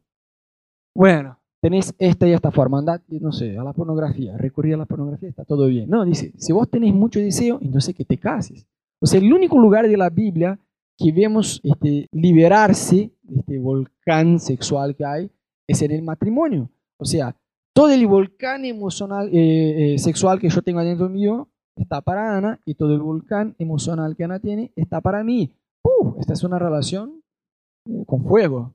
bueno, 0.96 1.40
tenés 1.64 1.96
esta 1.98 2.28
y 2.28 2.34
esta 2.34 2.52
forma, 2.52 2.80
andate, 2.80 3.22
no 3.22 3.32
sé, 3.32 3.58
a 3.58 3.64
la 3.64 3.72
pornografía, 3.72 4.36
recurrir 4.38 4.74
a 4.74 4.78
la 4.80 4.86
pornografía, 4.86 5.30
está 5.30 5.46
todo 5.46 5.68
bien. 5.68 5.90
No, 5.90 6.04
dice, 6.04 6.34
si 6.38 6.52
vos 6.52 6.70
tenés 6.70 6.94
mucho 6.94 7.22
deseo, 7.22 7.58
entonces 7.62 7.96
que 7.96 8.04
te 8.04 8.18
cases. 8.18 8.68
O 9.00 9.06
sea, 9.06 9.22
el 9.22 9.32
único 9.32 9.58
lugar 9.58 9.88
de 9.88 9.96
la 9.96 10.10
Biblia 10.10 10.60
que 10.98 11.14
vemos 11.14 11.62
este, 11.64 12.10
liberarse 12.12 13.14
de 13.22 13.40
este 13.40 13.60
volcán 13.60 14.42
sexual 14.42 14.94
que 14.94 15.06
hay 15.06 15.32
es 15.66 15.82
en 15.82 15.92
el 15.92 16.02
matrimonio. 16.02 16.70
O 16.98 17.06
sea, 17.06 17.34
todo 17.74 17.92
el 17.92 18.08
volcán 18.08 18.66
emocional, 18.66 19.30
eh, 19.32 19.94
eh, 19.94 20.00
sexual 20.00 20.42
que 20.42 20.50
yo 20.50 20.62
tengo 20.64 20.80
adentro 20.80 21.08
mío 21.08 21.48
está 21.78 22.02
para 22.02 22.36
Ana 22.38 22.60
y 22.66 22.76
todo 22.76 22.94
el 22.94 23.02
volcán 23.02 23.56
emocional 23.58 24.18
que 24.18 24.26
Ana 24.26 24.40
tiene 24.40 24.74
está 24.76 25.00
para 25.00 25.24
mí. 25.24 25.56
esta 26.20 26.34
es 26.34 26.44
una 26.44 26.60
relación 26.60 27.24
eh, 27.88 28.04
con 28.06 28.26
fuego. 28.26 28.74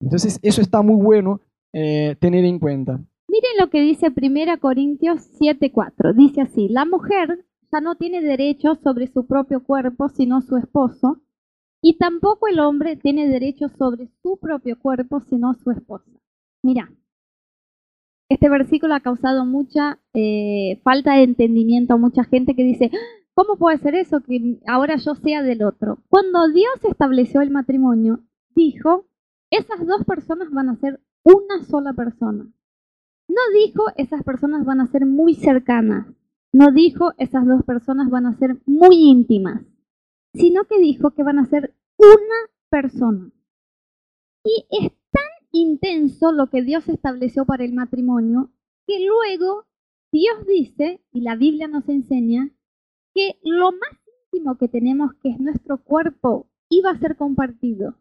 Entonces, 0.00 0.38
eso 0.42 0.62
está 0.62 0.80
muy 0.80 0.96
bueno 0.96 1.40
tener 1.72 2.44
en 2.44 2.58
cuenta. 2.58 3.00
Miren 3.28 3.50
lo 3.60 3.70
que 3.70 3.82
dice 3.82 4.10
1 4.10 4.58
Corintios 4.60 5.20
7:4. 5.38 6.14
Dice 6.14 6.40
así, 6.40 6.68
la 6.68 6.84
mujer 6.84 7.44
ya 7.70 7.80
no 7.80 7.96
tiene 7.96 8.22
derecho 8.22 8.74
sobre 8.76 9.06
su 9.06 9.26
propio 9.26 9.62
cuerpo, 9.62 10.08
sino 10.08 10.40
su 10.40 10.56
esposo, 10.56 11.20
y 11.82 11.98
tampoco 11.98 12.48
el 12.48 12.60
hombre 12.60 12.96
tiene 12.96 13.28
derecho 13.28 13.68
sobre 13.68 14.08
su 14.22 14.38
propio 14.38 14.78
cuerpo, 14.78 15.20
sino 15.20 15.54
su 15.54 15.70
esposa. 15.70 16.10
Mira, 16.62 16.90
este 18.28 18.48
versículo 18.48 18.94
ha 18.94 19.00
causado 19.00 19.44
mucha 19.44 20.00
eh, 20.12 20.80
falta 20.82 21.14
de 21.14 21.22
entendimiento 21.22 21.94
a 21.94 21.98
mucha 21.98 22.24
gente 22.24 22.54
que 22.54 22.64
dice, 22.64 22.90
¿cómo 23.34 23.56
puede 23.56 23.78
ser 23.78 23.94
eso 23.94 24.20
que 24.20 24.58
ahora 24.66 24.96
yo 24.96 25.14
sea 25.14 25.42
del 25.42 25.62
otro? 25.62 25.98
Cuando 26.08 26.48
Dios 26.48 26.84
estableció 26.84 27.40
el 27.40 27.50
matrimonio, 27.50 28.20
dijo, 28.54 29.06
esas 29.50 29.86
dos 29.86 30.04
personas 30.04 30.50
van 30.50 30.68
a 30.68 30.76
ser 30.76 31.00
una 31.24 31.64
sola 31.64 31.92
persona. 31.92 32.46
No 33.28 33.40
dijo, 33.54 33.84
esas 33.96 34.22
personas 34.22 34.64
van 34.64 34.80
a 34.80 34.86
ser 34.86 35.06
muy 35.06 35.34
cercanas. 35.34 36.06
No 36.52 36.72
dijo, 36.72 37.12
esas 37.18 37.46
dos 37.46 37.62
personas 37.64 38.10
van 38.10 38.26
a 38.26 38.38
ser 38.38 38.58
muy 38.66 38.96
íntimas 38.96 39.62
sino 40.34 40.64
que 40.64 40.78
dijo 40.78 41.10
que 41.10 41.22
van 41.22 41.38
a 41.38 41.46
ser 41.46 41.74
una 41.98 42.50
persona. 42.70 43.30
Y 44.44 44.66
es 44.70 44.92
tan 45.10 45.22
intenso 45.52 46.32
lo 46.32 46.48
que 46.48 46.62
Dios 46.62 46.88
estableció 46.88 47.44
para 47.44 47.64
el 47.64 47.72
matrimonio 47.72 48.50
que 48.86 49.04
luego 49.04 49.66
Dios 50.10 50.46
dice, 50.46 51.02
y 51.12 51.20
la 51.20 51.36
Biblia 51.36 51.68
nos 51.68 51.86
enseña, 51.88 52.50
que 53.14 53.38
lo 53.42 53.72
más 53.72 54.00
íntimo 54.32 54.56
que 54.56 54.68
tenemos, 54.68 55.12
que 55.14 55.28
es 55.28 55.38
nuestro 55.38 55.82
cuerpo, 55.84 56.48
iba 56.70 56.90
a 56.90 56.98
ser 56.98 57.16
compartido. 57.16 57.96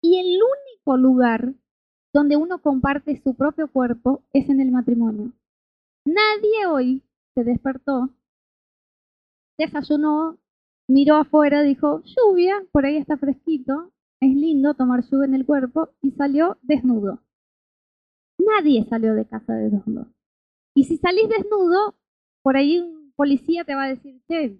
Y 0.00 0.18
el 0.18 0.40
único 0.40 0.96
lugar 0.96 1.54
donde 2.12 2.36
uno 2.36 2.60
comparte 2.60 3.20
su 3.22 3.34
propio 3.34 3.68
cuerpo 3.68 4.22
es 4.32 4.48
en 4.48 4.60
el 4.60 4.70
matrimonio. 4.70 5.32
Nadie 6.04 6.66
hoy 6.66 7.02
se 7.34 7.44
despertó, 7.44 8.10
desayunó, 9.58 10.38
miró 10.88 11.16
afuera, 11.16 11.62
dijo, 11.62 12.02
lluvia, 12.04 12.64
por 12.72 12.84
ahí 12.86 12.96
está 12.96 13.16
fresquito, 13.16 13.92
es 14.20 14.34
lindo 14.34 14.74
tomar 14.74 15.04
lluvia 15.04 15.26
en 15.26 15.34
el 15.34 15.46
cuerpo, 15.46 15.90
y 16.02 16.12
salió 16.12 16.58
desnudo. 16.62 17.20
Nadie 18.38 18.86
salió 18.88 19.14
de 19.14 19.26
casa 19.26 19.52
desnudo. 19.54 20.06
Y 20.74 20.84
si 20.84 20.96
salís 20.96 21.28
desnudo, 21.28 21.94
por 22.42 22.56
ahí 22.56 22.80
un 22.80 23.12
policía 23.14 23.64
te 23.64 23.74
va 23.74 23.84
a 23.84 23.88
decir, 23.88 24.20
che, 24.28 24.58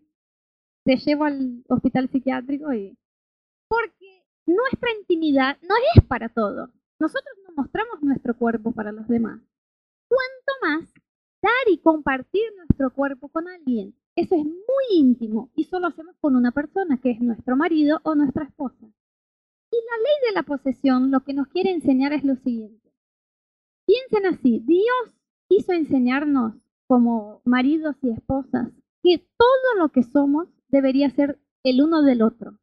te 0.84 0.96
llevo 0.96 1.24
al 1.24 1.64
hospital 1.68 2.08
psiquiátrico 2.08 2.72
y... 2.72 2.96
Porque 3.68 4.24
nuestra 4.46 4.90
intimidad 4.98 5.56
no 5.62 5.74
es 5.94 6.04
para 6.04 6.28
todos. 6.28 6.70
Nosotros 7.00 7.38
no 7.48 7.54
mostramos 7.56 8.02
nuestro 8.02 8.36
cuerpo 8.36 8.72
para 8.72 8.92
los 8.92 9.08
demás. 9.08 9.40
¿Cuánto 10.06 10.52
más 10.60 10.92
dar 11.40 11.72
y 11.72 11.78
compartir 11.78 12.42
nuestro 12.58 12.92
cuerpo 12.92 13.30
con 13.30 13.48
alguien? 13.48 13.94
Eso 14.16 14.34
es 14.34 14.44
muy 14.44 14.84
íntimo 14.90 15.50
y 15.54 15.64
solo 15.64 15.86
hacemos 15.86 16.14
con 16.20 16.36
una 16.36 16.52
persona, 16.52 17.00
que 17.00 17.12
es 17.12 17.20
nuestro 17.20 17.56
marido 17.56 18.00
o 18.02 18.14
nuestra 18.14 18.44
esposa. 18.44 18.84
Y 18.84 19.76
la 19.76 19.96
ley 19.96 20.28
de 20.28 20.32
la 20.34 20.42
posesión 20.42 21.10
lo 21.10 21.24
que 21.24 21.32
nos 21.32 21.48
quiere 21.48 21.70
enseñar 21.70 22.12
es 22.12 22.22
lo 22.22 22.36
siguiente. 22.36 22.92
Piensen 23.86 24.26
así, 24.26 24.62
Dios 24.66 25.16
quiso 25.48 25.72
enseñarnos 25.72 26.54
como 26.86 27.40
maridos 27.46 27.96
y 28.02 28.10
esposas 28.10 28.72
que 29.02 29.26
todo 29.38 29.78
lo 29.78 29.88
que 29.88 30.02
somos 30.02 30.48
debería 30.68 31.08
ser 31.08 31.40
el 31.64 31.80
uno 31.80 32.02
del 32.02 32.20
otro. 32.20 32.59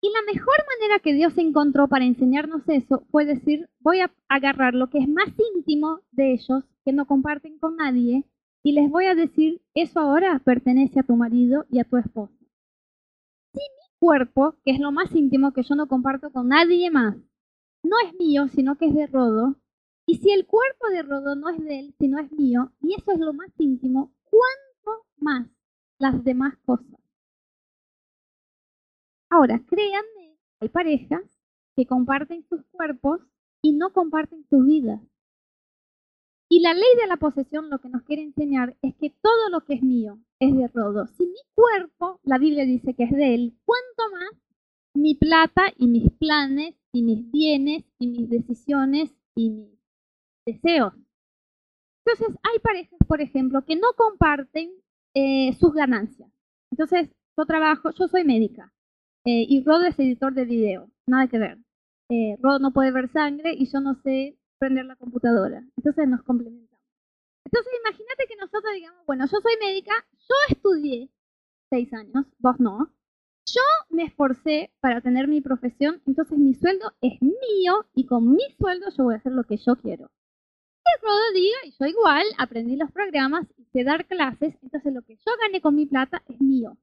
Y 0.00 0.10
la 0.12 0.32
mejor 0.32 0.54
manera 0.78 1.00
que 1.00 1.12
Dios 1.12 1.36
encontró 1.38 1.88
para 1.88 2.04
enseñarnos 2.04 2.62
eso 2.68 3.04
fue 3.10 3.24
decir, 3.24 3.68
voy 3.80 4.00
a 4.00 4.12
agarrar 4.28 4.74
lo 4.74 4.90
que 4.90 4.98
es 4.98 5.08
más 5.08 5.28
íntimo 5.54 6.00
de 6.12 6.34
ellos, 6.34 6.64
que 6.84 6.92
no 6.92 7.06
comparten 7.06 7.58
con 7.58 7.76
nadie, 7.76 8.24
y 8.62 8.72
les 8.72 8.88
voy 8.90 9.06
a 9.06 9.16
decir, 9.16 9.60
eso 9.74 9.98
ahora 9.98 10.40
pertenece 10.44 11.00
a 11.00 11.02
tu 11.02 11.16
marido 11.16 11.66
y 11.70 11.80
a 11.80 11.84
tu 11.84 11.96
esposa. 11.96 12.32
Si 13.52 13.58
mi 13.60 13.98
cuerpo, 13.98 14.54
que 14.64 14.70
es 14.70 14.78
lo 14.78 14.92
más 14.92 15.14
íntimo 15.14 15.52
que 15.52 15.64
yo 15.64 15.74
no 15.74 15.88
comparto 15.88 16.30
con 16.30 16.48
nadie 16.48 16.90
más, 16.90 17.16
no 17.82 17.96
es 18.06 18.14
mío, 18.18 18.46
sino 18.48 18.76
que 18.76 18.86
es 18.86 18.94
de 18.94 19.06
Rodo, 19.08 19.56
y 20.06 20.18
si 20.18 20.30
el 20.30 20.46
cuerpo 20.46 20.88
de 20.90 21.02
Rodo 21.02 21.34
no 21.34 21.48
es 21.48 21.62
de 21.64 21.80
él, 21.80 21.94
sino 21.98 22.18
es 22.18 22.30
mío, 22.32 22.72
y 22.80 22.94
eso 22.94 23.12
es 23.12 23.18
lo 23.18 23.32
más 23.32 23.50
íntimo, 23.58 24.12
¿cuánto 24.24 25.06
más 25.16 25.48
las 25.98 26.22
demás 26.22 26.56
cosas? 26.64 27.00
Ahora, 29.30 29.62
créanme, 29.66 30.38
hay 30.60 30.68
parejas 30.70 31.22
que 31.76 31.86
comparten 31.86 32.44
sus 32.48 32.64
cuerpos 32.72 33.20
y 33.62 33.72
no 33.72 33.92
comparten 33.92 34.44
sus 34.48 34.64
vidas. 34.64 35.02
Y 36.50 36.60
la 36.60 36.72
ley 36.72 36.96
de 36.98 37.06
la 37.06 37.18
posesión 37.18 37.68
lo 37.68 37.78
que 37.78 37.90
nos 37.90 38.02
quiere 38.04 38.22
enseñar 38.22 38.76
es 38.80 38.94
que 38.96 39.10
todo 39.10 39.50
lo 39.50 39.64
que 39.66 39.74
es 39.74 39.82
mío 39.82 40.18
es 40.40 40.56
de 40.56 40.66
Rodo. 40.68 41.06
Si 41.06 41.26
mi 41.26 41.40
cuerpo, 41.54 42.20
la 42.22 42.38
Biblia 42.38 42.64
dice 42.64 42.94
que 42.94 43.04
es 43.04 43.10
de 43.10 43.34
él, 43.34 43.58
¿cuánto 43.66 44.10
más 44.12 44.30
mi 44.94 45.14
plata 45.14 45.64
y 45.76 45.88
mis 45.88 46.10
planes 46.12 46.74
y 46.90 47.02
mis 47.02 47.30
bienes 47.30 47.84
y 47.98 48.06
mis 48.06 48.30
decisiones 48.30 49.14
y 49.34 49.50
mis 49.50 49.78
deseos? 50.46 50.94
Entonces, 52.06 52.34
hay 52.42 52.58
parejas, 52.60 52.98
por 53.06 53.20
ejemplo, 53.20 53.66
que 53.66 53.76
no 53.76 53.92
comparten 53.94 54.70
eh, 55.12 55.52
sus 55.60 55.74
ganancias. 55.74 56.32
Entonces, 56.70 57.10
yo 57.36 57.44
trabajo, 57.44 57.90
yo 57.90 58.08
soy 58.08 58.24
médica 58.24 58.72
eh, 59.30 59.44
y 59.46 59.62
Rodo 59.62 59.84
es 59.84 59.98
editor 59.98 60.32
de 60.32 60.46
video, 60.46 60.88
nada 61.06 61.28
que 61.28 61.38
ver. 61.38 61.58
Eh, 62.08 62.38
Rodo 62.40 62.60
no 62.60 62.72
puede 62.72 62.92
ver 62.92 63.12
sangre 63.12 63.52
y 63.52 63.70
yo 63.70 63.78
no 63.78 63.94
sé 64.02 64.38
prender 64.58 64.86
la 64.86 64.96
computadora. 64.96 65.62
Entonces 65.76 66.08
nos 66.08 66.22
complementamos. 66.22 66.80
Entonces 67.44 67.70
imagínate 67.84 68.24
que 68.26 68.36
nosotros 68.36 68.72
digamos, 68.72 69.04
bueno, 69.04 69.26
yo 69.26 69.36
soy 69.42 69.52
médica, 69.60 69.92
yo 70.14 70.34
estudié 70.48 71.10
seis 71.68 71.92
años, 71.92 72.24
vos 72.38 72.58
no. 72.58 72.90
Yo 73.44 73.60
me 73.90 74.04
esforcé 74.04 74.72
para 74.80 75.02
tener 75.02 75.28
mi 75.28 75.42
profesión, 75.42 76.00
entonces 76.06 76.38
mi 76.38 76.54
sueldo 76.54 76.94
es 77.02 77.20
mío 77.20 77.84
y 77.94 78.06
con 78.06 78.32
mi 78.32 78.44
sueldo 78.58 78.86
yo 78.96 79.04
voy 79.04 79.14
a 79.14 79.18
hacer 79.18 79.32
lo 79.32 79.44
que 79.44 79.58
yo 79.58 79.76
quiero. 79.76 80.10
El 80.86 81.02
Rodo 81.02 81.32
diga, 81.34 81.58
y 81.66 81.74
yo 81.78 81.84
igual, 81.84 82.24
aprendí 82.38 82.76
los 82.76 82.90
programas 82.92 83.46
y 83.58 83.66
sé 83.66 83.84
dar 83.84 84.06
clases, 84.06 84.54
entonces 84.62 84.94
lo 84.94 85.02
que 85.02 85.16
yo 85.16 85.32
gané 85.42 85.60
con 85.60 85.74
mi 85.74 85.84
plata 85.84 86.22
es 86.28 86.40
mío. 86.40 86.78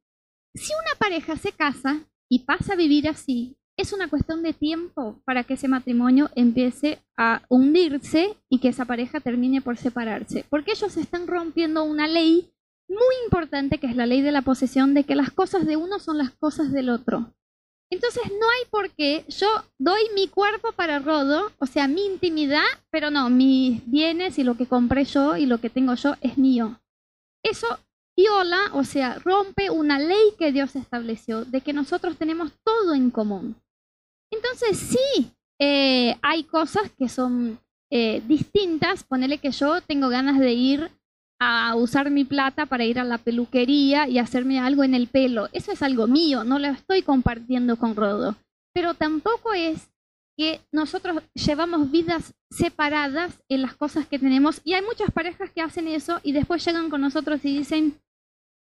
Si 0.54 0.72
una 0.74 1.00
pareja 1.00 1.38
se 1.38 1.52
casa 1.52 2.06
y 2.30 2.39
pasa 2.39 2.73
a 2.73 2.78
vivir 2.78 3.07
así, 3.07 3.57
es 3.78 3.91
una 3.91 4.09
cuestión 4.09 4.41
de 4.41 4.53
tiempo 4.53 5.21
para 5.26 5.43
que 5.43 5.55
ese 5.55 5.67
matrimonio 5.67 6.30
empiece 6.36 6.99
a 7.17 7.41
hundirse 7.49 8.38
y 8.49 8.59
que 8.59 8.69
esa 8.69 8.86
pareja 8.86 9.19
termine 9.19 9.61
por 9.61 9.78
separarse. 9.78 10.45
Porque 10.49 10.71
ellos 10.71 10.95
están 10.97 11.28
rompiendo 11.28 11.84
una 11.84 12.07
ley 12.07 12.51
muy 12.88 13.15
importante 13.26 13.78
que 13.78 13.88
es 13.88 13.95
la 13.95 14.05
ley 14.05 14.21
de 14.21 14.32
la 14.32 14.43
posesión, 14.43 14.93
de 14.93 15.03
que 15.03 15.15
las 15.15 15.32
cosas 15.32 15.65
de 15.65 15.76
uno 15.76 15.99
son 15.99 16.17
las 16.17 16.32
cosas 16.32 16.71
del 16.71 16.89
otro. 16.89 17.34
Entonces 17.91 18.23
no 18.28 18.49
hay 18.49 18.69
por 18.71 18.91
qué, 18.91 19.26
yo 19.28 19.47
doy 19.78 20.01
mi 20.15 20.28
cuerpo 20.28 20.71
para 20.71 20.99
Rodo, 20.99 21.51
o 21.59 21.65
sea, 21.65 21.88
mi 21.88 22.05
intimidad, 22.05 22.63
pero 22.89 23.11
no, 23.11 23.30
mis 23.30 23.86
bienes 23.89 24.39
y 24.39 24.43
lo 24.43 24.55
que 24.55 24.65
compré 24.65 25.05
yo 25.05 25.38
y 25.38 25.45
lo 25.45 25.59
que 25.59 25.69
tengo 25.69 25.93
yo 25.93 26.15
es 26.21 26.38
mío. 26.38 26.82
Eso 27.43 27.80
viola, 28.16 28.72
o 28.74 28.84
sea, 28.84 29.20
rompe 29.20 29.70
una 29.70 29.99
ley 29.99 30.34
que 30.38 30.51
Dios 30.51 30.76
estableció, 30.76 31.45
de 31.45 31.61
que 31.61 31.74
nosotros 31.74 32.18
tenemos 32.18 32.51
todo 32.63 32.93
en 32.93 33.11
común. 33.11 33.55
Entonces 34.32 34.78
sí, 34.78 35.32
eh, 35.59 36.16
hay 36.22 36.43
cosas 36.43 36.91
que 36.97 37.09
son 37.09 37.59
eh, 37.91 38.22
distintas. 38.28 39.03
Ponele 39.03 39.38
que 39.38 39.51
yo 39.51 39.82
tengo 39.82 40.09
ganas 40.09 40.39
de 40.39 40.53
ir 40.53 40.91
a 41.39 41.76
usar 41.76 42.09
mi 42.11 42.24
plata 42.24 42.66
para 42.66 42.86
ir 42.86 42.99
a 42.99 43.03
la 43.03 43.18
peluquería 43.18 44.07
y 44.07 44.20
hacerme 44.20 44.59
algo 44.59 44.84
en 44.84 44.93
el 44.93 45.07
pelo. 45.07 45.49
Eso 45.51 45.72
es 45.72 45.82
algo 45.82 46.07
mío, 46.07 46.43
no 46.43 46.59
lo 46.59 46.68
estoy 46.68 47.01
compartiendo 47.01 47.78
con 47.78 47.95
Rodo. 47.95 48.36
pero 48.74 48.93
tampoco 48.93 49.53
es 49.53 49.89
que 50.38 50.59
nosotros 50.72 51.24
llevamos 51.34 51.91
vidas 51.91 52.34
separadas 52.51 53.41
en 53.47 53.61
las 53.61 53.76
cosas 53.76 54.05
que 54.05 54.20
tenemos 54.20 54.59
y 54.66 54.74
hay 54.74 54.82
muchas 54.82 55.11
parejas 55.11 55.49
que 55.49 55.61
hacen 55.61 55.88
eso 55.88 56.20
y 56.24 56.34
después 56.34 56.66
llegan 56.66 56.89
con 56.89 56.99
nosotros 56.99 57.39
y 57.45 57.57
dicen, 57.57 57.97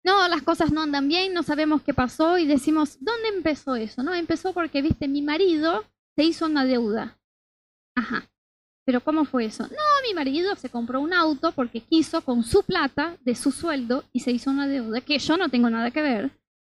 no, 0.06 0.28
las 0.28 0.42
cosas 0.42 0.70
no 0.70 0.82
andan 0.82 1.08
bien, 1.08 1.34
no 1.34 1.42
sabemos 1.42 1.82
qué 1.82 1.92
pasó 1.92 2.38
y 2.38 2.46
decimos, 2.46 2.96
¿dónde 3.00 3.28
empezó 3.34 3.74
eso? 3.74 4.04
No, 4.04 4.14
empezó 4.14 4.52
porque, 4.52 4.80
viste, 4.80 5.08
mi 5.08 5.20
marido 5.20 5.84
se 6.14 6.22
hizo 6.22 6.46
una 6.46 6.64
deuda. 6.64 7.18
Ajá. 7.96 8.30
Pero 8.84 9.00
¿cómo 9.00 9.24
fue 9.24 9.46
eso? 9.46 9.64
No, 9.64 10.08
mi 10.08 10.14
marido 10.14 10.54
se 10.54 10.70
compró 10.70 11.00
un 11.00 11.12
auto 11.12 11.50
porque 11.50 11.80
quiso 11.80 12.20
con 12.20 12.44
su 12.44 12.62
plata 12.62 13.16
de 13.22 13.34
su 13.34 13.50
sueldo 13.50 14.04
y 14.12 14.20
se 14.20 14.30
hizo 14.30 14.48
una 14.48 14.68
deuda 14.68 15.00
que 15.00 15.18
yo 15.18 15.36
no 15.36 15.48
tengo 15.48 15.68
nada 15.70 15.90
que 15.90 16.02
ver. 16.02 16.30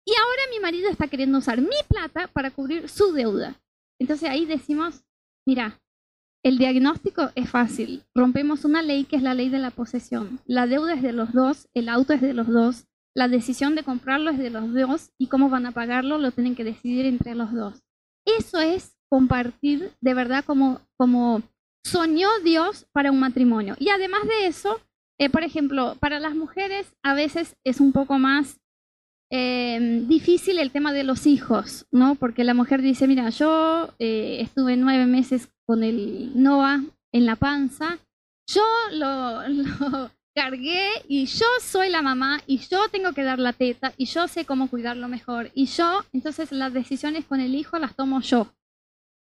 Y 0.06 0.12
ahora 0.12 0.42
mi 0.52 0.60
marido 0.60 0.88
está 0.88 1.08
queriendo 1.08 1.38
usar 1.38 1.60
mi 1.60 1.82
plata 1.88 2.28
para 2.28 2.52
cubrir 2.52 2.88
su 2.88 3.12
deuda. 3.12 3.56
Entonces 3.98 4.30
ahí 4.30 4.46
decimos, 4.46 5.02
mira, 5.44 5.80
el 6.44 6.58
diagnóstico 6.58 7.32
es 7.34 7.50
fácil. 7.50 8.04
Rompemos 8.14 8.64
una 8.64 8.82
ley 8.82 9.02
que 9.04 9.16
es 9.16 9.22
la 9.22 9.34
ley 9.34 9.48
de 9.48 9.58
la 9.58 9.72
posesión. 9.72 10.38
La 10.46 10.68
deuda 10.68 10.94
es 10.94 11.02
de 11.02 11.12
los 11.12 11.32
dos, 11.32 11.66
el 11.74 11.88
auto 11.88 12.12
es 12.12 12.20
de 12.20 12.34
los 12.34 12.46
dos, 12.46 12.86
la 13.16 13.28
decisión 13.28 13.74
de 13.74 13.82
comprarlo 13.82 14.30
es 14.30 14.38
de 14.38 14.50
los 14.50 14.74
dos 14.74 15.10
y 15.18 15.28
cómo 15.28 15.48
van 15.48 15.64
a 15.64 15.72
pagarlo 15.72 16.18
lo 16.18 16.32
tienen 16.32 16.54
que 16.54 16.64
decidir 16.64 17.06
entre 17.06 17.34
los 17.34 17.50
dos. 17.52 17.82
Eso 18.26 18.60
es 18.60 18.94
compartir 19.08 19.92
de 20.02 20.14
verdad 20.14 20.44
como, 20.44 20.82
como 20.98 21.42
soñó 21.84 22.28
Dios 22.44 22.86
para 22.92 23.10
un 23.10 23.18
matrimonio. 23.18 23.74
Y 23.78 23.88
además 23.88 24.20
de 24.24 24.46
eso, 24.46 24.80
eh, 25.18 25.30
por 25.30 25.44
ejemplo, 25.44 25.96
para 25.98 26.20
las 26.20 26.34
mujeres 26.34 26.92
a 27.02 27.14
veces 27.14 27.56
es 27.64 27.80
un 27.80 27.92
poco 27.92 28.18
más 28.18 28.60
eh, 29.30 30.04
difícil 30.06 30.58
el 30.58 30.70
tema 30.70 30.92
de 30.92 31.04
los 31.04 31.26
hijos, 31.26 31.86
¿no? 31.90 32.16
Porque 32.16 32.44
la 32.44 32.52
mujer 32.52 32.82
dice, 32.82 33.08
mira, 33.08 33.30
yo 33.30 33.94
eh, 33.98 34.38
estuve 34.40 34.76
nueve 34.76 35.06
meses 35.06 35.48
con 35.64 35.82
el 35.82 36.32
Noah 36.34 36.84
en 37.12 37.24
la 37.24 37.36
panza, 37.36 37.98
yo 38.46 38.62
lo 38.92 39.40
cargué 40.36 40.90
y 41.08 41.24
yo 41.24 41.46
soy 41.62 41.88
la 41.88 42.02
mamá 42.02 42.42
y 42.46 42.58
yo 42.58 42.90
tengo 42.90 43.14
que 43.14 43.22
dar 43.22 43.38
la 43.38 43.54
teta 43.54 43.94
y 43.96 44.04
yo 44.04 44.28
sé 44.28 44.44
cómo 44.44 44.68
cuidarlo 44.68 45.08
mejor 45.08 45.50
y 45.54 45.64
yo, 45.64 46.04
entonces 46.12 46.52
las 46.52 46.74
decisiones 46.74 47.24
con 47.24 47.40
el 47.40 47.54
hijo 47.54 47.78
las 47.78 47.96
tomo 47.96 48.20
yo. 48.20 48.52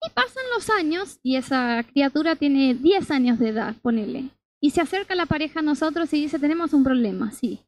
Y 0.04 0.10
pasan 0.10 0.42
los 0.52 0.68
años 0.70 1.20
y 1.22 1.36
esa 1.36 1.84
criatura 1.84 2.34
tiene 2.34 2.74
10 2.74 3.12
años 3.12 3.38
de 3.38 3.50
edad, 3.50 3.76
ponele. 3.80 4.30
Y 4.60 4.70
se 4.70 4.80
acerca 4.80 5.14
la 5.14 5.26
pareja 5.26 5.60
a 5.60 5.62
nosotros 5.62 6.12
y 6.12 6.20
dice, 6.20 6.40
tenemos 6.40 6.72
un 6.72 6.82
problema, 6.82 7.30
sí. 7.30 7.60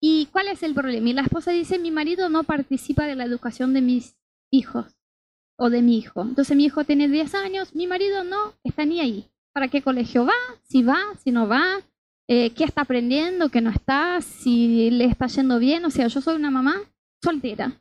¿Y 0.00 0.26
cuál 0.26 0.48
es 0.48 0.64
el 0.64 0.74
problema? 0.74 1.08
Y 1.08 1.12
la 1.12 1.22
esposa 1.22 1.52
dice, 1.52 1.78
mi 1.78 1.92
marido 1.92 2.28
no 2.28 2.42
participa 2.42 3.06
de 3.06 3.14
la 3.14 3.24
educación 3.24 3.72
de 3.72 3.82
mis 3.82 4.16
hijos 4.50 4.96
o 5.56 5.70
de 5.70 5.80
mi 5.80 5.96
hijo. 5.96 6.22
Entonces 6.22 6.56
mi 6.56 6.64
hijo 6.64 6.82
tiene 6.82 7.06
10 7.08 7.36
años, 7.36 7.74
mi 7.74 7.86
marido 7.86 8.24
no 8.24 8.54
está 8.64 8.84
ni 8.84 8.98
ahí. 8.98 9.30
¿Para 9.52 9.68
qué 9.68 9.80
colegio 9.80 10.26
va? 10.26 10.34
Si 10.64 10.82
va, 10.82 10.98
si 11.22 11.30
no 11.30 11.46
va, 11.46 11.80
eh, 12.26 12.50
qué 12.50 12.64
está 12.64 12.82
aprendiendo, 12.82 13.50
qué 13.50 13.60
no 13.60 13.70
está, 13.70 14.20
si 14.20 14.90
le 14.90 15.04
está 15.04 15.26
yendo 15.26 15.58
bien. 15.58 15.84
O 15.84 15.90
sea, 15.90 16.06
yo 16.06 16.20
soy 16.20 16.36
una 16.36 16.50
mamá 16.50 16.76
soltera. 17.22 17.80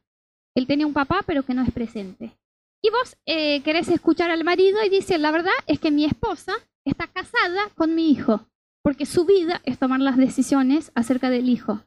Él 0.56 0.68
tiene 0.68 0.86
un 0.86 0.94
papá, 0.94 1.24
pero 1.26 1.44
que 1.44 1.54
no 1.54 1.64
es 1.64 1.72
presente. 1.72 2.38
Y 2.82 2.90
vos 2.90 3.16
eh, 3.26 3.62
querés 3.62 3.88
escuchar 3.88 4.30
al 4.30 4.44
marido 4.44 4.84
y 4.84 4.90
dice, 4.90 5.18
la 5.18 5.32
verdad 5.32 5.54
es 5.68 5.80
que 5.80 5.92
mi 5.92 6.06
esposa 6.06 6.54
está 6.86 7.08
casada 7.08 7.70
con 7.76 7.96
mi 7.96 8.12
hijo, 8.12 8.46
porque 8.84 9.06
su 9.06 9.26
vida 9.26 9.62
es 9.64 9.80
tomar 9.80 10.02
las 10.02 10.18
decisiones 10.18 10.92
acerca 10.94 11.30
del 11.30 11.48
hijo. 11.48 11.86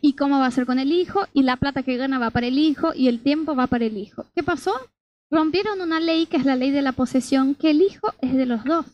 Y 0.00 0.14
cómo 0.14 0.40
va 0.40 0.46
a 0.46 0.50
ser 0.50 0.66
con 0.66 0.80
el 0.80 0.90
hijo, 0.90 1.26
y 1.32 1.44
la 1.44 1.56
plata 1.56 1.84
que 1.84 1.96
gana 1.96 2.18
va 2.18 2.30
para 2.30 2.48
el 2.48 2.58
hijo, 2.58 2.92
y 2.94 3.06
el 3.06 3.22
tiempo 3.22 3.54
va 3.54 3.68
para 3.68 3.84
el 3.84 3.96
hijo. 3.96 4.26
¿Qué 4.34 4.42
pasó? 4.42 4.72
Rompieron 5.30 5.80
una 5.80 6.00
ley 6.00 6.26
que 6.26 6.38
es 6.38 6.44
la 6.44 6.56
ley 6.56 6.70
de 6.70 6.82
la 6.82 6.92
posesión, 6.92 7.54
que 7.54 7.70
el 7.70 7.80
hijo 7.80 8.12
es 8.20 8.34
de 8.34 8.46
los 8.46 8.64
dos, 8.64 8.86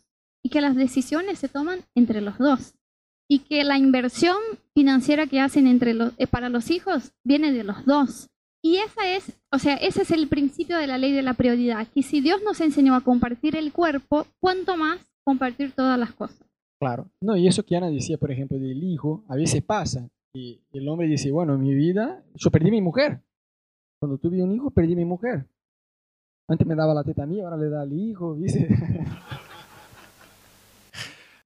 y 0.45 0.51
que 0.51 0.61
las 0.61 0.77
decisiones 0.77 1.39
se 1.39 1.49
toman 1.49 1.81
entre 1.95 2.21
los 2.21 2.37
dos 2.37 2.78
y 3.29 3.41
que 3.41 3.63
la 3.63 3.79
inversión 3.79 4.37
financiera 4.75 5.27
que 5.27 5.41
hacen 5.41 5.67
entre 5.67 5.95
los, 5.95 6.13
eh, 6.19 6.27
para 6.27 6.49
los 6.49 6.71
hijos 6.71 7.13
viene 7.25 7.53
de 7.53 7.65
los 7.65 7.85
dos. 7.85 8.29
Y 8.63 8.79
esa 8.79 9.07
es, 9.09 9.39
o 9.53 9.59
sea, 9.59 9.75
ese 9.75 10.03
es 10.03 10.11
el 10.11 10.29
principio 10.29 10.79
de 10.79 10.87
la 10.87 10.99
ley 10.99 11.13
de 11.13 11.23
la 11.23 11.35
prioridad, 11.35 11.87
que 11.95 12.03
si 12.03 12.21
Dios 12.21 12.41
nos 12.43 12.61
enseñó 12.61 12.95
a 12.95 13.03
compartir 13.03 13.55
el 13.55 13.73
cuerpo, 13.73 14.27
¿cuánto 14.41 14.77
más 14.77 14.99
compartir 15.25 15.73
todas 15.73 15.99
las 15.99 16.13
cosas? 16.13 16.45
Claro, 16.81 17.11
no, 17.21 17.37
y 17.37 17.47
eso 17.47 17.65
que 17.65 17.77
Ana 17.77 17.91
decía, 17.91 18.19
por 18.19 18.33
ejemplo, 18.33 18.59
del 18.59 18.83
hijo, 18.83 19.25
a 19.29 19.37
veces 19.37 19.63
pasa, 19.63 20.09
y 20.35 20.61
el 20.73 20.89
hombre 20.89 21.07
dice, 21.07 21.31
bueno, 21.31 21.55
en 21.55 21.63
mi 21.63 21.75
vida, 21.75 22.25
yo 22.35 22.51
perdí 22.51 22.71
mi 22.71 22.81
mujer. 22.81 23.21
Cuando 24.01 24.19
tuve 24.19 24.43
un 24.43 24.55
hijo, 24.55 24.71
perdí 24.71 24.95
mi 24.95 25.05
mujer. 25.05 25.47
Antes 26.49 26.67
me 26.67 26.75
daba 26.75 26.95
la 26.95 27.05
teta 27.05 27.25
a 27.25 27.27
mí, 27.27 27.41
ahora 27.41 27.57
le 27.57 27.69
da 27.69 27.83
al 27.83 27.93
hijo, 27.93 28.35
dice. 28.37 28.69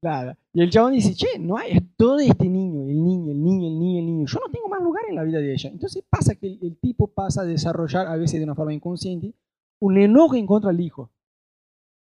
Nada. 0.03 0.37
Y 0.53 0.63
el 0.63 0.71
chabón 0.71 0.95
dice, 0.95 1.15
che, 1.15 1.39
no 1.39 1.57
hay, 1.57 1.73
es 1.73 1.83
todo 1.97 2.19
este 2.19 2.49
niño, 2.49 2.83
el 2.89 3.03
niño, 3.03 3.31
el 3.31 3.43
niño, 3.43 3.69
el 3.69 3.79
niño, 3.79 3.99
el 4.01 4.07
niño. 4.07 4.27
Yo 4.27 4.41
no 4.45 4.53
tengo 4.53 4.69
más 4.69 4.83
lugar 4.83 5.05
en 5.09 5.15
la 5.15 5.23
vida 5.23 5.39
de 5.39 5.53
ella. 5.53 5.71
Entonces 5.71 6.03
pasa 6.11 6.35
que 6.35 6.59
el, 6.61 6.77
tipo 6.79 7.07
pasa 7.07 7.43
a 7.43 7.45
desarrollar, 7.45 8.09
a 8.09 8.17
veces 8.17 8.41
de 8.41 8.45
una 8.45 8.57
forma 8.57 8.75
inconsciente, 8.75 9.33
un 9.81 9.97
enojo 9.97 10.35
en 10.35 10.47
contra 10.47 10.73
del 10.73 10.81
hijo. 10.81 11.09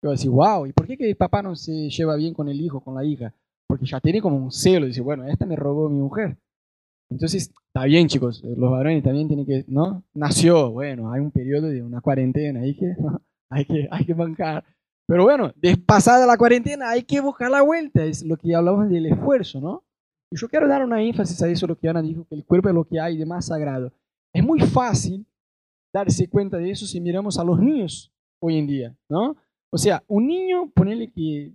Yo 0.02 0.10
decir, 0.10 0.30
wow, 0.30 0.66
¿y 0.66 0.72
por 0.72 0.86
qué 0.86 0.98
que 0.98 1.08
el 1.08 1.16
papá 1.16 1.42
no 1.42 1.56
se 1.56 1.88
lleva 1.88 2.16
bien 2.16 2.34
con 2.34 2.50
el 2.50 2.60
hijo, 2.60 2.80
con 2.80 2.94
la 2.94 3.04
hija? 3.04 3.32
Porque 3.66 3.86
ya 3.86 3.98
tiene 3.98 4.20
como 4.20 4.36
un 4.36 4.52
celo, 4.52 4.86
dice, 4.86 5.00
bueno, 5.00 5.24
esta 5.24 5.46
me 5.46 5.56
robó 5.56 5.88
mi 5.88 5.98
mujer. 5.98 6.36
Entonces, 7.08 7.50
está 7.68 7.84
bien, 7.84 8.08
chicos, 8.08 8.42
los 8.44 8.70
varones 8.70 9.02
también 9.02 9.26
tienen 9.26 9.46
que, 9.46 9.64
¿no? 9.68 10.02
Nació, 10.12 10.70
bueno, 10.70 11.12
hay 11.12 11.20
un 11.20 11.30
periodo 11.30 11.68
de 11.68 11.82
una 11.82 12.02
cuarentena 12.02 12.60
ahí 12.60 12.76
que, 12.76 12.94
hay 13.50 13.64
que, 13.64 13.88
hay 13.90 14.04
que 14.04 14.14
bancar. 14.14 14.64
Pero 15.06 15.24
bueno, 15.24 15.52
pasada 15.86 16.26
la 16.26 16.36
cuarentena 16.36 16.90
hay 16.90 17.02
que 17.02 17.20
buscar 17.20 17.50
la 17.50 17.62
vuelta, 17.62 18.04
es 18.04 18.24
lo 18.24 18.36
que 18.36 18.54
hablamos 18.54 18.88
del 18.88 19.06
esfuerzo, 19.06 19.60
¿no? 19.60 19.84
Y 20.30 20.36
yo 20.36 20.48
quiero 20.48 20.66
dar 20.66 20.84
una 20.84 21.00
énfasis 21.00 21.40
a 21.42 21.48
eso, 21.48 21.66
lo 21.66 21.78
que 21.78 21.88
Ana 21.88 22.02
dijo, 22.02 22.26
que 22.28 22.34
el 22.34 22.44
cuerpo 22.44 22.68
es 22.68 22.74
lo 22.74 22.84
que 22.84 22.98
hay 22.98 23.16
de 23.16 23.24
más 23.24 23.46
sagrado. 23.46 23.92
Es 24.34 24.42
muy 24.42 24.60
fácil 24.60 25.24
darse 25.94 26.28
cuenta 26.28 26.56
de 26.56 26.70
eso 26.70 26.86
si 26.86 27.00
miramos 27.00 27.38
a 27.38 27.44
los 27.44 27.60
niños 27.60 28.12
hoy 28.40 28.58
en 28.58 28.66
día, 28.66 28.96
¿no? 29.08 29.36
O 29.70 29.78
sea, 29.78 30.02
un 30.08 30.26
niño, 30.26 30.70
ponele 30.74 31.10
que 31.12 31.52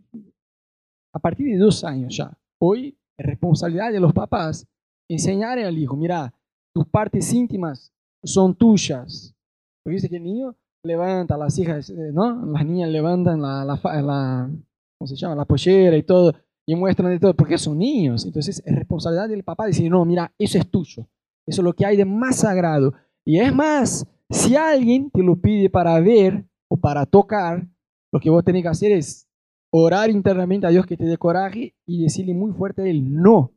a 1.14 1.20
partir 1.20 1.47
de 1.47 1.58
dos 1.58 1.84
años 1.84 2.16
ya, 2.16 2.32
hoy 2.58 2.97
es 3.18 3.26
responsabilidad 3.26 3.91
de 3.91 3.99
los 3.99 4.14
papás 4.14 4.66
enseñar 5.10 5.60
al 5.60 5.78
hijo, 5.78 5.97
mira, 5.97 6.34
tus 6.74 6.88
partes 6.88 7.34
íntimas 7.34 7.91
son 8.24 8.56
tuyas. 8.56 9.36
Porque 9.84 9.95
dice 9.95 10.10
que 10.10 10.18
el 10.18 10.24
niño 10.24 10.56
levanta, 10.84 11.38
las 11.38 11.57
hijas, 11.57 11.89
eh, 11.89 12.11
¿no? 12.13 12.45
Las 12.45 12.65
niñas 12.65 12.89
levantan 12.89 13.41
la, 13.41 14.49
¿cómo 14.97 15.07
se 15.07 15.15
llama? 15.15 15.36
La 15.36 15.45
pollera 15.45 15.95
y 15.97 16.03
todo, 16.03 16.34
y 16.65 16.75
muestran 16.75 17.11
de 17.11 17.19
todo, 17.19 17.34
porque 17.36 17.57
son 17.57 17.77
niños. 17.77 18.25
Entonces 18.25 18.61
es 18.65 18.75
responsabilidad 18.75 19.29
del 19.29 19.43
papá 19.43 19.65
decir, 19.65 19.89
no, 19.89 20.05
mira, 20.05 20.34
eso 20.38 20.57
es 20.57 20.69
tuyo. 20.69 21.07
Eso 21.45 21.61
es 21.61 21.63
lo 21.63 21.73
que 21.73 21.86
hay 21.86 21.97
de 21.97 22.05
más 22.05 22.38
sagrado. 22.38 22.93
Y 23.25 23.39
es 23.39 23.53
más, 23.53 24.07
si 24.29 24.55
alguien 24.55 25.09
te 25.11 25.23
lo 25.23 25.36
pide 25.36 25.69
para 25.69 25.99
ver 25.99 26.45
o 26.69 26.77
para 26.77 27.05
tocar, 27.05 27.67
lo 28.11 28.19
que 28.19 28.29
vos 28.29 28.43
tenés 28.43 28.63
que 28.63 28.69
hacer 28.69 28.91
es 28.91 29.27
orar 29.71 30.09
internamente 30.09 30.67
a 30.67 30.69
Dios 30.69 30.86
que 30.86 30.97
te 30.97 31.05
dé 31.05 31.17
coraje 31.17 31.75
y 31.86 32.03
decirle 32.03 32.34
muy 32.34 32.51
fuerte 32.51 32.82
a 32.82 32.93
no. 32.93 33.53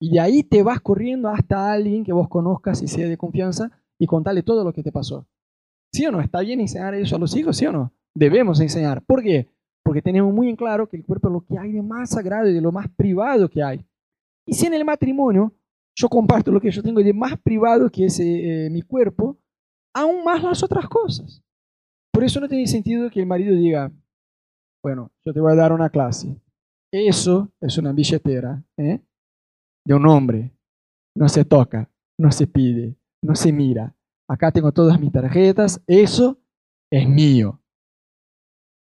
Y 0.00 0.10
de 0.12 0.20
ahí 0.20 0.42
te 0.42 0.62
vas 0.62 0.80
corriendo 0.80 1.28
hasta 1.28 1.72
alguien 1.72 2.04
que 2.04 2.12
vos 2.12 2.28
conozcas 2.28 2.82
y 2.82 2.88
sea 2.88 3.08
de 3.08 3.16
confianza 3.16 3.70
y 3.98 4.06
contarle 4.06 4.42
todo 4.42 4.64
lo 4.64 4.72
que 4.72 4.82
te 4.82 4.92
pasó. 4.92 5.26
¿Sí 5.94 6.04
o 6.04 6.10
no? 6.10 6.20
¿Está 6.20 6.40
bien 6.40 6.60
enseñar 6.60 6.92
eso 6.94 7.14
a 7.14 7.20
los 7.20 7.36
hijos? 7.36 7.56
¿Sí 7.56 7.66
o 7.66 7.72
no? 7.72 7.92
Debemos 8.16 8.58
enseñar. 8.58 9.00
¿Por 9.04 9.22
qué? 9.22 9.48
Porque 9.84 10.02
tenemos 10.02 10.34
muy 10.34 10.48
en 10.48 10.56
claro 10.56 10.88
que 10.88 10.96
el 10.96 11.04
cuerpo 11.04 11.28
es 11.28 11.32
lo 11.34 11.44
que 11.46 11.56
hay 11.56 11.70
de 11.70 11.82
más 11.82 12.10
sagrado 12.10 12.48
y 12.48 12.52
de 12.52 12.60
lo 12.60 12.72
más 12.72 12.88
privado 12.96 13.48
que 13.48 13.62
hay. 13.62 13.86
Y 14.44 14.54
si 14.54 14.66
en 14.66 14.74
el 14.74 14.84
matrimonio 14.84 15.54
yo 15.96 16.08
comparto 16.08 16.50
lo 16.50 16.60
que 16.60 16.72
yo 16.72 16.82
tengo 16.82 17.00
de 17.00 17.12
más 17.12 17.38
privado 17.38 17.88
que 17.88 18.06
es 18.06 18.18
eh, 18.18 18.68
mi 18.72 18.82
cuerpo, 18.82 19.38
aún 19.94 20.24
más 20.24 20.42
las 20.42 20.64
otras 20.64 20.88
cosas. 20.88 21.40
Por 22.12 22.24
eso 22.24 22.40
no 22.40 22.48
tiene 22.48 22.66
sentido 22.66 23.08
que 23.08 23.20
el 23.20 23.26
marido 23.26 23.54
diga, 23.54 23.92
bueno, 24.82 25.12
yo 25.24 25.32
te 25.32 25.38
voy 25.38 25.52
a 25.52 25.56
dar 25.56 25.72
una 25.72 25.90
clase. 25.90 26.36
Eso 26.92 27.52
es 27.60 27.78
una 27.78 27.92
billetera 27.92 28.64
¿eh? 28.78 29.00
de 29.86 29.94
un 29.94 30.08
hombre. 30.08 30.50
No 31.14 31.28
se 31.28 31.44
toca, 31.44 31.88
no 32.18 32.32
se 32.32 32.48
pide, 32.48 32.96
no 33.22 33.36
se 33.36 33.52
mira, 33.52 33.94
acá 34.28 34.50
tengo 34.50 34.72
todas 34.72 34.98
mis 35.00 35.12
tarjetas, 35.12 35.80
eso 35.86 36.38
es 36.90 37.08
mío. 37.08 37.60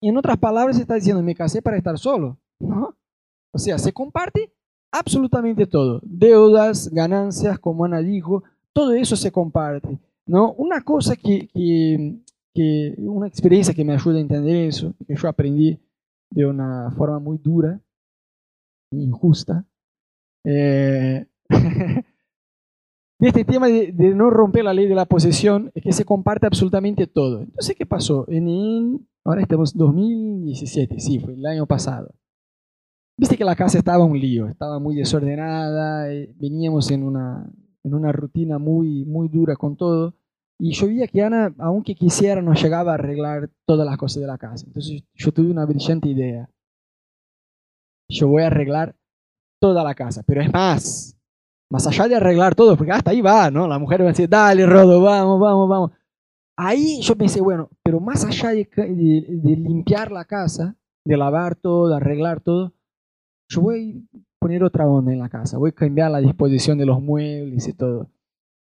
Y 0.00 0.08
en 0.08 0.16
otras 0.18 0.36
palabras 0.38 0.78
está 0.78 0.94
diciendo, 0.94 1.22
me 1.22 1.34
casé 1.34 1.62
para 1.62 1.76
estar 1.76 1.98
solo, 1.98 2.38
¿no? 2.60 2.96
O 3.52 3.58
sea, 3.58 3.78
se 3.78 3.92
comparte 3.92 4.52
absolutamente 4.92 5.66
todo, 5.66 6.00
deudas, 6.04 6.88
ganancias, 6.90 7.58
como 7.58 7.84
Ana 7.84 8.00
dijo, 8.00 8.44
todo 8.72 8.92
eso 8.92 9.16
se 9.16 9.32
comparte, 9.32 9.98
¿no? 10.26 10.52
Una 10.52 10.82
cosa 10.82 11.16
que, 11.16 11.48
que, 12.52 12.94
una 12.98 13.26
experiencia 13.26 13.74
que 13.74 13.84
me 13.84 13.94
ayuda 13.94 14.18
a 14.18 14.20
entender 14.20 14.56
eso, 14.56 14.94
que 15.06 15.16
yo 15.16 15.28
aprendí 15.28 15.80
de 16.30 16.46
una 16.46 16.90
forma 16.96 17.18
muy 17.18 17.38
dura, 17.38 17.80
injusta, 18.90 19.64
eh, 20.44 21.26
de 23.18 23.28
este 23.28 23.44
tema 23.44 23.68
de, 23.68 23.92
de, 23.92 24.14
no 24.14 24.30
romper 24.30 24.64
la 24.64 24.74
ley 24.74 24.86
de 24.86 24.94
la 24.94 25.06
posesión 25.06 25.70
es 25.74 25.82
que 25.82 25.92
se 25.92 26.04
comparte 26.04 26.46
absolutamente 26.46 27.06
todo. 27.06 27.42
Entonces, 27.42 27.76
¿qué 27.76 27.86
pasó? 27.86 28.26
En, 28.28 29.06
ahora 29.24 29.42
estamos 29.42 29.72
en 29.74 29.78
2017, 29.78 31.00
sí, 31.00 31.20
fue 31.20 31.34
el 31.34 31.46
año 31.46 31.66
pasado. 31.66 32.14
Viste 33.16 33.36
que 33.36 33.44
la 33.44 33.54
casa 33.54 33.78
estaba 33.78 34.04
un 34.04 34.18
lío, 34.18 34.48
estaba 34.48 34.80
muy 34.80 34.96
desordenada, 34.96 36.12
eh, 36.12 36.34
veníamos 36.36 36.90
en 36.90 37.04
una, 37.04 37.48
en 37.84 37.94
una 37.94 38.10
rutina 38.10 38.58
muy, 38.58 39.04
muy 39.04 39.28
dura 39.28 39.54
con 39.54 39.76
todo. 39.76 40.14
Y 40.58 40.72
yo 40.72 40.88
veía 40.88 41.06
que 41.06 41.22
Ana, 41.22 41.54
aunque 41.58 41.94
quisiera, 41.94 42.42
no 42.42 42.54
llegaba 42.54 42.92
a 42.92 42.94
arreglar 42.94 43.50
todas 43.66 43.86
las 43.86 43.96
cosas 43.96 44.20
de 44.22 44.26
la 44.26 44.38
casa. 44.38 44.66
Entonces 44.66 45.04
yo 45.14 45.32
tuve 45.32 45.50
una 45.50 45.64
brillante 45.64 46.08
idea. 46.08 46.48
Yo 48.08 48.28
voy 48.28 48.42
a 48.42 48.48
arreglar 48.48 48.96
toda 49.60 49.84
la 49.84 49.94
casa, 49.94 50.22
pero 50.26 50.42
es 50.42 50.52
más, 50.52 51.13
más 51.74 51.88
allá 51.88 52.06
de 52.06 52.14
arreglar 52.14 52.54
todo, 52.54 52.76
porque 52.76 52.92
hasta 52.92 53.10
ahí 53.10 53.20
va, 53.20 53.50
¿no? 53.50 53.66
La 53.66 53.80
mujer 53.80 54.00
va 54.02 54.04
a 54.04 54.08
decir, 54.08 54.28
dale, 54.28 54.64
Rodo, 54.64 55.02
vamos, 55.02 55.40
vamos, 55.40 55.68
vamos. 55.68 55.90
Ahí 56.56 57.00
yo 57.02 57.16
pensé, 57.16 57.40
bueno, 57.40 57.68
pero 57.82 57.98
más 57.98 58.24
allá 58.24 58.50
de, 58.50 58.68
de 58.76 59.56
limpiar 59.56 60.12
la 60.12 60.24
casa, 60.24 60.76
de 61.04 61.16
lavar 61.16 61.56
todo, 61.56 61.88
de 61.88 61.96
arreglar 61.96 62.40
todo, 62.40 62.72
yo 63.48 63.60
voy 63.60 64.06
a 64.14 64.18
poner 64.38 64.62
otra 64.62 64.86
onda 64.86 65.12
en 65.12 65.18
la 65.18 65.28
casa, 65.28 65.58
voy 65.58 65.70
a 65.70 65.72
cambiar 65.72 66.12
la 66.12 66.20
disposición 66.20 66.78
de 66.78 66.86
los 66.86 67.02
muebles 67.02 67.66
y 67.66 67.72
todo. 67.72 68.08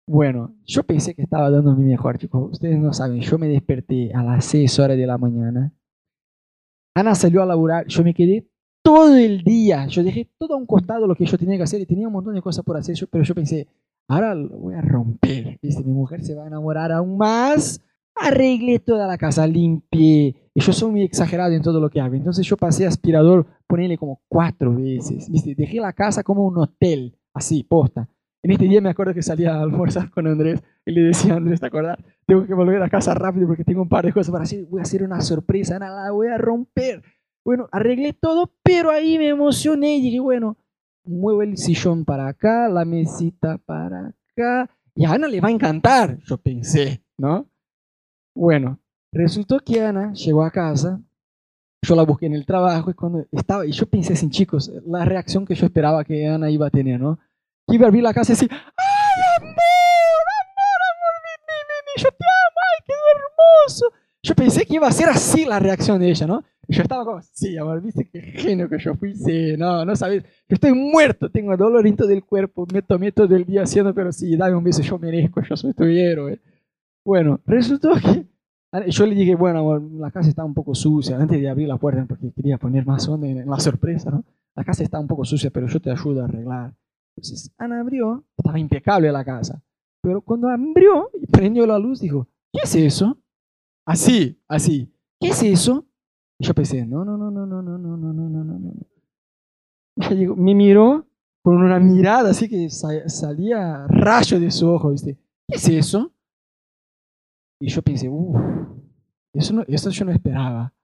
Bueno, 0.08 0.54
yo 0.64 0.82
pensé 0.82 1.14
que 1.14 1.20
estaba 1.20 1.50
dando 1.50 1.74
mi 1.74 1.84
mejor, 1.84 2.16
chicos. 2.16 2.52
Ustedes 2.52 2.78
no 2.78 2.94
saben, 2.94 3.20
yo 3.20 3.36
me 3.36 3.48
desperté 3.48 4.10
a 4.14 4.22
las 4.22 4.46
6 4.46 4.78
horas 4.78 4.96
de 4.96 5.06
la 5.06 5.18
mañana. 5.18 5.70
Ana 6.94 7.14
salió 7.14 7.42
a 7.42 7.46
laburar, 7.46 7.86
yo 7.88 8.02
me 8.02 8.14
quedé 8.14 8.48
todo 8.86 9.16
el 9.16 9.42
día. 9.42 9.86
Yo 9.88 10.04
dejé 10.04 10.28
todo 10.38 10.54
a 10.54 10.56
un 10.56 10.64
costado 10.64 11.08
lo 11.08 11.16
que 11.16 11.26
yo 11.26 11.36
tenía 11.36 11.56
que 11.56 11.64
hacer 11.64 11.80
y 11.80 11.86
tenía 11.86 12.06
un 12.06 12.12
montón 12.12 12.36
de 12.36 12.40
cosas 12.40 12.64
por 12.64 12.76
hacer, 12.76 12.96
pero 13.10 13.24
yo 13.24 13.34
pensé, 13.34 13.66
ahora 14.06 14.32
lo 14.32 14.56
voy 14.56 14.74
a 14.74 14.80
romper. 14.80 15.58
¿viste? 15.60 15.82
Mi 15.82 15.92
mujer 15.92 16.22
se 16.22 16.36
va 16.36 16.44
a 16.44 16.46
enamorar 16.46 16.92
aún 16.92 17.18
más. 17.18 17.80
Arreglé 18.14 18.78
toda 18.78 19.08
la 19.08 19.18
casa, 19.18 19.44
limpié. 19.44 20.36
Y 20.54 20.60
yo 20.60 20.72
soy 20.72 20.92
muy 20.92 21.02
exagerado 21.02 21.52
en 21.52 21.62
todo 21.62 21.80
lo 21.80 21.90
que 21.90 22.00
hago. 22.00 22.14
Entonces 22.14 22.46
yo 22.46 22.56
pasé 22.56 22.86
aspirador, 22.86 23.44
ponerle 23.66 23.98
como 23.98 24.22
cuatro 24.28 24.72
veces. 24.76 25.28
¿viste? 25.32 25.56
Dejé 25.56 25.80
la 25.80 25.92
casa 25.92 26.22
como 26.22 26.46
un 26.46 26.56
hotel, 26.56 27.18
así, 27.34 27.64
posta. 27.64 28.08
En 28.44 28.52
este 28.52 28.66
día 28.66 28.80
me 28.80 28.90
acuerdo 28.90 29.12
que 29.12 29.22
salía 29.22 29.56
a 29.56 29.62
almorzar 29.62 30.10
con 30.10 30.28
Andrés 30.28 30.62
y 30.84 30.92
le 30.92 31.00
decía 31.00 31.34
a 31.34 31.38
Andrés, 31.38 31.58
¿te 31.58 31.66
acordás? 31.66 31.98
Tengo 32.24 32.46
que 32.46 32.54
volver 32.54 32.80
a 32.80 32.88
casa 32.88 33.12
rápido 33.14 33.48
porque 33.48 33.64
tengo 33.64 33.82
un 33.82 33.88
par 33.88 34.06
de 34.06 34.12
cosas 34.12 34.30
para 34.30 34.44
hacer. 34.44 34.64
Voy 34.66 34.78
a 34.78 34.84
hacer 34.84 35.02
una 35.02 35.20
sorpresa, 35.20 35.76
nada, 35.80 36.04
la 36.04 36.12
voy 36.12 36.28
a 36.28 36.38
romper. 36.38 37.02
Bueno, 37.46 37.68
arreglé 37.70 38.12
todo, 38.12 38.52
pero 38.64 38.90
ahí 38.90 39.18
me 39.18 39.28
emocioné 39.28 39.98
y 39.98 40.02
dije, 40.02 40.18
bueno, 40.18 40.56
muevo 41.04 41.42
el 41.42 41.56
sillón 41.56 42.04
para 42.04 42.26
acá, 42.26 42.68
la 42.68 42.84
mesita 42.84 43.56
para 43.58 44.08
acá. 44.32 44.68
Y 44.96 45.04
a 45.04 45.12
Ana 45.12 45.28
le 45.28 45.40
va 45.40 45.46
a 45.46 45.52
encantar, 45.52 46.18
yo 46.24 46.38
pensé, 46.38 47.04
¿no? 47.16 47.48
Bueno, 48.34 48.80
resultó 49.12 49.60
que 49.60 49.80
Ana 49.80 50.12
llegó 50.12 50.42
a 50.42 50.50
casa, 50.50 51.00
yo 51.82 51.94
la 51.94 52.02
busqué 52.02 52.26
en 52.26 52.34
el 52.34 52.46
trabajo 52.46 52.90
y 52.90 52.94
cuando 52.94 53.24
estaba, 53.30 53.64
y 53.64 53.70
yo 53.70 53.86
pensé 53.86 54.16
sin 54.16 54.30
chicos, 54.30 54.68
la 54.84 55.04
reacción 55.04 55.46
que 55.46 55.54
yo 55.54 55.66
esperaba 55.66 56.02
que 56.02 56.26
Ana 56.26 56.50
iba 56.50 56.66
a 56.66 56.70
tener, 56.70 56.98
¿no? 56.98 57.16
que 57.68 57.76
iba 57.76 57.84
a 57.84 57.88
abrir 57.90 58.02
la 58.02 58.12
casa 58.12 58.32
y 58.32 58.34
decir, 58.34 58.50
¡ay, 58.50 58.58
amor, 59.38 59.54
amor, 59.54 60.80
amor, 60.90 61.14
vení, 61.22 61.58
vení, 61.70 62.02
yo 62.02 62.08
te 62.08 62.24
amo, 62.24 62.58
ay, 62.74 62.84
qué 62.86 62.92
hermoso! 63.14 63.92
Yo 64.26 64.34
pensé 64.34 64.66
que 64.66 64.74
iba 64.74 64.88
a 64.88 64.92
ser 64.92 65.08
así 65.08 65.44
la 65.44 65.60
reacción 65.60 66.00
de 66.00 66.10
ella, 66.10 66.26
¿no? 66.26 66.42
Yo 66.68 66.82
estaba 66.82 67.04
como, 67.04 67.22
sí, 67.22 67.56
amor, 67.56 67.80
viste 67.80 68.08
qué 68.08 68.20
genio 68.20 68.68
que 68.68 68.78
yo 68.78 68.94
fui, 68.94 69.14
sí, 69.14 69.56
no, 69.56 69.84
no 69.84 69.94
sabes, 69.94 70.24
yo 70.48 70.54
estoy 70.54 70.72
muerto, 70.72 71.30
tengo 71.30 71.56
dolorito 71.56 72.06
del 72.06 72.24
cuerpo, 72.24 72.66
me 72.72 72.82
tomé 72.82 73.12
todo 73.12 73.34
el 73.36 73.44
día 73.44 73.62
haciendo, 73.62 73.94
pero 73.94 74.10
sí, 74.10 74.36
dame 74.36 74.56
un 74.56 74.64
beso, 74.64 74.82
yo 74.82 74.98
merezco, 74.98 75.40
yo 75.42 75.56
soy 75.56 75.72
tu 75.74 75.84
héroe. 75.84 76.40
Bueno, 77.04 77.40
resultó 77.46 77.90
que 77.94 78.26
yo 78.88 79.06
le 79.06 79.14
dije, 79.14 79.36
bueno, 79.36 79.60
amor, 79.60 79.82
la 79.82 80.10
casa 80.10 80.28
está 80.28 80.44
un 80.44 80.54
poco 80.54 80.74
sucia, 80.74 81.16
antes 81.16 81.40
de 81.40 81.48
abrir 81.48 81.68
la 81.68 81.76
puerta, 81.76 82.04
porque 82.06 82.32
quería 82.32 82.58
poner 82.58 82.84
más 82.84 83.08
onda 83.08 83.28
en 83.28 83.48
la 83.48 83.60
sorpresa, 83.60 84.10
¿no? 84.10 84.24
La 84.56 84.64
casa 84.64 84.82
está 84.82 84.98
un 84.98 85.06
poco 85.06 85.24
sucia, 85.24 85.50
pero 85.50 85.68
yo 85.68 85.80
te 85.80 85.90
ayudo 85.90 86.22
a 86.22 86.24
arreglar. 86.24 86.74
Entonces 87.14 87.52
Ana 87.58 87.80
abrió, 87.80 88.24
estaba 88.36 88.58
impecable 88.58 89.10
la 89.12 89.24
casa, 89.24 89.62
pero 90.02 90.20
cuando 90.20 90.48
abrió 90.48 91.10
y 91.14 91.26
prendió 91.26 91.66
la 91.66 91.78
luz, 91.78 92.00
dijo, 92.00 92.28
¿qué 92.52 92.60
es 92.64 92.74
eso? 92.74 93.18
Así, 93.86 94.42
así, 94.48 94.92
¿qué 95.20 95.28
es 95.28 95.42
eso? 95.42 95.85
Y 96.38 96.46
yo 96.46 96.54
pensé, 96.54 96.84
no, 96.84 97.04
no, 97.04 97.16
no, 97.16 97.30
no, 97.30 97.46
no, 97.46 97.62
no, 97.62 97.78
no, 97.78 97.96
no, 97.96 98.12
no, 98.12 98.28
no, 98.28 98.44
no, 98.44 98.74
no. 99.96 100.36
me 100.36 100.54
miró 100.54 101.06
con 101.42 101.56
una 101.56 101.78
mirada 101.78 102.30
así 102.30 102.48
que 102.48 102.68
salía 102.70 103.86
rayo 103.88 104.38
de 104.40 104.50
su 104.50 104.68
ojo, 104.68 104.90
¿viste? 104.90 105.16
¿Qué 105.48 105.56
es 105.56 105.68
eso? 105.68 106.12
Y 107.60 107.68
yo 107.68 107.80
pensé, 107.82 108.08
uff, 108.08 108.36
eso, 109.32 109.54
no, 109.54 109.64
eso 109.66 109.90
yo 109.90 110.04
no 110.04 110.12
esperaba. 110.12 110.74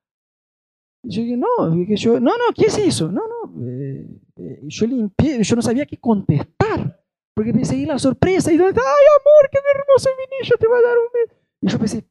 Y 1.05 1.11
yo 1.11 1.23
dije, 1.23 1.37
no, 1.37 1.71
dije 1.71 1.97
yo, 1.97 2.21
no, 2.21 2.31
no, 2.31 2.55
¿qué 2.55 2.67
es 2.67 2.79
eso? 2.79 3.11
No, 3.11 3.23
no, 3.27 3.67
eh, 3.67 4.07
eh, 4.37 4.61
yo 4.63 4.87
limpié, 4.87 5.43
yo 5.43 5.57
no 5.57 5.63
sabía 5.63 5.85
qué 5.85 5.99
contestar, 5.99 7.05
porque 7.35 7.53
pensé, 7.53 7.77
y 7.77 7.85
la 7.85 7.99
sorpresa, 7.99 8.53
y 8.53 8.55
ay, 8.55 8.61
amor, 8.61 9.51
qué 9.51 9.59
hermoso 9.75 10.11
mi 10.17 10.25
niño, 10.39 10.55
te 10.59 10.67
va 10.67 10.79
a 10.79 10.83
dar 10.83 10.97
un. 10.97 11.33
Y 11.61 11.69
yo 11.69 11.79
pensé, 11.79 12.07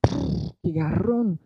qué 0.62 0.72
garrón. 0.72 1.40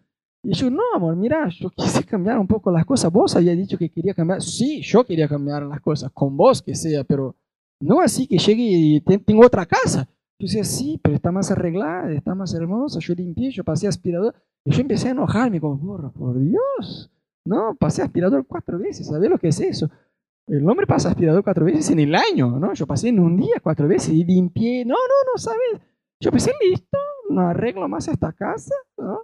Y 0.48 0.54
yo, 0.54 0.70
no, 0.70 0.84
amor, 0.94 1.16
mira, 1.16 1.50
yo 1.50 1.72
quise 1.72 2.04
cambiar 2.04 2.38
un 2.38 2.46
poco 2.46 2.72
las 2.72 2.86
cosas. 2.86 3.12
Vos 3.12 3.36
habías 3.36 3.58
dicho 3.58 3.80
que 3.80 3.90
quería 3.90 4.14
cambiar. 4.14 4.44
Sí, 4.44 4.80
yo 4.84 5.04
quería 5.04 5.28
cambiar 5.28 5.64
las 5.64 5.82
cosas, 5.82 6.12
con 6.14 6.38
vos 6.38 6.62
que 6.62 6.76
sea, 6.76 7.04
pero 7.04 7.36
no 7.82 8.00
así 8.00 8.28
que 8.28 8.38
llegue 8.38 8.64
y 8.64 9.02
tengo 9.02 9.44
otra 9.44 9.66
casa. 9.66 10.08
Yo 10.38 10.46
decía, 10.46 10.64
sí, 10.64 11.00
pero 11.02 11.16
está 11.16 11.32
más 11.32 11.50
arreglada, 11.50 12.12
está 12.14 12.36
más 12.36 12.54
hermosa. 12.54 13.00
Yo 13.00 13.16
limpié, 13.16 13.50
yo 13.50 13.64
pasé 13.64 13.88
aspirador. 13.88 14.36
Y 14.64 14.72
yo 14.72 14.82
empecé 14.82 15.08
a 15.08 15.12
enojarme, 15.12 15.60
como, 15.60 15.80
por, 15.80 16.14
por 16.14 16.40
Dios. 16.40 17.12
No, 17.44 17.76
pasé 17.80 18.04
aspirador 18.04 18.46
cuatro 18.46 18.78
veces. 18.78 19.08
¿Sabés 19.08 19.30
lo 19.32 19.40
que 19.40 19.48
es 19.48 19.60
eso? 19.60 19.90
El 20.48 20.70
hombre 20.70 20.86
pasa 20.86 21.10
aspirador 21.10 21.44
cuatro 21.44 21.66
veces 21.66 21.90
en 21.90 22.00
el 22.00 22.14
año, 22.14 22.60
¿no? 22.60 22.72
Yo 22.76 22.86
pasé 22.86 23.10
en 23.10 23.20
un 23.20 23.36
día 23.36 23.56
cuatro 23.64 23.88
veces 23.88 24.14
y 24.14 24.24
limpié. 24.24 24.86
No, 24.86 24.94
no, 24.94 25.32
no, 25.32 25.40
¿sabes? 25.40 25.82
Yo 26.20 26.30
pensé, 26.30 26.52
listo, 26.70 27.00
no 27.32 27.42
arreglo 27.48 27.88
más 27.88 28.08
esta 28.08 28.32
casa, 28.32 28.76
¿no? 28.98 29.22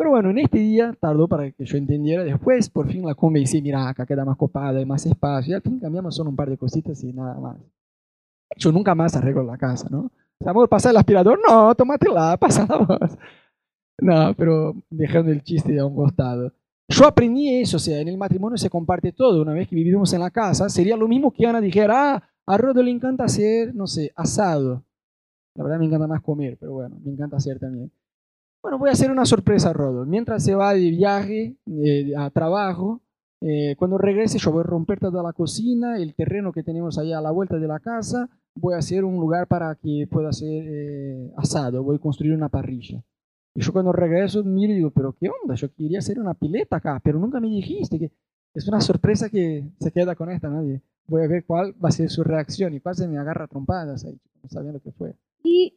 Pero 0.00 0.12
bueno, 0.12 0.30
en 0.30 0.38
este 0.38 0.56
día 0.56 0.96
tardó 0.98 1.28
para 1.28 1.50
que 1.50 1.62
yo 1.62 1.76
entendiera. 1.76 2.24
Después, 2.24 2.70
por 2.70 2.90
fin 2.90 3.04
la 3.04 3.14
convencí, 3.14 3.60
mira, 3.60 3.86
acá 3.86 4.06
queda 4.06 4.24
más 4.24 4.38
copada, 4.38 4.78
hay 4.78 4.86
más 4.86 5.04
espacio. 5.04 5.52
Y 5.52 5.54
al 5.54 5.60
fin 5.60 5.78
cambiamos 5.78 6.16
solo 6.16 6.30
un 6.30 6.36
par 6.36 6.48
de 6.48 6.56
cositas 6.56 7.04
y 7.04 7.12
nada 7.12 7.38
más. 7.38 7.58
Yo 8.56 8.72
nunca 8.72 8.94
más 8.94 9.14
arreglo 9.14 9.42
la 9.42 9.58
casa, 9.58 9.88
¿no? 9.90 10.10
Amor, 10.46 10.70
pasa 10.70 10.88
el 10.88 10.96
aspirador. 10.96 11.38
No, 11.46 11.74
tómatela, 11.74 12.34
pasa 12.40 12.66
la 12.66 12.78
voz. 12.78 13.18
No, 14.00 14.34
pero 14.38 14.74
dejando 14.88 15.32
el 15.32 15.42
chiste 15.42 15.78
a 15.78 15.84
un 15.84 15.94
costado. 15.94 16.50
Yo 16.88 17.06
aprendí 17.06 17.60
eso, 17.60 17.76
o 17.76 17.80
sea, 17.80 18.00
en 18.00 18.08
el 18.08 18.16
matrimonio 18.16 18.56
se 18.56 18.70
comparte 18.70 19.12
todo. 19.12 19.42
Una 19.42 19.52
vez 19.52 19.68
que 19.68 19.76
vivimos 19.76 20.10
en 20.14 20.20
la 20.20 20.30
casa, 20.30 20.70
sería 20.70 20.96
lo 20.96 21.08
mismo 21.08 21.30
que 21.30 21.46
Ana 21.46 21.60
dijera, 21.60 22.14
ah, 22.14 22.22
a 22.46 22.56
Rodo 22.56 22.82
le 22.82 22.90
encanta 22.90 23.24
hacer, 23.24 23.74
no 23.74 23.86
sé, 23.86 24.12
asado. 24.16 24.82
La 25.56 25.64
verdad 25.64 25.78
me 25.78 25.84
encanta 25.84 26.06
más 26.06 26.22
comer, 26.22 26.56
pero 26.58 26.72
bueno, 26.72 26.96
me 27.04 27.12
encanta 27.12 27.36
hacer 27.36 27.58
también. 27.58 27.92
Bueno, 28.62 28.78
voy 28.78 28.90
a 28.90 28.92
hacer 28.92 29.10
una 29.10 29.24
sorpresa 29.24 29.72
Rodo. 29.72 30.04
Mientras 30.04 30.44
se 30.44 30.54
va 30.54 30.74
de 30.74 30.90
viaje 30.90 31.56
eh, 31.66 32.12
a 32.16 32.28
trabajo, 32.30 33.00
eh, 33.40 33.74
cuando 33.78 33.96
regrese 33.96 34.38
yo 34.38 34.52
voy 34.52 34.60
a 34.60 34.64
romper 34.64 35.00
toda 35.00 35.22
la 35.22 35.32
cocina, 35.32 35.96
el 35.96 36.14
terreno 36.14 36.52
que 36.52 36.62
tenemos 36.62 36.98
allá 36.98 37.18
a 37.18 37.22
la 37.22 37.30
vuelta 37.30 37.56
de 37.56 37.66
la 37.66 37.80
casa, 37.80 38.28
voy 38.54 38.74
a 38.74 38.78
hacer 38.78 39.04
un 39.04 39.18
lugar 39.18 39.46
para 39.46 39.74
que 39.76 40.06
pueda 40.10 40.30
ser 40.32 40.64
eh, 40.66 41.32
asado, 41.38 41.82
voy 41.82 41.96
a 41.96 42.00
construir 42.00 42.34
una 42.34 42.50
parrilla. 42.50 43.02
Y 43.54 43.62
yo 43.62 43.72
cuando 43.72 43.92
regreso 43.92 44.44
miro 44.44 44.74
y 44.74 44.76
digo, 44.76 44.90
pero 44.90 45.14
¿qué 45.18 45.28
onda? 45.42 45.54
Yo 45.54 45.72
quería 45.72 46.00
hacer 46.00 46.20
una 46.20 46.34
pileta 46.34 46.76
acá, 46.76 47.00
pero 47.02 47.18
nunca 47.18 47.40
me 47.40 47.48
dijiste 47.48 47.98
que 47.98 48.12
es 48.52 48.68
una 48.68 48.82
sorpresa 48.82 49.30
que 49.30 49.70
se 49.80 49.90
queda 49.90 50.14
con 50.14 50.30
esta, 50.30 50.50
nadie. 50.50 50.82
Voy 51.06 51.22
a 51.22 51.28
ver 51.28 51.44
cuál 51.46 51.74
va 51.82 51.88
a 51.88 51.92
ser 51.92 52.10
su 52.10 52.22
reacción 52.22 52.74
y 52.74 52.80
cuál 52.80 52.94
se 52.94 53.08
me 53.08 53.18
agarra 53.18 53.46
trompadas 53.46 54.04
ahí, 54.04 54.20
no 54.42 54.48
sabía 54.50 54.72
lo 54.72 54.80
que 54.80 54.92
fue. 54.92 55.14
Y 55.42 55.74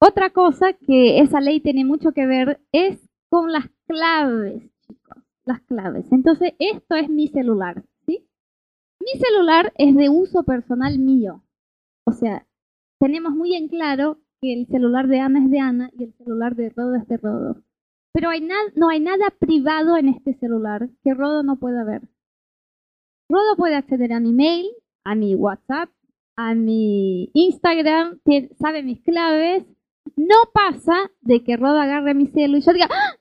otra 0.00 0.30
cosa 0.30 0.72
que 0.72 1.20
esa 1.20 1.40
ley 1.40 1.60
tiene 1.60 1.84
mucho 1.84 2.12
que 2.12 2.26
ver 2.26 2.60
es 2.72 2.98
con 3.30 3.52
las 3.52 3.68
claves, 3.86 4.62
chicos, 4.86 5.22
las 5.44 5.60
claves. 5.62 6.06
Entonces, 6.12 6.52
esto 6.58 6.94
es 6.94 7.08
mi 7.08 7.28
celular, 7.28 7.84
¿sí? 8.06 8.26
Mi 9.00 9.20
celular 9.20 9.72
es 9.76 9.94
de 9.96 10.08
uso 10.08 10.44
personal 10.44 10.98
mío. 10.98 11.42
O 12.04 12.12
sea, 12.12 12.46
tenemos 12.98 13.32
muy 13.32 13.54
en 13.54 13.68
claro 13.68 14.18
que 14.40 14.52
el 14.52 14.66
celular 14.66 15.08
de 15.08 15.20
Ana 15.20 15.44
es 15.44 15.50
de 15.50 15.58
Ana 15.58 15.90
y 15.98 16.04
el 16.04 16.14
celular 16.14 16.54
de 16.54 16.70
Rodo 16.70 16.94
es 16.94 17.06
de 17.08 17.16
Rodo. 17.16 17.62
Pero 18.12 18.30
no 18.76 18.88
hay 18.88 19.00
nada 19.00 19.30
privado 19.38 19.96
en 19.96 20.08
este 20.08 20.34
celular 20.34 20.88
que 21.02 21.14
Rodo 21.14 21.42
no 21.42 21.58
pueda 21.58 21.84
ver. 21.84 22.02
Rodo 23.28 23.56
puede 23.56 23.74
acceder 23.74 24.12
a 24.12 24.20
mi 24.20 24.32
mail, 24.32 24.66
a 25.04 25.14
mi 25.14 25.34
WhatsApp, 25.34 25.90
a 26.36 26.54
mi 26.54 27.30
Instagram, 27.34 28.20
sabe 28.58 28.82
mis 28.82 29.02
claves. 29.02 29.64
No 30.16 30.36
pasa 30.52 31.10
de 31.20 31.42
que 31.42 31.56
Rodo 31.56 31.80
agarre 31.80 32.14
mi 32.14 32.26
celular 32.26 32.58
y 32.58 32.64
yo 32.64 32.72
diga, 32.72 32.88
¡Ah! 32.90 33.16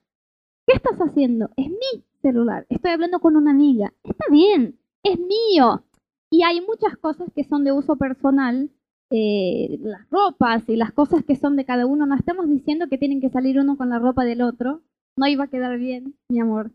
¿qué 0.66 0.76
estás 0.76 0.98
haciendo? 1.00 1.50
Es 1.56 1.70
mi 1.70 2.04
celular. 2.22 2.66
Estoy 2.70 2.92
hablando 2.92 3.20
con 3.20 3.36
una 3.36 3.52
amiga. 3.52 3.94
Está 4.04 4.26
bien, 4.30 4.80
es 5.04 5.18
mío. 5.20 5.84
Y 6.30 6.44
hay 6.44 6.62
muchas 6.62 6.98
cosas 6.98 7.30
que 7.34 7.46
son 7.46 7.64
de 7.64 7.72
uso 7.72 7.96
personal 7.96 8.70
eh, 9.10 9.80
las 9.82 10.10
ropas 10.10 10.68
y 10.68 10.76
las 10.76 10.92
cosas 10.92 11.24
que 11.24 11.38
son 11.38 11.56
de 11.56 11.66
cada 11.66 11.86
uno. 11.86 12.06
No 12.06 12.16
estamos 12.16 12.50
diciendo 12.50 12.88
que 12.90 12.98
tienen 12.98 13.22
que 13.22 13.30
salir 13.30 13.60
uno 13.60 13.78
con 13.78 13.90
la 13.90 14.00
ropa 14.00 14.26
del 14.26 14.42
otro. 14.42 14.82
No 15.16 15.28
iba 15.28 15.46
a 15.46 15.50
quedar 15.50 15.78
bien, 15.78 16.16
mi 16.28 16.40
amor. 16.40 16.72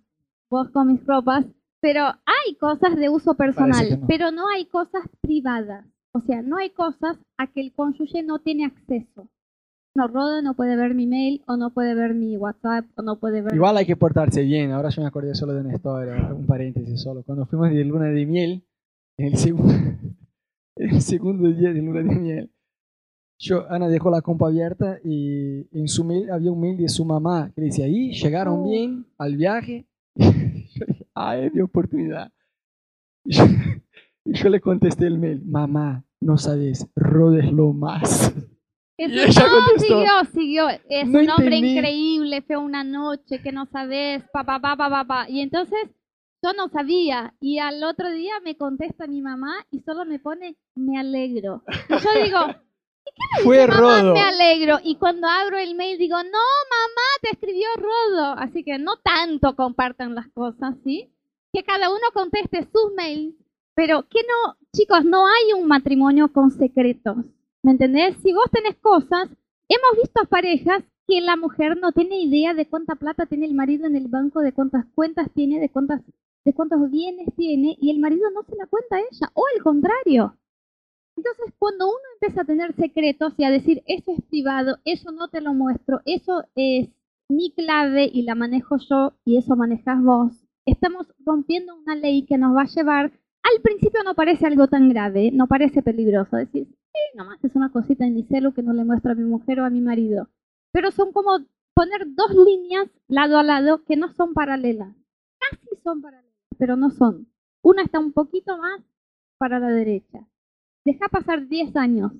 Vos 0.50 0.70
con 0.70 0.88
mis 0.88 1.04
ropas. 1.04 1.44
Pero 1.80 2.04
hay 2.04 2.54
cosas 2.60 2.96
de 2.96 3.08
uso 3.08 3.34
personal, 3.34 4.00
no. 4.00 4.06
pero 4.06 4.30
no 4.30 4.48
hay 4.48 4.66
cosas 4.66 5.02
privadas. 5.20 5.84
O 6.12 6.20
sea, 6.20 6.40
no 6.40 6.56
hay 6.56 6.70
cosas 6.70 7.18
a 7.36 7.48
que 7.48 7.60
el 7.60 7.72
cónyuge 7.72 8.22
no 8.22 8.38
tiene 8.38 8.66
acceso. 8.66 9.28
No, 9.94 10.08
Rodo 10.08 10.40
no 10.40 10.54
puede 10.54 10.74
ver 10.76 10.94
mi 10.94 11.06
mail, 11.06 11.42
o 11.46 11.56
no 11.56 11.70
puede 11.74 11.94
ver 11.94 12.14
mi 12.14 12.36
WhatsApp, 12.38 12.86
o 12.96 13.02
no 13.02 13.18
puede 13.20 13.42
ver... 13.42 13.54
Igual 13.54 13.76
hay 13.76 13.84
que 13.84 13.96
portarse 13.96 14.42
bien. 14.42 14.70
Ahora 14.70 14.88
yo 14.88 15.02
me 15.02 15.08
acordé 15.08 15.34
solo 15.34 15.52
de 15.52 15.60
una 15.60 15.74
historia, 15.74 16.32
un 16.32 16.46
paréntesis 16.46 17.00
solo. 17.02 17.22
Cuando 17.22 17.44
fuimos 17.44 17.70
de 17.70 17.84
luna 17.84 18.06
de 18.06 18.24
miel, 18.24 18.64
en 19.18 19.26
el 19.26 19.36
segundo, 19.36 19.72
en 20.76 20.90
el 20.90 21.02
segundo 21.02 21.48
día 21.50 21.72
de 21.74 21.82
luna 21.82 22.02
de 22.02 22.14
miel, 22.18 22.50
yo, 23.38 23.68
Ana 23.70 23.88
dejó 23.88 24.10
la 24.10 24.22
compa 24.22 24.46
abierta 24.46 24.98
y 25.04 25.66
en 25.76 25.88
su 25.88 26.04
mail 26.04 26.30
había 26.30 26.52
un 26.52 26.60
mail 26.60 26.76
de 26.78 26.88
su 26.88 27.04
mamá 27.04 27.50
que 27.54 27.60
le 27.60 27.66
decía, 27.66 27.84
ahí 27.86 28.12
llegaron 28.12 28.60
Oh. 28.60 28.70
bien 28.70 29.04
al 29.18 29.36
viaje. 29.36 29.86
yo 30.14 30.30
dije, 30.86 31.06
ay, 31.14 31.50
mi 31.52 31.60
oportunidad. 31.60 32.32
Y 33.24 33.34
yo, 33.34 33.44
y 34.24 34.32
yo 34.34 34.48
le 34.48 34.60
contesté 34.60 35.06
el 35.06 35.18
mail, 35.18 35.42
mamá, 35.44 36.04
no 36.20 36.38
sabes, 36.38 36.88
Rod 36.96 37.38
es 37.38 37.52
lo 37.52 37.72
más. 37.72 38.34
Eso- 38.98 39.14
Y 39.14 39.18
ella 39.20 39.46
no, 39.46 39.54
contestó, 39.66 39.94
siguió, 39.94 40.10
siguió. 40.32 40.68
Es 40.88 41.08
"No 41.08 41.20
un 41.20 41.30
hombre 41.30 41.56
entendí". 41.56 41.76
increíble, 41.78 42.42
fue 42.42 42.56
una 42.56 42.84
noche 42.84 43.40
que 43.42 43.52
no 43.52 43.66
sabes, 43.66 44.22
pa, 44.32 44.44
pa, 44.44 44.60
pa, 44.60 44.76
pa, 44.76 45.04
pa. 45.04 45.28
Y 45.28 45.40
entonces 45.40 45.88
yo 46.44 46.52
no 46.52 46.68
sabía. 46.68 47.34
Y 47.40 47.58
al 47.58 47.82
otro 47.84 48.10
día 48.10 48.34
me 48.44 48.56
contesta 48.56 49.06
mi 49.06 49.22
mamá 49.22 49.54
y 49.70 49.80
solo 49.80 50.04
me 50.04 50.18
pone, 50.18 50.56
me 50.74 50.98
alegro. 50.98 51.62
Y 51.88 51.92
yo 51.92 52.22
digo, 52.24 52.38
Fue 53.42 53.66
mamá, 53.66 53.80
Rodo. 54.02 54.14
me 54.14 54.20
alegro. 54.20 54.78
Y 54.84 54.96
cuando 54.96 55.26
abro 55.28 55.58
el 55.58 55.74
mail 55.74 55.98
digo, 55.98 56.16
no, 56.16 56.22
mamá, 56.30 57.08
te 57.22 57.30
escribió 57.30 57.66
Rodo. 57.76 58.34
Así 58.38 58.62
que 58.62 58.78
no 58.78 58.96
tanto 58.98 59.56
compartan 59.56 60.14
las 60.14 60.28
cosas, 60.28 60.76
¿sí? 60.84 61.12
Que 61.52 61.62
cada 61.64 61.90
uno 61.90 62.02
conteste 62.14 62.62
sus 62.72 62.92
mails. 62.96 63.34
Pero 63.74 64.02
que 64.08 64.20
no, 64.20 64.56
chicos, 64.74 65.04
no 65.04 65.26
hay 65.26 65.52
un 65.58 65.66
matrimonio 65.66 66.30
con 66.32 66.50
secretos. 66.50 67.16
¿Me 67.62 67.72
entendés? 67.72 68.16
Si 68.22 68.32
vos 68.32 68.50
tenés 68.52 68.76
cosas, 68.80 69.28
hemos 69.68 70.02
visto 70.02 70.24
parejas 70.28 70.82
que 71.06 71.20
la 71.20 71.36
mujer 71.36 71.76
no 71.76 71.92
tiene 71.92 72.20
idea 72.20 72.54
de 72.54 72.66
cuánta 72.66 72.96
plata 72.96 73.26
tiene 73.26 73.46
el 73.46 73.54
marido 73.54 73.86
en 73.86 73.96
el 73.96 74.08
banco, 74.08 74.40
de 74.40 74.52
cuántas 74.52 74.86
cuentas 74.94 75.28
tiene, 75.34 75.60
de 75.60 75.68
cuántas 75.68 76.02
de 76.44 76.54
cuántos 76.54 76.90
bienes 76.90 77.28
tiene 77.36 77.76
y 77.80 77.90
el 77.90 78.00
marido 78.00 78.30
no 78.30 78.42
se 78.42 78.56
la 78.56 78.66
cuenta 78.66 78.96
a 78.96 79.00
ella, 79.00 79.30
o 79.34 79.44
al 79.54 79.62
contrario. 79.62 80.36
Entonces, 81.16 81.54
cuando 81.58 81.86
uno 81.86 82.02
empieza 82.14 82.42
a 82.42 82.44
tener 82.44 82.74
secretos 82.74 83.34
y 83.36 83.44
a 83.44 83.50
decir, 83.50 83.82
eso 83.86 84.12
es 84.12 84.22
privado, 84.22 84.78
eso 84.84 85.12
no 85.12 85.28
te 85.28 85.40
lo 85.40 85.54
muestro, 85.54 86.00
eso 86.04 86.44
es 86.54 86.88
mi 87.28 87.52
clave 87.52 88.10
y 88.12 88.22
la 88.22 88.34
manejo 88.34 88.76
yo 88.78 89.12
y 89.24 89.36
eso 89.36 89.56
manejas 89.56 90.02
vos, 90.02 90.32
estamos 90.66 91.06
rompiendo 91.24 91.76
una 91.76 91.94
ley 91.94 92.26
que 92.26 92.38
nos 92.38 92.56
va 92.56 92.62
a 92.62 92.74
llevar, 92.74 93.12
al 93.42 93.62
principio 93.62 94.02
no 94.04 94.14
parece 94.14 94.46
algo 94.46 94.68
tan 94.68 94.88
grave, 94.88 95.30
no 95.32 95.46
parece 95.46 95.82
peligroso, 95.82 96.36
decir, 96.36 96.68
sí, 96.92 97.16
nomás 97.16 97.42
es 97.44 97.54
una 97.54 97.70
cosita 97.70 98.06
en 98.06 98.14
mi 98.14 98.24
celu 98.24 98.52
que 98.52 98.62
no 98.62 98.72
le 98.72 98.84
muestro 98.84 99.12
a 99.12 99.14
mi 99.14 99.24
mujer 99.24 99.60
o 99.60 99.64
a 99.64 99.70
mi 99.70 99.80
marido, 99.80 100.28
pero 100.72 100.90
son 100.90 101.12
como 101.12 101.38
poner 101.74 102.14
dos 102.14 102.34
líneas 102.34 102.88
lado 103.08 103.38
a 103.38 103.42
lado 103.42 103.84
que 103.84 103.96
no 103.96 104.12
son 104.12 104.34
paralelas, 104.34 104.94
casi 105.38 105.76
son 105.82 106.02
paralelas, 106.02 106.32
pero 106.58 106.76
no 106.76 106.90
son. 106.90 107.28
Una 107.62 107.82
está 107.82 107.98
un 107.98 108.12
poquito 108.12 108.58
más 108.58 108.80
para 109.38 109.58
la 109.58 109.70
derecha. 109.70 110.26
Deja 110.84 111.08
pasar 111.08 111.48
10 111.48 111.76
años 111.76 112.12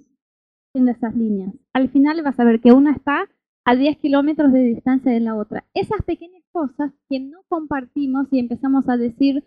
en 0.75 0.89
esas 0.89 1.15
líneas. 1.17 1.53
Al 1.73 1.91
final 1.91 2.23
vas 2.23 2.39
a 2.39 2.45
ver 2.45 2.61
que 2.61 2.73
una 2.73 2.93
está 2.93 3.29
a 3.65 3.77
10 3.77 3.99
kilómetros 3.99 4.53
de 4.53 4.61
distancia 4.61 5.13
de 5.13 5.21
la 5.21 5.37
otra. 5.37 5.65
Esas 5.75 6.03
pequeñas 6.03 6.43
cosas 6.53 6.93
que 7.09 7.21
no 7.21 7.43
compartimos 7.49 8.29
y 8.31 8.39
empezamos 8.39 8.89
a 8.89 8.97
decir, 8.97 9.45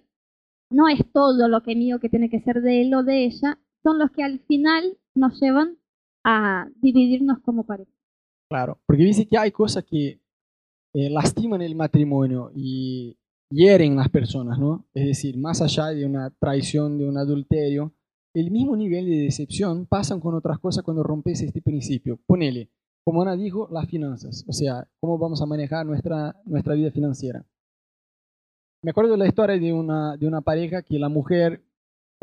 no 0.69 0.87
es 0.87 0.99
todo 1.11 1.47
lo 1.47 1.63
que 1.63 1.75
mío 1.75 1.99
que 1.99 2.09
tiene 2.09 2.29
que 2.29 2.41
ser 2.41 2.61
de 2.61 2.81
él 2.81 2.93
o 2.93 3.03
de 3.03 3.25
ella, 3.25 3.59
son 3.83 3.99
los 3.99 4.11
que 4.11 4.23
al 4.23 4.39
final 4.39 4.97
nos 5.15 5.39
llevan 5.41 5.77
a 6.23 6.67
dividirnos 6.81 7.39
como 7.39 7.65
pareja. 7.65 7.91
Claro, 8.49 8.79
porque 8.85 9.03
dice 9.03 9.27
que 9.27 9.37
hay 9.37 9.51
cosas 9.51 9.83
que 9.83 10.19
eh, 10.93 11.09
lastiman 11.09 11.61
el 11.61 11.75
matrimonio 11.75 12.51
y 12.55 13.17
hieren 13.49 13.95
las 13.95 14.09
personas, 14.09 14.59
¿no? 14.59 14.85
Es 14.93 15.05
decir, 15.05 15.37
más 15.37 15.61
allá 15.61 15.87
de 15.87 16.05
una 16.05 16.29
traición, 16.29 16.97
de 16.97 17.07
un 17.07 17.17
adulterio, 17.17 17.93
el 18.33 18.51
mismo 18.51 18.75
nivel 18.75 19.05
de 19.05 19.17
decepción 19.23 19.85
pasan 19.85 20.19
con 20.19 20.35
otras 20.35 20.59
cosas 20.59 20.83
cuando 20.83 21.03
rompes 21.03 21.41
este 21.41 21.61
principio. 21.61 22.19
Ponele, 22.25 22.69
como 23.03 23.21
Ana 23.21 23.35
dijo, 23.35 23.69
las 23.71 23.87
finanzas, 23.87 24.43
o 24.47 24.51
sea, 24.51 24.87
cómo 24.99 25.17
vamos 25.17 25.41
a 25.41 25.45
manejar 25.45 25.85
nuestra, 25.85 26.35
nuestra 26.45 26.73
vida 26.73 26.91
financiera. 26.91 27.45
Me 28.83 28.91
acuerdo 28.91 29.11
de 29.11 29.17
la 29.17 29.27
historia 29.27 29.57
de 29.57 29.73
una, 29.73 30.17
de 30.17 30.27
una 30.27 30.41
pareja 30.41 30.81
que 30.81 30.99
la 30.99 31.09
mujer, 31.09 31.63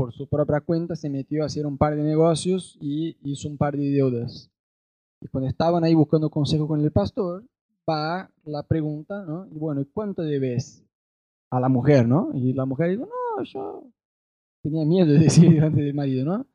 por 0.03 0.12
su 0.12 0.26
propia 0.26 0.61
cuenta, 0.61 0.96
se 0.96 1.09
metió 1.09 1.44
a 1.44 1.46
hacer 1.46 1.64
un 1.64 1.78
par 1.78 1.94
de 1.94 2.03
negocios 2.03 2.76
y 2.80 3.16
hizo 3.22 3.48
un 3.48 3.57
par 3.57 3.76
de 3.76 3.88
deudas. 3.88 4.50
Y 5.20 5.28
cuando 5.28 5.48
estaban 5.48 5.84
ahí 5.84 5.94
buscando 5.94 6.28
consejo 6.28 6.66
con 6.66 6.80
el 6.80 6.90
pastor, 6.90 7.44
va 7.88 8.28
la 8.42 8.64
pregunta, 8.64 9.24
¿no? 9.24 9.46
Y 9.46 9.57
bueno, 9.61 9.80
¿y 9.80 9.84
cuánto 9.84 10.22
debes 10.22 10.84
a 11.53 11.61
la 11.61 11.68
mujer, 11.68 12.09
no? 12.09 12.30
Y 12.34 12.53
la 12.53 12.64
mujer 12.64 12.90
dijo, 12.90 13.07
no, 13.07 13.44
yo 13.44 13.84
tenía 14.64 14.84
miedo 14.84 15.12
de 15.12 15.20
decir 15.20 15.48
delante 15.55 15.82
del 15.82 15.94
marido, 15.94 16.24
¿no? 16.24 16.46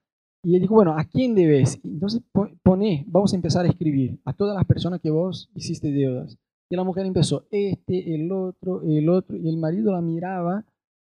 Y 0.43 0.55
él 0.55 0.61
dijo, 0.63 0.75
bueno, 0.75 0.97
¿a 0.97 1.05
quién 1.05 1.33
debes? 1.33 1.79
Entonces 1.85 2.21
po- 2.33 2.49
pone, 2.63 3.05
vamos 3.07 3.31
a 3.31 3.37
empezar 3.37 3.65
a 3.65 3.69
escribir 3.69 4.19
a 4.25 4.33
todas 4.33 4.57
las 4.57 4.65
personas 4.65 4.99
que 4.99 5.09
vos 5.09 5.49
hiciste 5.55 5.89
deudas. 5.89 6.37
Y 6.69 6.75
la 6.75 6.83
mujer 6.83 7.05
empezó, 7.05 7.45
este, 7.49 8.13
el 8.13 8.29
otro, 8.29 8.81
el 8.81 9.07
otro, 9.07 9.37
y 9.37 9.47
el 9.47 9.55
marido 9.55 9.93
la 9.93 10.01
miraba, 10.01 10.65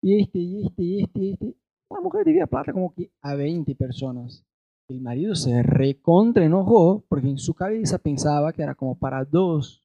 este, 0.02 0.40
y 0.40 0.66
este, 0.66 0.82
y 0.82 1.00
este, 1.00 1.20
y 1.20 1.30
este. 1.30 1.54
La 1.94 2.00
mujer 2.00 2.24
debía 2.24 2.46
plata 2.46 2.72
como 2.72 2.92
que 2.92 3.10
a 3.22 3.34
20 3.34 3.74
personas. 3.76 4.44
El 4.88 5.00
marido 5.00 5.34
se 5.34 5.62
recontra 5.62 6.44
enojó 6.44 7.04
porque 7.08 7.28
en 7.28 7.38
su 7.38 7.54
cabeza 7.54 7.98
pensaba 7.98 8.52
que 8.52 8.62
era 8.62 8.74
como 8.74 8.98
para 8.98 9.24
dos, 9.24 9.82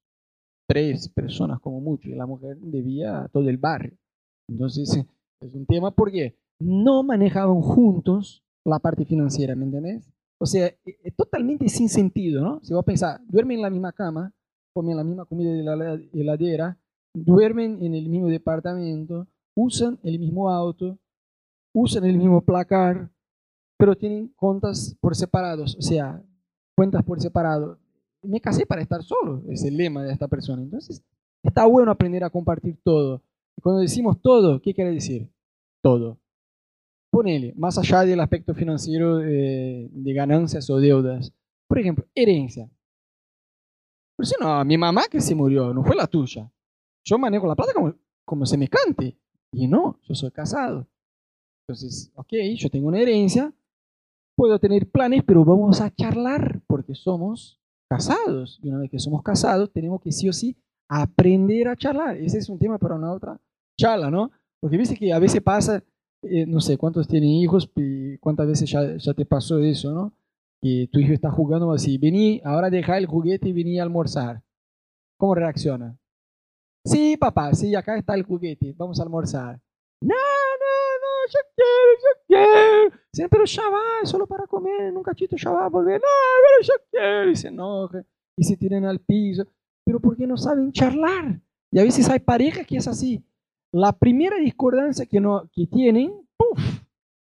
tres 0.68 1.08
personas 1.10 1.60
como 1.62 1.80
mucho, 1.80 2.10
y 2.10 2.16
la 2.16 2.26
mujer 2.26 2.58
debía 2.60 3.22
a 3.24 3.28
todo 3.30 3.48
el 3.50 3.58
barrio. 3.58 3.98
Entonces, 4.50 5.06
es 5.42 5.54
un 5.54 5.66
tema 5.66 5.92
porque 5.92 6.36
no 6.60 7.04
manejaban 7.04 7.62
juntos 7.62 8.44
la 8.66 8.80
parte 8.80 9.06
financiera, 9.06 9.56
¿me 9.56 9.66
entendés? 9.66 10.12
O 10.42 10.46
sea, 10.46 10.68
e- 10.68 10.78
es 11.04 11.16
totalmente 11.16 11.70
sin 11.70 11.88
sentido, 11.90 12.44
¿no? 12.44 12.60
Si 12.64 12.74
vos 12.74 12.84
pensás, 12.84 13.22
duermen 13.28 13.58
en 13.58 13.62
la 13.64 13.70
misma 13.70 13.94
cama, 13.94 14.34
comen 14.76 14.98
la 14.98 15.04
misma 15.04 15.26
comida 15.26 15.54
de 15.54 15.64
la 15.64 15.74
hela- 15.76 16.10
heladera, 16.14 16.78
duermen 17.16 17.82
en 17.84 17.96
el 17.96 18.10
mismo 18.10 18.28
departamento, 18.28 19.28
usan 19.56 19.98
el 20.04 20.20
mismo 20.20 20.50
auto, 20.50 21.00
usan 21.74 22.06
el 22.06 22.18
mismo 22.18 22.42
placar, 22.42 23.10
pero 23.78 23.96
tienen 23.96 24.28
cuentas 24.36 24.96
por 25.00 25.16
separados, 25.16 25.76
o 25.78 25.82
sea, 25.82 26.22
cuentas 26.76 27.04
por 27.04 27.22
separado. 27.22 27.80
Me 28.22 28.42
casé 28.42 28.66
para 28.66 28.82
estar 28.82 29.02
solo, 29.04 29.44
es 29.50 29.64
el 29.64 29.78
lema 29.78 30.04
de 30.04 30.12
esta 30.12 30.28
persona. 30.28 30.62
Entonces, 30.62 31.04
está 31.44 31.66
bueno 31.66 31.92
aprender 31.92 32.24
a 32.24 32.30
compartir 32.30 32.78
todo. 32.84 33.24
Y 33.58 33.62
cuando 33.62 33.82
decimos 33.82 34.22
todo, 34.22 34.62
¿qué 34.62 34.74
quiere 34.74 34.92
decir? 34.92 35.30
Todo. 35.82 36.18
Ponele, 37.10 37.54
más 37.56 37.78
allá 37.78 38.02
del 38.02 38.20
aspecto 38.20 38.54
financiero 38.54 39.22
eh, 39.22 39.90
de 39.92 40.14
ganancias 40.14 40.70
o 40.70 40.78
deudas. 40.78 41.34
Por 41.68 41.80
ejemplo, 41.80 42.06
herencia. 42.14 42.70
Pero 44.16 44.28
si 44.28 44.36
no, 44.40 44.66
mi 44.66 44.78
mamá 44.78 45.04
que 45.10 45.22
se 45.22 45.34
murió, 45.34 45.74
no 45.74 45.84
fue 45.84 45.96
la 45.96 46.08
tuya. 46.08 46.52
Yo 47.06 47.18
manejo 47.18 47.48
la 47.48 47.56
plata 47.56 47.74
como, 47.74 47.96
como 48.26 48.46
se 48.46 48.58
me 48.58 48.68
cante. 48.68 49.18
Y 49.52 49.68
no, 49.68 49.98
yo 50.04 50.14
soy 50.14 50.32
casado. 50.32 50.86
Entonces, 51.70 52.12
ok, 52.16 52.34
yo 52.56 52.68
tengo 52.72 52.88
una 52.88 53.00
herencia, 53.00 53.54
puedo 54.36 54.58
tener 54.58 54.90
planes, 54.90 55.22
pero 55.24 55.46
vamos 55.46 55.80
a 55.82 55.94
charlar 55.94 56.60
porque 56.66 56.96
somos 56.96 57.60
casados. 57.88 58.60
Y 58.64 58.70
una 58.70 58.80
vez 58.80 58.90
que 58.90 58.98
somos 58.98 59.22
casados, 59.22 59.72
tenemos 59.72 60.02
que 60.02 60.12
sí 60.12 60.28
o 60.28 60.34
sí 60.34 60.58
aprender 60.90 61.68
a 61.68 61.76
charlar. 61.76 62.18
Ese 62.18 62.40
es 62.40 62.50
un 62.50 62.58
tema 62.58 62.80
para 62.80 62.96
una 62.96 63.14
otra 63.14 63.40
charla, 63.78 64.10
¿no? 64.10 64.32
Porque 64.60 64.78
viste 64.78 64.96
que 64.96 65.14
a 65.14 65.20
veces 65.20 65.44
pasa, 65.44 65.84
eh, 66.24 66.48
no 66.48 66.60
sé 66.60 66.76
cuántos 66.76 67.08
tienen 67.08 67.30
hijos 67.30 67.70
cuántas 68.20 68.48
veces 68.48 68.68
ya, 68.68 68.98
ya 68.98 69.14
te 69.14 69.26
pasó 69.28 69.60
eso, 69.60 69.92
¿no? 69.92 70.12
Que 70.60 70.90
tu 70.92 70.98
hijo 70.98 71.14
está 71.14 71.30
jugando 71.30 71.72
así, 71.72 72.00
vení, 72.00 72.42
ahora 72.44 72.72
deja 72.72 72.98
el 72.98 73.06
juguete 73.06 73.50
y 73.50 73.54
vení 73.54 73.80
a 73.80 73.84
almorzar. 73.84 74.42
¿Cómo 75.20 75.36
reacciona? 75.36 75.96
Sí, 76.84 77.16
papá, 77.16 77.54
sí, 77.54 77.76
acá 77.76 77.96
está 77.96 78.16
el 78.16 78.24
juguete, 78.24 78.74
vamos 78.76 79.00
a 79.00 79.04
almorzar. 79.04 79.62
No, 80.02 80.16
yo 81.30 81.40
quiero, 81.56 81.92
yo 81.96 82.22
quiero. 82.28 82.96
Dice, 83.14 83.30
pero 83.30 83.46
ya 83.46 83.62
es 84.04 84.10
solo 84.10 84.28
para 84.28 84.48
comer, 84.48 84.82
en 84.82 84.98
un 84.98 85.04
cachito 85.04 85.36
ya 85.36 85.52
va 85.52 85.66
a 85.66 85.70
volver. 85.70 86.00
No, 86.02 86.08
pero 86.44 86.68
yo 86.68 86.74
quiero. 86.92 87.32
Y 87.32 87.36
se 87.36 87.48
enoja 87.48 88.04
y 88.36 88.44
se 88.44 88.58
tiran 88.58 88.86
al 88.86 89.00
piso. 89.00 89.46
Pero 89.86 90.00
¿por 90.00 90.16
qué 90.16 90.28
no 90.28 90.38
saben 90.38 90.72
charlar? 90.72 91.42
Y 91.72 91.80
a 91.80 91.84
veces 91.84 92.10
hay 92.10 92.20
parejas 92.20 92.66
que 92.66 92.78
es 92.78 92.88
así. 92.88 93.24
La 93.72 93.92
primera 93.92 94.38
discordancia 94.38 95.06
que, 95.06 95.20
no, 95.20 95.50
que 95.54 95.68
tienen, 95.68 96.12
¡puf! 96.38 96.60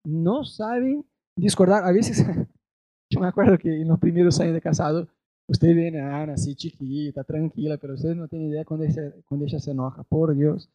no 0.03 0.43
saben 0.45 1.05
discordar. 1.35 1.83
A 1.83 1.91
veces, 1.91 2.25
yo 3.09 3.19
me 3.19 3.27
acuerdo 3.27 3.57
que 3.57 3.81
en 3.81 3.87
los 3.87 3.99
primeros 3.99 4.39
años 4.39 4.53
de 4.53 4.61
casado, 4.61 5.07
usted 5.47 5.75
ven 5.75 5.99
a 5.99 6.21
Ana 6.21 6.33
así 6.33 6.55
chiquita, 6.55 7.23
tranquila, 7.23 7.77
pero 7.77 7.93
ustedes 7.93 8.15
no 8.15 8.27
tienen 8.27 8.49
idea 8.49 8.65
cuando 8.65 8.85
ella, 8.85 9.13
cuando 9.27 9.45
ella 9.45 9.59
se 9.59 9.71
enoja, 9.71 10.03
por 10.03 10.35
Dios. 10.35 10.69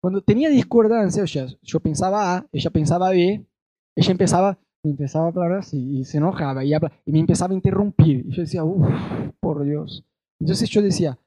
Cuando 0.00 0.22
tenía 0.22 0.48
discordancia, 0.48 1.24
o 1.24 1.26
sea, 1.26 1.46
yo 1.62 1.80
pensaba 1.80 2.36
A, 2.36 2.46
ella 2.52 2.70
pensaba 2.70 3.10
B, 3.10 3.44
ella 3.96 4.10
empezaba, 4.12 4.58
empezaba 4.84 5.26
a 5.26 5.28
hablar 5.28 5.52
así 5.52 5.98
y 5.98 6.04
se 6.04 6.18
enojaba 6.18 6.64
y, 6.64 6.72
y 6.72 7.12
me 7.12 7.18
empezaba 7.18 7.52
a 7.52 7.56
interrumpir. 7.56 8.24
Y 8.26 8.30
yo 8.30 8.42
decía, 8.42 8.64
uff, 8.64 8.86
por 9.40 9.64
Dios. 9.64 10.04
Entonces 10.40 10.70
yo 10.70 10.82
decía, 10.82 11.18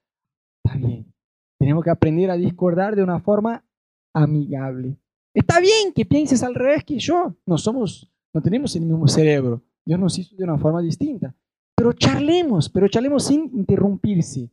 está 0.63 0.78
bien, 0.78 1.13
tenemos 1.59 1.84
que 1.84 1.89
aprender 1.89 2.32
a 2.32 2.38
discordar 2.38 2.95
de 2.95 3.03
una 3.03 3.19
forma 3.19 3.65
amigable. 4.13 4.97
Está 5.34 5.59
bien 5.59 5.93
que 5.93 6.05
pienses 6.05 6.43
al 6.43 6.55
revés 6.55 6.84
que 6.84 6.97
yo, 6.97 7.36
no 7.45 7.57
somos, 7.57 8.09
no 8.34 8.41
tenemos 8.41 8.76
el 8.76 8.84
mismo 8.84 9.07
cerebro, 9.07 9.61
Dios 9.86 9.99
nos 9.99 10.17
hizo 10.17 10.36
de 10.36 10.43
una 10.43 10.57
forma 10.57 10.82
distinta. 10.82 11.36
Pero 11.76 11.93
charlemos, 11.93 12.69
pero 12.69 12.88
charlemos 12.88 13.26
sin 13.26 13.49
interrumpirse, 13.53 14.49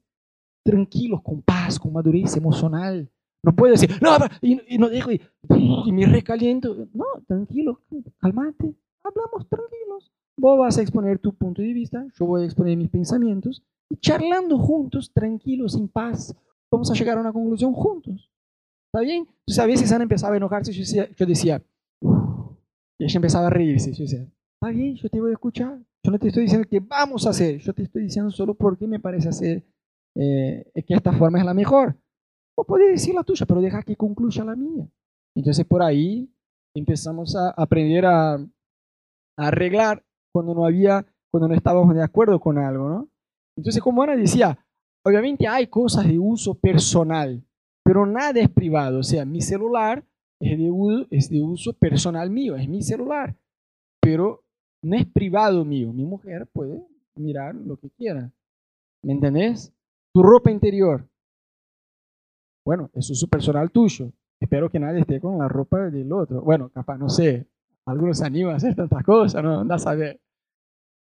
tranquilos, 0.65 1.23
con 1.23 1.43
paz, 1.43 1.79
con 1.79 1.93
madurez 1.93 2.37
emocional. 2.37 3.11
No 3.43 3.55
puedo 3.55 3.73
decir, 3.73 3.91
no, 4.03 4.11
y, 4.41 4.79
no 4.79 4.89
dejo, 4.89 5.13
y, 5.13 5.21
y, 5.51 5.93
me 5.93 6.07
recaliento. 6.07 6.89
No, 6.93 7.05
tranquilo, 7.27 7.81
calmate, 8.19 8.75
hablamos 9.03 9.49
tranquilos. 9.49 10.13
Vos 10.37 10.59
vas 10.59 10.79
a 10.79 10.83
exponer 10.83 11.19
tu 11.19 11.35
punto 11.35 11.63
de 11.63 11.73
vista, 11.73 12.07
yo 12.19 12.27
voy 12.27 12.43
a 12.43 12.45
exponer 12.45 12.77
mis 12.77 12.89
pensamientos, 12.89 13.63
y 13.91 13.97
charlando 13.97 14.59
juntos, 14.59 15.11
tranquilos, 15.13 15.73
sin 15.73 15.89
paz, 15.89 16.35
vamos 16.71 16.91
a 16.91 16.95
llegar 16.95 17.17
a 17.17 17.21
una 17.21 17.33
conclusión 17.33 17.73
juntos. 17.73 18.31
¿Está 18.93 19.05
bien? 19.05 19.27
Entonces 19.41 19.59
a 19.59 19.67
veces 19.67 19.93
Ana 19.93 20.05
empezaba 20.05 20.35
a 20.35 20.37
enojarse, 20.39 20.73
yo 20.73 20.81
decía, 20.81 21.09
yo 21.15 21.27
decía 21.27 21.63
y 22.99 23.05
ella 23.05 23.17
empezaba 23.17 23.47
a 23.47 23.51
reírse, 23.51 23.93
yo 23.93 24.05
decía, 24.05 24.27
está 24.55 24.71
bien, 24.71 24.97
yo 24.97 25.09
te 25.09 25.21
voy 25.21 25.31
a 25.31 25.35
escuchar, 25.35 25.79
yo 26.03 26.11
no 26.11 26.19
te 26.19 26.29
estoy 26.29 26.45
diciendo 26.45 26.67
que 26.69 26.81
vamos 26.81 27.27
a 27.27 27.31
hacer, 27.31 27.59
yo 27.59 27.73
te 27.73 27.85
estoy 27.85 28.03
diciendo 28.03 28.31
solo 28.31 28.55
porque 28.55 28.87
me 28.87 28.99
parece 28.99 29.29
hacer 29.29 29.65
eh, 30.17 30.65
que 30.87 30.95
esta 30.95 31.13
forma 31.13 31.39
es 31.39 31.45
la 31.45 31.55
mejor. 31.55 31.97
O 32.61 32.65
puedes 32.65 32.91
decir 32.91 33.15
la 33.15 33.23
tuya, 33.23 33.47
pero 33.47 33.61
deja 33.61 33.85
que 33.85 33.95
concluya 33.95 34.45
la 34.45 34.57
mía. 34.57 34.91
Entonces 35.37 35.65
por 35.65 35.81
ahí 35.81 36.29
empezamos 36.75 37.37
a 37.37 37.51
aprender 37.51 38.05
a, 38.05 38.37
arreglar 39.37 40.05
cuando 40.33 40.53
no 40.57 40.67
había, 40.67 41.07
cuando 41.31 41.47
no 41.47 41.55
estábamos 41.55 41.95
de 41.95 42.03
acuerdo 42.03 42.41
con 42.41 42.59
algo, 42.59 42.89
¿no? 42.89 43.09
Entonces 43.57 43.81
como 43.81 44.03
Ana 44.03 44.17
decía, 44.17 44.59
obviamente 45.05 45.47
hay 45.47 45.69
cosas 45.69 46.09
de 46.09 46.19
uso 46.19 46.55
personal, 46.55 47.47
pero 47.85 48.05
nada 48.05 48.41
es 48.41 48.49
privado. 48.49 48.99
O 48.99 49.05
sea, 49.05 49.25
mi 49.25 49.41
celular 49.41 50.05
es 50.41 50.59
de, 50.59 50.69
uso, 50.69 51.07
es 51.13 51.31
de 51.31 51.41
uso 51.41 51.75
personal 51.75 52.29
mío, 52.29 52.57
es 52.57 52.69
mi 52.69 52.83
celular, 52.83 53.37
pero 54.01 54.43
no 54.83 54.97
es 54.97 55.07
privado 55.07 55.65
mío. 55.65 55.93
Mi 55.93 56.05
mujer 56.05 56.49
puede 56.53 56.85
mirar 57.15 57.55
lo 57.55 57.77
que 57.77 57.91
quiera. 57.91 58.33
¿Me 59.05 59.13
entendés? 59.13 59.73
Tu 60.13 60.25
ropa 60.25 60.51
interior. 60.51 61.09
Bueno, 62.69 62.91
es 62.93 63.09
uso 63.09 63.27
personal 63.29 63.71
tuyo. 63.71 64.13
Espero 64.39 64.69
que 64.69 64.79
nadie 64.79 65.01
esté 65.01 65.23
con 65.23 65.39
la 65.39 65.49
ropa 65.49 65.89
del 65.89 66.13
otro. 66.13 66.43
Bueno, 66.43 66.69
capaz, 66.69 66.99
no 66.99 67.09
sé. 67.09 67.47
Algunos 67.87 68.19
se 68.19 68.27
animan 68.27 68.53
a 68.53 68.57
hacer 68.57 68.77
tantas 68.77 69.03
cosas, 69.05 69.43
no 69.43 69.61
anda 69.61 69.77
a 69.77 69.79
saber. 69.79 70.21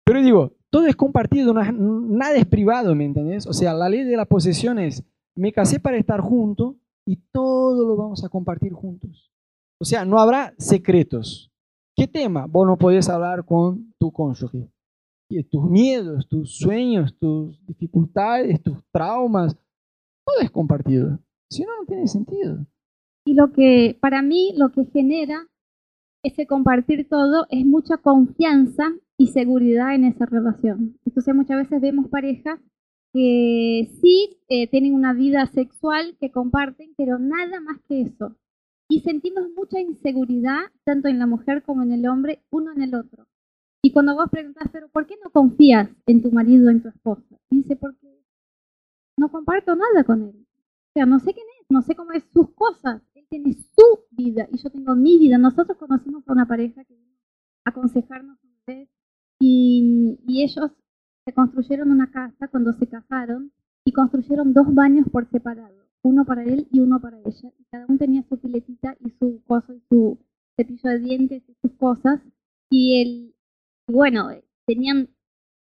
Pero 0.03 0.23
digo, 0.23 0.55
todo 0.71 0.87
es 0.87 0.97
compartido, 0.97 1.53
nada 1.53 2.35
es 2.37 2.47
privado, 2.47 2.95
¿me 2.95 3.05
entendés? 3.05 3.47
O 3.47 3.53
sea, 3.53 3.75
la 3.75 3.91
ley 3.91 4.05
de 4.05 4.17
la 4.17 4.25
posesión 4.25 4.79
es 4.79 5.05
me 5.37 5.53
casé 5.53 5.79
para 5.79 5.99
estar 5.99 6.23
juntos 6.23 6.77
y 7.05 7.17
todo 7.31 7.87
lo 7.87 7.95
vamos 7.95 8.25
a 8.25 8.31
compartir 8.31 8.73
juntos. 8.73 9.31
O 9.79 9.85
sea, 9.85 10.07
no 10.07 10.19
habrá 10.19 10.55
secretos. 10.57 11.53
¿Qué 11.95 12.09
tema? 12.09 12.47
Vos 12.47 12.67
no 12.67 12.79
podés 12.79 13.07
hablar 13.11 13.45
con 13.45 13.93
tu 13.99 14.11
cónyuge. 14.11 14.67
Tus 15.51 15.65
miedos, 15.69 16.27
tus 16.27 16.57
sueños, 16.57 17.15
tus 17.19 17.63
dificultades, 17.67 18.63
tus 18.63 18.83
traumas, 18.91 19.55
todo 20.25 20.41
es 20.41 20.51
compartido. 20.51 21.19
Si 21.51 21.63
no, 21.63 21.69
no 21.81 21.87
tiene 21.87 22.07
sentido. 22.07 22.67
Y 23.25 23.35
lo 23.35 23.53
que, 23.53 23.99
para 24.01 24.23
mí, 24.23 24.55
lo 24.57 24.71
que 24.71 24.85
genera 24.87 25.47
ese 26.23 26.47
compartir 26.47 27.09
todo 27.09 27.47
es 27.51 27.65
mucha 27.67 27.97
confianza 27.97 28.93
y 29.17 29.29
seguridad 29.29 29.95
en 29.95 30.05
esa 30.05 30.27
relación. 30.27 30.99
Entonces 31.05 31.35
muchas 31.35 31.59
veces 31.59 31.81
vemos 31.81 32.09
parejas 32.09 32.61
que 33.13 33.91
sí 34.01 34.39
eh, 34.49 34.69
tienen 34.69 34.95
una 34.95 35.13
vida 35.13 35.47
sexual 35.47 36.17
que 36.21 36.31
comparten, 36.31 36.95
pero 36.97 37.19
nada 37.19 37.61
más 37.61 37.79
que 37.89 38.03
eso. 38.03 38.37
Y 38.89 39.01
sentimos 39.01 39.45
mucha 39.57 39.81
inseguridad, 39.81 40.61
tanto 40.85 41.09
en 41.09 41.19
la 41.19 41.27
mujer 41.27 41.63
como 41.63 41.83
en 41.83 41.93
el 41.93 42.07
hombre, 42.07 42.43
uno 42.51 42.73
en 42.73 42.83
el 42.83 42.95
otro. 42.95 43.27
Y 43.83 43.93
cuando 43.93 44.15
vos 44.15 44.29
preguntas, 44.31 44.69
pero 44.73 44.89
¿por 44.89 45.07
qué 45.07 45.15
no 45.23 45.31
confías 45.31 45.89
en 46.07 46.23
tu 46.23 46.31
marido 46.31 46.71
en 46.71 46.83
tu 46.83 46.89
esposa? 46.89 47.37
dice, 47.51 47.77
porque 47.77 48.21
no 49.17 49.31
comparto 49.31 49.75
nada 49.75 50.05
con 50.05 50.23
él. 50.23 50.47
No 51.07 51.19
sé 51.19 51.35
quién 51.35 51.47
es, 51.61 51.67
no 51.71 51.83
sé 51.83 51.95
cómo 51.95 52.13
es 52.13 52.25
sus 52.33 52.51
cosas. 52.51 53.03
Él 53.15 53.27
tiene 53.29 53.55
su 53.55 54.01
vida 54.11 54.49
y 54.53 54.59
yo 54.59 54.71
tengo 54.71 54.95
mi 54.95 55.19
vida. 55.19 55.39
Nosotros 55.39 55.77
conocimos 55.79 56.27
a 56.29 56.33
una 56.33 56.47
pareja 56.47 56.85
que 56.85 56.95
vino 56.95 57.17
a 57.65 57.71
aconsejarnos 57.71 58.39
una 58.43 58.59
vez 58.67 58.89
y, 59.39 60.19
y 60.27 60.43
ellos 60.43 60.71
se 61.25 61.33
construyeron 61.33 61.91
una 61.91 62.11
casa 62.11 62.49
cuando 62.49 62.73
se 62.75 62.87
casaron 62.87 63.53
y 63.85 63.93
construyeron 63.93 64.53
dos 64.53 64.73
baños 64.75 65.09
por 65.11 65.29
separado, 65.31 65.87
uno 66.03 66.25
para 66.25 66.45
él 66.45 66.69
y 66.71 66.81
uno 66.81 67.01
para 67.01 67.19
ella. 67.19 67.53
Y 67.59 67.65
cada 67.71 67.87
uno 67.87 67.99
tenía 67.99 68.23
su 68.29 68.39
piletita 68.39 68.97
y 69.01 69.11
su 69.19 69.43
cosa 69.47 69.75
y 69.75 69.83
su 69.89 70.19
cepillo 70.57 70.91
de 70.91 70.99
dientes 70.99 71.43
y 71.49 71.55
sus 71.61 71.73
cosas. 71.77 72.21
Y 72.69 73.01
él, 73.01 73.35
bueno, 73.89 74.29
tenían 74.67 75.09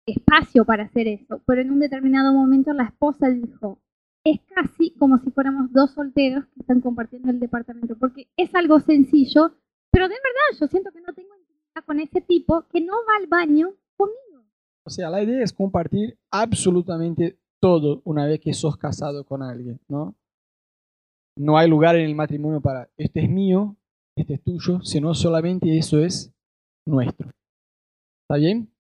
espacio 0.07 0.65
para 0.65 0.85
hacer 0.85 1.07
eso, 1.07 1.43
pero 1.47 1.61
en 1.61 1.71
un 1.71 1.81
determinado 1.81 2.33
momento 2.33 2.73
la 2.73 2.85
esposa 2.85 3.29
dijo, 3.29 3.81
es 4.25 4.41
casi 4.55 4.91
como 4.93 5.19
si 5.19 5.31
fuéramos 5.31 5.73
dos 5.73 5.93
solteros 5.93 6.45
que 6.47 6.61
están 6.61 6.81
compartiendo 6.81 7.31
el 7.31 7.41
departamento, 7.41 7.97
porque 7.99 8.29
es 8.37 8.55
algo 8.55 8.81
sencillo, 8.81 9.53
pero 9.91 10.09
de 10.09 10.15
verdad 10.15 10.61
yo 10.61 10.67
siento 10.67 10.91
que 10.93 11.01
no 11.01 11.13
tengo 11.15 11.35
intimidad 11.35 11.85
con 11.87 12.01
ese 12.01 12.21
tipo 12.21 12.67
que 12.69 12.81
no 12.81 12.95
va 13.09 13.17
al 13.21 13.27
baño 13.27 13.75
conmigo. 13.97 14.45
O 14.85 14.91
sea, 14.91 15.11
la 15.11 15.23
idea 15.23 15.43
es 15.43 15.53
compartir 15.53 16.19
absolutamente 16.31 17.39
todo 17.61 18.03
una 18.05 18.27
vez 18.27 18.41
que 18.41 18.55
sos 18.55 18.77
casado 18.77 19.25
con 19.25 19.43
alguien, 19.43 19.81
¿no? 19.89 20.15
No 21.37 21.57
hay 21.57 21.69
lugar 21.69 21.97
en 21.97 22.07
el 22.07 22.15
matrimonio 22.15 22.61
para, 22.61 22.89
este 22.97 23.21
es 23.21 23.31
mío, 23.31 23.77
este 24.17 24.35
es 24.35 24.43
tuyo, 24.43 24.81
sino 24.83 25.15
solamente 25.15 25.77
eso 25.79 25.99
es 25.99 26.33
nuestro. 26.85 27.31
¿Está 28.23 28.37
bien? 28.37 28.73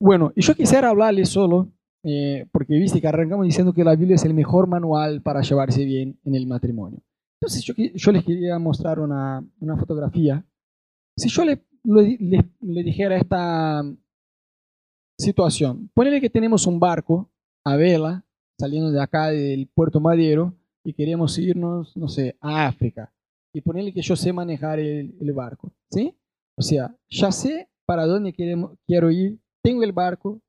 Bueno, 0.00 0.32
y 0.34 0.40
yo 0.40 0.54
quisiera 0.54 0.88
hablarles 0.88 1.28
solo, 1.28 1.68
eh, 2.02 2.46
porque 2.52 2.74
viste 2.74 3.00
que 3.00 3.08
arrancamos 3.08 3.46
diciendo 3.46 3.72
que 3.72 3.84
la 3.84 3.96
Biblia 3.96 4.16
es 4.16 4.24
el 4.24 4.34
mejor 4.34 4.66
manual 4.66 5.22
para 5.22 5.42
llevarse 5.42 5.84
bien 5.84 6.18
en 6.24 6.34
el 6.34 6.46
matrimonio. 6.46 7.00
Entonces 7.40 7.62
yo, 7.62 7.74
yo 7.76 8.12
les 8.12 8.24
quería 8.24 8.58
mostrar 8.58 9.00
una, 9.00 9.44
una 9.60 9.76
fotografía. 9.76 10.44
Si 11.16 11.28
yo 11.28 11.44
le, 11.44 11.62
le, 11.84 12.44
le 12.60 12.82
dijera 12.82 13.16
esta, 13.16 13.82
situación. 15.20 15.90
Ponele 15.94 16.20
que 16.20 16.30
tenemos 16.30 16.66
un 16.66 16.80
barco 16.80 17.30
a 17.64 17.76
vela 17.76 18.24
saliendo 18.58 18.90
de 18.90 19.00
acá 19.00 19.28
del 19.28 19.68
puerto 19.68 20.00
Madero 20.00 20.54
y 20.84 20.94
queremos 20.94 21.38
irnos, 21.38 21.96
no 21.96 22.08
sé, 22.08 22.36
a 22.40 22.66
África. 22.66 23.12
Y 23.52 23.60
ponele 23.60 23.92
que 23.92 24.02
yo 24.02 24.16
sé 24.16 24.32
manejar 24.32 24.78
el, 24.78 25.32
barco, 25.34 25.72
¿sí? 25.90 26.16
O 26.56 26.62
sea, 26.62 26.94
ya 27.08 27.32
sé 27.32 27.68
para 27.86 28.06
dónde 28.06 28.32
queremos, 28.32 28.72
quiero 28.86 29.10
ir, 29.10 29.38
tengo 29.62 29.82
el 29.82 29.92
barco, 29.92 30.40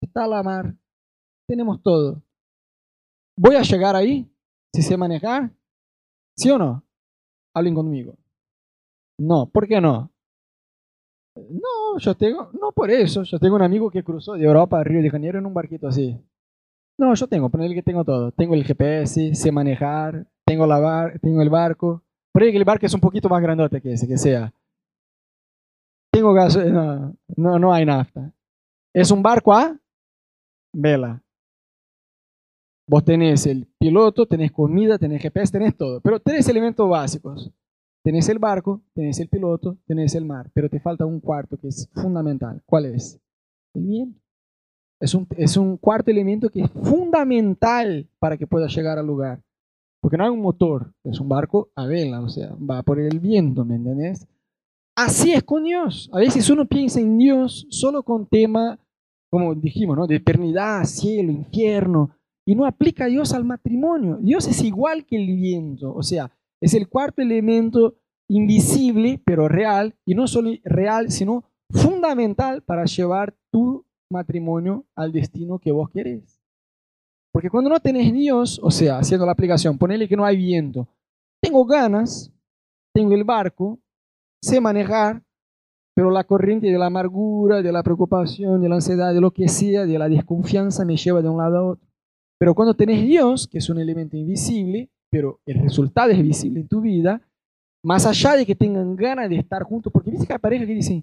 está 0.00 0.26
la 0.26 0.42
mar, 0.42 0.76
tenemos 1.46 1.82
todo. 1.82 2.22
¿Voy 3.36 3.56
a 3.56 3.62
llegar 3.62 3.96
ahí 3.96 4.30
si 4.74 4.82
sé 4.82 4.96
manejar? 4.96 5.50
¿Sí 6.36 6.50
o 6.50 6.58
no? 6.58 6.84
Hablen 7.54 7.74
conmigo. 7.74 8.16
No, 9.18 9.46
¿por 9.46 9.66
qué 9.68 9.80
no? 9.80 10.10
No, 11.36 11.98
yo 11.98 12.14
tengo, 12.14 12.50
no 12.52 12.72
por 12.72 12.90
eso, 12.90 13.22
yo 13.22 13.38
tengo 13.38 13.56
un 13.56 13.62
amigo 13.62 13.90
que 13.90 14.04
cruzó 14.04 14.34
de 14.34 14.44
Europa 14.44 14.78
a 14.78 14.84
Río 14.84 15.00
de 15.00 15.10
Janeiro 15.10 15.38
en 15.38 15.46
un 15.46 15.54
barquito 15.54 15.88
así. 15.88 16.18
No, 16.98 17.14
yo 17.14 17.26
tengo, 17.26 17.48
ponele 17.48 17.74
que 17.74 17.82
tengo 17.82 18.04
todo. 18.04 18.32
Tengo 18.32 18.54
el 18.54 18.64
GPS, 18.64 19.34
sé 19.34 19.52
manejar, 19.52 20.26
tengo, 20.46 20.66
la 20.66 20.78
bar, 20.78 21.18
tengo 21.20 21.42
el 21.42 21.50
barco. 21.50 22.02
Ahí 22.34 22.50
que 22.50 22.58
el 22.58 22.64
barco 22.64 22.86
es 22.86 22.94
un 22.94 23.00
poquito 23.00 23.28
más 23.28 23.42
grandote 23.42 23.80
que 23.80 23.92
ese, 23.92 24.06
que 24.06 24.18
sea. 24.18 24.52
Tengo 26.12 26.32
gas, 26.32 26.56
no, 26.56 27.14
no, 27.36 27.58
no 27.58 27.72
hay 27.72 27.86
nafta. 27.86 28.32
Es 28.94 29.10
un 29.10 29.22
barco 29.22 29.52
a 29.52 29.78
vela. 30.74 31.22
Vos 32.86 33.04
tenés 33.04 33.46
el 33.46 33.66
piloto, 33.78 34.26
tenés 34.26 34.52
comida, 34.52 34.98
tenés 34.98 35.22
GPS, 35.22 35.52
tenés 35.52 35.76
todo. 35.76 36.00
Pero 36.00 36.20
tres 36.20 36.48
elementos 36.48 36.88
básicos. 36.88 37.50
Tenés 38.04 38.28
el 38.28 38.38
barco, 38.38 38.82
tenés 38.94 39.20
el 39.20 39.28
piloto, 39.28 39.78
tenés 39.86 40.14
el 40.16 40.24
mar, 40.24 40.50
pero 40.52 40.68
te 40.68 40.80
falta 40.80 41.06
un 41.06 41.20
cuarto 41.20 41.56
que 41.56 41.68
es 41.68 41.88
fundamental. 41.94 42.60
¿Cuál 42.66 42.86
es? 42.86 43.20
El 43.74 43.84
viento. 43.84 44.20
Es 45.00 45.14
un, 45.14 45.26
es 45.36 45.56
un 45.56 45.76
cuarto 45.76 46.10
elemento 46.10 46.48
que 46.48 46.62
es 46.62 46.70
fundamental 46.70 48.08
para 48.18 48.36
que 48.36 48.46
puedas 48.46 48.74
llegar 48.74 48.98
al 48.98 49.06
lugar. 49.06 49.40
Porque 50.00 50.16
no 50.16 50.24
hay 50.24 50.30
un 50.30 50.40
motor, 50.40 50.92
es 51.04 51.20
un 51.20 51.28
barco 51.28 51.70
a 51.76 51.86
vela, 51.86 52.20
o 52.20 52.28
sea, 52.28 52.56
va 52.56 52.82
por 52.82 52.98
el 52.98 53.20
viento, 53.20 53.64
¿me 53.64 53.76
entendés? 53.76 54.26
Así 54.96 55.32
es 55.32 55.44
con 55.44 55.62
Dios. 55.62 56.10
A 56.12 56.18
veces 56.18 56.50
uno 56.50 56.66
piensa 56.66 57.00
en 57.00 57.18
Dios 57.18 57.66
solo 57.70 58.02
con 58.02 58.26
tema 58.26 58.80
como 59.32 59.54
dijimos, 59.54 59.96
¿no? 59.96 60.06
de 60.06 60.16
eternidad, 60.16 60.84
cielo, 60.84 61.32
infierno, 61.32 62.10
y 62.46 62.54
no 62.54 62.66
aplica 62.66 63.06
Dios 63.06 63.32
al 63.32 63.44
matrimonio. 63.44 64.18
Dios 64.20 64.46
es 64.48 64.62
igual 64.62 65.06
que 65.06 65.16
el 65.16 65.36
viento, 65.36 65.94
o 65.94 66.02
sea, 66.02 66.30
es 66.60 66.74
el 66.74 66.88
cuarto 66.88 67.22
elemento 67.22 67.96
invisible, 68.28 69.20
pero 69.24 69.48
real, 69.48 69.94
y 70.06 70.14
no 70.14 70.26
solo 70.26 70.50
real, 70.64 71.10
sino 71.10 71.44
fundamental 71.70 72.62
para 72.62 72.84
llevar 72.84 73.34
tu 73.50 73.84
matrimonio 74.10 74.86
al 74.94 75.12
destino 75.12 75.58
que 75.58 75.72
vos 75.72 75.90
querés. 75.90 76.40
Porque 77.32 77.50
cuando 77.50 77.70
no 77.70 77.80
tenés 77.80 78.12
Dios, 78.12 78.60
o 78.62 78.70
sea, 78.70 78.98
haciendo 78.98 79.26
la 79.26 79.32
aplicación, 79.32 79.78
ponele 79.78 80.08
que 80.08 80.16
no 80.16 80.24
hay 80.24 80.36
viento, 80.36 80.86
tengo 81.42 81.64
ganas, 81.64 82.32
tengo 82.94 83.14
el 83.14 83.24
barco, 83.24 83.80
sé 84.42 84.60
manejar, 84.60 85.22
pero 85.94 86.10
la 86.10 86.24
corriente 86.24 86.68
de 86.68 86.78
la 86.78 86.86
amargura, 86.86 87.62
de 87.62 87.72
la 87.72 87.82
preocupación, 87.82 88.60
de 88.60 88.68
la 88.68 88.76
ansiedad, 88.76 89.12
de 89.12 89.20
lo 89.20 89.30
que 89.30 89.48
sea, 89.48 89.84
de 89.84 89.98
la 89.98 90.08
desconfianza 90.08 90.84
me 90.84 90.96
lleva 90.96 91.22
de 91.22 91.28
un 91.28 91.38
lado 91.38 91.58
a 91.58 91.64
otro. 91.72 91.91
Pero 92.42 92.56
cuando 92.56 92.74
tenés 92.74 93.06
Dios, 93.06 93.46
que 93.46 93.58
es 93.58 93.70
un 93.70 93.78
elemento 93.78 94.16
invisible, 94.16 94.90
pero 95.08 95.38
el 95.46 95.62
resultado 95.62 96.10
es 96.10 96.20
visible 96.20 96.58
en 96.58 96.66
tu 96.66 96.80
vida, 96.80 97.22
más 97.84 98.04
allá 98.04 98.34
de 98.34 98.44
que 98.44 98.56
tengan 98.56 98.96
ganas 98.96 99.30
de 99.30 99.36
estar 99.36 99.62
juntos, 99.62 99.92
porque 99.92 100.10
viste 100.10 100.26
que 100.26 100.32
hay 100.32 100.40
parejas 100.40 100.66
que 100.66 100.74
dicen, 100.74 101.02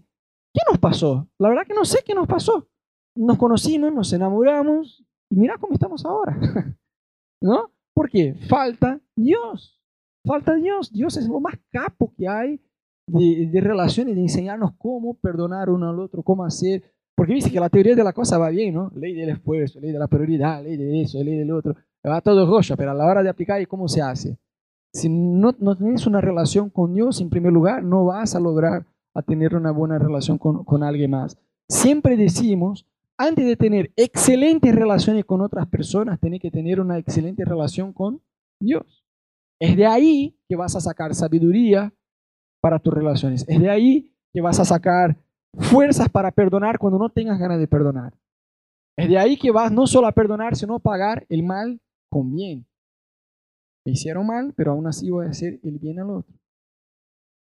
¿qué 0.53 0.59
nos 0.69 0.77
pasó? 0.79 1.29
La 1.39 1.47
verdad 1.47 1.63
que 1.65 1.73
no 1.73 1.85
sé 1.85 1.99
qué 2.05 2.13
nos 2.13 2.27
pasó. 2.27 2.67
Nos 3.15 3.37
conocimos, 3.37 3.93
nos 3.93 4.11
enamoramos 4.11 5.01
y 5.29 5.37
mira 5.37 5.57
cómo 5.57 5.75
estamos 5.75 6.03
ahora. 6.03 6.37
¿No? 7.41 7.71
Porque 7.93 8.35
falta 8.49 8.99
Dios. 9.15 9.81
Falta 10.25 10.55
Dios. 10.55 10.91
Dios 10.91 11.15
es 11.15 11.25
lo 11.25 11.39
más 11.39 11.53
capo 11.71 12.13
que 12.17 12.27
hay 12.27 12.59
de, 13.07 13.61
relaciones, 13.61 14.13
de 14.13 14.23
enseñarnos 14.23 14.73
cómo 14.77 15.13
perdonar 15.13 15.69
uno 15.69 15.89
al 15.89 16.01
otro, 16.01 16.21
cómo 16.21 16.43
hacer. 16.43 16.83
Porque 17.15 17.33
dice 17.33 17.51
que 17.51 17.59
la 17.59 17.69
teoría 17.69 17.95
de 17.95 18.03
la 18.03 18.13
cosa 18.13 18.37
va 18.37 18.49
bien, 18.49 18.73
¿no? 18.73 18.91
Ley 18.95 19.13
del 19.13 19.29
esfuerzo, 19.29 19.79
ley 19.79 19.91
de 19.91 19.99
la 19.99 20.07
prioridad, 20.07 20.63
ley 20.63 20.77
de 20.77 21.01
eso, 21.01 21.21
ley 21.23 21.37
del 21.37 21.51
otro. 21.51 21.75
Va 22.07 22.21
todo 22.21 22.45
rollo, 22.45 22.77
pero 22.77 22.91
a 22.91 22.93
la 22.93 23.05
hora 23.05 23.23
de 23.23 23.29
aplicar, 23.29 23.61
¿y 23.61 23.65
cómo 23.65 23.87
se 23.87 24.01
hace? 24.01 24.37
Si 24.93 25.09
no, 25.09 25.53
no 25.59 25.77
tienes 25.77 26.07
una 26.07 26.21
relación 26.21 26.69
con 26.69 26.93
Dios, 26.93 27.19
en 27.21 27.29
primer 27.29 27.51
lugar, 27.51 27.83
no 27.83 28.05
vas 28.05 28.35
a 28.35 28.39
lograr 28.39 28.85
a 29.13 29.21
tener 29.21 29.55
una 29.55 29.71
buena 29.71 29.99
relación 29.99 30.37
con, 30.37 30.63
con 30.63 30.83
alguien 30.83 31.11
más. 31.11 31.37
Siempre 31.67 32.15
decimos, 32.15 32.87
antes 33.17 33.45
de 33.45 33.57
tener 33.57 33.91
excelentes 33.97 34.73
relaciones 34.73 35.25
con 35.25 35.41
otras 35.41 35.67
personas, 35.67 36.19
tienes 36.19 36.39
que 36.39 36.51
tener 36.51 36.79
una 36.79 36.97
excelente 36.97 37.43
relación 37.43 37.91
con 37.91 38.21
Dios. 38.61 39.03
Es 39.59 39.75
de 39.75 39.85
ahí 39.85 40.39
que 40.47 40.55
vas 40.55 40.75
a 40.75 40.79
sacar 40.79 41.13
sabiduría 41.13 41.93
para 42.61 42.79
tus 42.79 42.93
relaciones. 42.93 43.45
Es 43.47 43.59
de 43.59 43.69
ahí 43.69 44.15
que 44.33 44.41
vas 44.41 44.59
a 44.59 44.65
sacar 44.65 45.17
fuerzas 45.57 46.09
para 46.09 46.31
perdonar 46.31 46.77
cuando 46.77 46.99
no 46.99 47.09
tengas 47.09 47.39
ganas 47.39 47.59
de 47.59 47.67
perdonar. 47.67 48.13
Es 48.97 49.09
de 49.09 49.17
ahí 49.17 49.37
que 49.37 49.51
vas 49.51 49.71
no 49.71 49.87
solo 49.87 50.07
a 50.07 50.11
perdonar, 50.11 50.55
sino 50.55 50.75
a 50.75 50.79
pagar 50.79 51.25
el 51.29 51.43
mal 51.43 51.79
con 52.09 52.35
bien. 52.35 52.65
Me 53.85 53.93
hicieron 53.93 54.27
mal, 54.27 54.53
pero 54.55 54.71
aún 54.71 54.87
así 54.87 55.09
voy 55.09 55.25
a 55.25 55.29
hacer 55.29 55.59
el 55.63 55.79
bien 55.79 55.99
al 55.99 56.09
otro. 56.09 56.35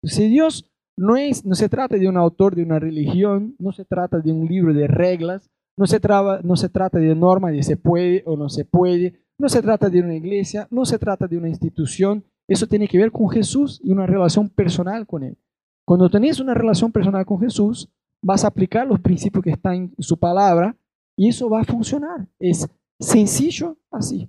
Si 0.03 0.29
Dios 0.29 0.71
no, 0.97 1.17
es, 1.17 1.45
no 1.45 1.55
se 1.55 1.69
trata 1.69 1.97
de 1.97 2.09
un 2.09 2.17
autor 2.17 2.57
de 2.57 2.63
una 2.63 2.79
religión, 2.79 3.55
no 3.59 3.73
se 3.73 3.85
trata 3.85 4.19
de 4.19 4.33
un 4.33 4.47
libro 4.47 4.73
de 4.73 4.87
reglas, 4.87 5.51
no 5.77 5.87
se, 5.87 6.01
no 6.43 6.57
se 6.57 6.69
trata 6.69 6.99
de 6.99 7.15
normas 7.15 7.53
de 7.53 7.63
se 7.63 7.77
puede 7.77 8.23
o 8.27 8.37
no 8.37 8.49
se 8.49 8.65
puede, 8.65 9.21
no 9.39 9.49
se 9.49 9.63
trata 9.63 9.89
de 9.89 10.01
una 10.01 10.15
iglesia, 10.15 10.69
no 10.71 10.85
se 10.85 10.99
trata 10.99 11.27
de 11.27 11.37
una 11.37 11.49
institución, 11.49 12.25
eso 12.49 12.67
tiene 12.67 12.89
que 12.89 12.99
ver 12.99 13.11
con 13.11 13.29
Jesús 13.29 13.81
y 13.83 13.93
una 13.93 14.07
relación 14.07 14.49
personal 14.49 15.07
con 15.07 15.23
Él. 15.23 15.39
Cuando 15.85 16.09
tenés 16.09 16.41
una 16.41 16.55
relación 16.55 16.93
personal 16.93 17.27
con 17.27 17.41
Jesús, 17.41 17.89
vas 18.23 18.45
a 18.45 18.49
aplicar 18.49 18.87
los 18.87 19.01
principios 19.01 19.43
que 19.43 19.51
están 19.51 19.75
en 19.75 19.95
su 19.99 20.17
palabra 20.17 20.77
y 21.17 21.29
eso 21.29 21.51
va 21.51 21.61
a 21.61 21.65
funcionar. 21.65 22.27
Es 22.39 22.69
sencillo 22.99 23.77
así. 23.91 24.29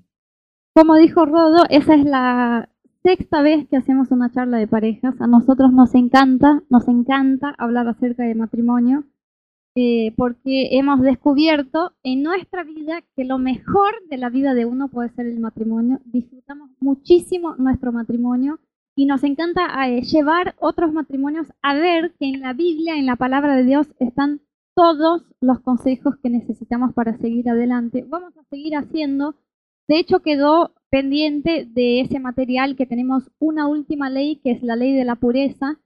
Como 0.74 0.95
dijo 0.95 1.26
Rodo, 1.26 1.64
esa 1.70 1.93
es 1.95 2.04
la 2.04 2.70
sexta 3.04 3.41
vez 3.41 3.68
que 3.68 3.78
hacemos 3.78 4.10
una 4.12 4.32
charla 4.32 4.58
de 4.58 4.68
parejas. 4.68 5.14
A 5.22 5.28
nosotros 5.28 5.72
nos 5.72 5.93
encanta, 5.93 6.64
nos 6.70 6.88
encanta 6.88 7.54
hablar 7.58 7.88
acerca 7.88 8.24
de 8.24 8.36
matrimonio. 8.36 9.04
Eh, 9.76 10.14
porque 10.18 10.78
hemos 10.78 11.01
descubierto 11.01 11.93
en 12.04 12.22
nuestra 12.22 12.64
vida 12.64 13.01
que 13.16 13.26
lo 13.26 13.39
mejor 13.39 13.91
de 14.08 14.18
la 14.18 14.30
vida 14.30 14.54
de 14.54 14.66
uno 14.66 14.88
puede 14.88 15.10
ser 15.10 15.26
el 15.26 15.39
matrimonio. 15.39 15.99
Disfrutamos 16.06 16.70
muchísimo 16.80 17.56
nuestro 17.56 17.91
matrimonio 17.91 18.60
y 18.96 19.06
nos 19.06 19.24
encanta 19.24 19.88
eh, 19.88 20.02
llevar 20.02 20.56
otros 20.60 20.94
matrimonios 20.94 21.48
a 21.62 21.74
ver 21.74 22.14
que 22.20 22.28
en 22.28 22.41
la 22.41 22.54
Biblia, 22.54 22.96
en 22.96 23.06
la 23.06 23.16
palabra 23.16 23.56
de 23.56 23.64
Dios, 23.64 23.88
están 24.00 24.41
todos 24.76 25.24
los 25.41 25.60
consejos 25.62 26.16
que 26.22 26.30
necesitamos 26.30 26.94
para 26.94 27.18
seguir 27.18 27.50
adelante. 27.50 28.06
Vamos 28.08 28.38
a 28.38 28.44
seguir 28.50 28.76
haciendo. 28.76 29.36
De 29.88 30.00
hecho, 30.00 30.22
quedó 30.22 30.74
pendiente 30.89 31.66
de 31.66 32.02
ese 32.02 32.20
material 32.20 32.76
que 32.76 32.86
tenemos 32.86 33.32
una 33.39 33.68
última 33.68 34.10
ley, 34.10 34.38
que 34.38 34.52
es 34.52 34.64
la 34.64 34.76
ley 34.76 34.94
de 34.94 35.06
la 35.06 35.16
pureza. 35.16 35.80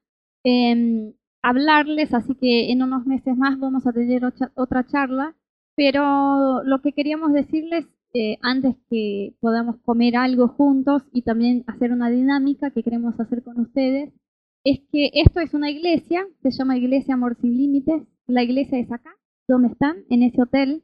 Em, 0.43 1.13
hablarles, 1.41 2.13
así 2.13 2.35
que 2.35 2.71
en 2.71 2.83
unos 2.83 3.05
meses 3.05 3.37
más 3.37 3.59
vamos 3.59 3.87
a 3.87 3.93
tener 3.93 4.23
otra 4.55 4.85
charla, 4.85 5.35
pero 5.75 6.63
lo 6.63 6.81
que 6.81 6.93
queríamos 6.93 7.33
decirles 7.33 7.85
eh, 8.19 8.39
antes 8.41 8.75
que 8.89 9.33
podamos 9.39 9.77
comer 9.85 10.17
algo 10.17 10.47
juntos 10.47 11.03
y 11.11 11.21
también 11.21 11.63
hacer 11.67 11.91
una 11.91 12.09
dinámica 12.09 12.71
que 12.71 12.83
queremos 12.83 13.19
hacer 13.19 13.43
con 13.43 13.59
ustedes, 13.59 14.13
es 14.63 14.79
que 14.91 15.11
esto 15.13 15.39
es 15.39 15.53
una 15.53 15.69
iglesia, 15.69 16.27
se 16.41 16.51
llama 16.51 16.77
Iglesia 16.77 17.13
Amor 17.13 17.37
Sin 17.39 17.55
Límites, 17.57 18.03
la 18.25 18.43
iglesia 18.43 18.79
es 18.79 18.91
acá, 18.91 19.11
donde 19.47 19.69
están, 19.69 20.03
en 20.09 20.23
ese 20.23 20.41
hotel, 20.41 20.83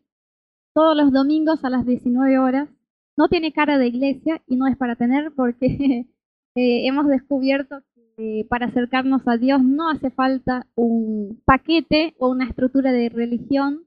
todos 0.73 0.95
los 0.95 1.11
domingos 1.11 1.63
a 1.65 1.69
las 1.69 1.85
19 1.85 2.39
horas. 2.39 2.69
No 3.17 3.27
tiene 3.27 3.51
cara 3.51 3.77
de 3.77 3.87
iglesia 3.87 4.41
y 4.47 4.55
no 4.55 4.67
es 4.67 4.77
para 4.77 4.95
tener 4.95 5.33
porque 5.35 6.07
eh, 6.55 6.87
hemos 6.87 7.07
descubierto 7.07 7.83
eh, 8.17 8.45
para 8.47 8.67
acercarnos 8.67 9.27
a 9.27 9.37
Dios 9.37 9.63
no 9.63 9.89
hace 9.89 10.11
falta 10.11 10.67
un 10.75 11.41
paquete 11.45 12.13
o 12.19 12.29
una 12.29 12.45
estructura 12.45 12.91
de 12.91 13.09
religión, 13.09 13.85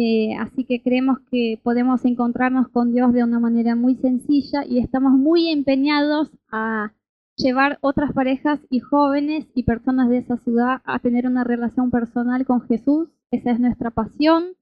eh, 0.00 0.36
así 0.38 0.62
que 0.62 0.80
creemos 0.80 1.18
que 1.28 1.58
podemos 1.60 2.04
encontrarnos 2.04 2.68
con 2.68 2.92
Dios 2.92 3.12
de 3.12 3.24
una 3.24 3.40
manera 3.40 3.74
muy 3.74 3.96
sencilla 3.96 4.64
y 4.64 4.78
estamos 4.78 5.10
muy 5.10 5.48
empeñados 5.48 6.30
a 6.52 6.92
llevar 7.34 7.78
otras 7.80 8.12
parejas 8.12 8.60
y 8.70 8.78
jóvenes 8.78 9.48
y 9.56 9.64
personas 9.64 10.08
de 10.08 10.18
esa 10.18 10.36
ciudad 10.36 10.82
a 10.84 11.00
tener 11.00 11.26
una 11.26 11.42
relación 11.42 11.90
personal 11.90 12.46
con 12.46 12.60
Jesús. 12.68 13.08
Esa 13.32 13.50
es 13.50 13.58
nuestra 13.58 13.90
pasión. 13.90 14.52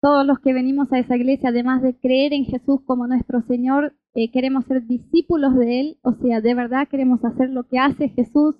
Todos 0.00 0.24
los 0.24 0.38
que 0.38 0.52
venimos 0.52 0.92
a 0.92 1.00
esa 1.00 1.16
iglesia, 1.16 1.48
además 1.48 1.82
de 1.82 1.98
creer 1.98 2.32
en 2.32 2.44
Jesús 2.44 2.80
como 2.86 3.08
nuestro 3.08 3.42
Señor, 3.42 3.92
eh, 4.14 4.30
queremos 4.30 4.66
ser 4.66 4.86
discípulos 4.86 5.56
de 5.56 5.80
Él, 5.80 5.98
o 6.02 6.12
sea, 6.12 6.40
de 6.40 6.54
verdad 6.54 6.86
queremos 6.86 7.24
hacer 7.24 7.50
lo 7.50 7.64
que 7.64 7.80
hace 7.80 8.10
Jesús, 8.10 8.54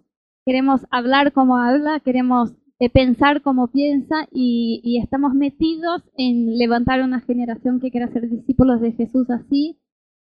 queremos 0.44 0.86
hablar 0.90 1.32
como 1.32 1.56
habla, 1.56 2.00
queremos 2.00 2.52
eh, 2.78 2.90
pensar 2.90 3.42
como 3.42 3.68
piensa 3.68 4.28
y, 4.32 4.98
estamos 5.02 5.34
metidos 5.34 6.02
en 6.16 6.58
levantar 6.58 7.02
una 7.02 7.20
generación 7.20 7.80
que 7.80 7.90
quiera 7.90 8.08
ser 8.08 8.28
discípulos 8.28 8.80
de 8.80 8.92
Jesús 8.92 9.28
así. 9.30 9.78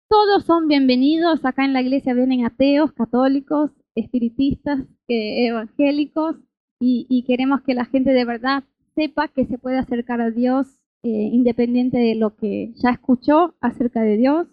Todos 0.09 0.45
son 0.45 0.69
bienvenidos, 0.69 1.45
acá 1.45 1.65
en 1.65 1.73
la 1.73 1.83
iglesia 1.83 2.15
vienen 2.15 2.45
ateos, 2.45 2.93
católicos, 2.93 3.71
espiritistas, 3.95 4.81
eh, 5.09 5.47
evangélicos 5.49 6.37
y, 6.81 7.25
queremos 7.27 7.63
que 7.63 7.75
la 7.75 7.87
gente 7.87 8.13
de 8.13 8.25
verdad 8.25 8.65
sepa 8.95 9.29
que 9.29 9.47
se 9.47 9.59
puede 9.59 9.79
acercar 9.79 10.21
a 10.21 10.31
Dios 10.31 10.67
independiente 11.03 11.99
de 11.99 12.15
lo 12.15 12.35
que 12.35 12.73
ya 12.77 12.89
escuchó 12.89 13.55
acerca 13.61 14.01
de 14.01 14.17
Dios 14.17 14.49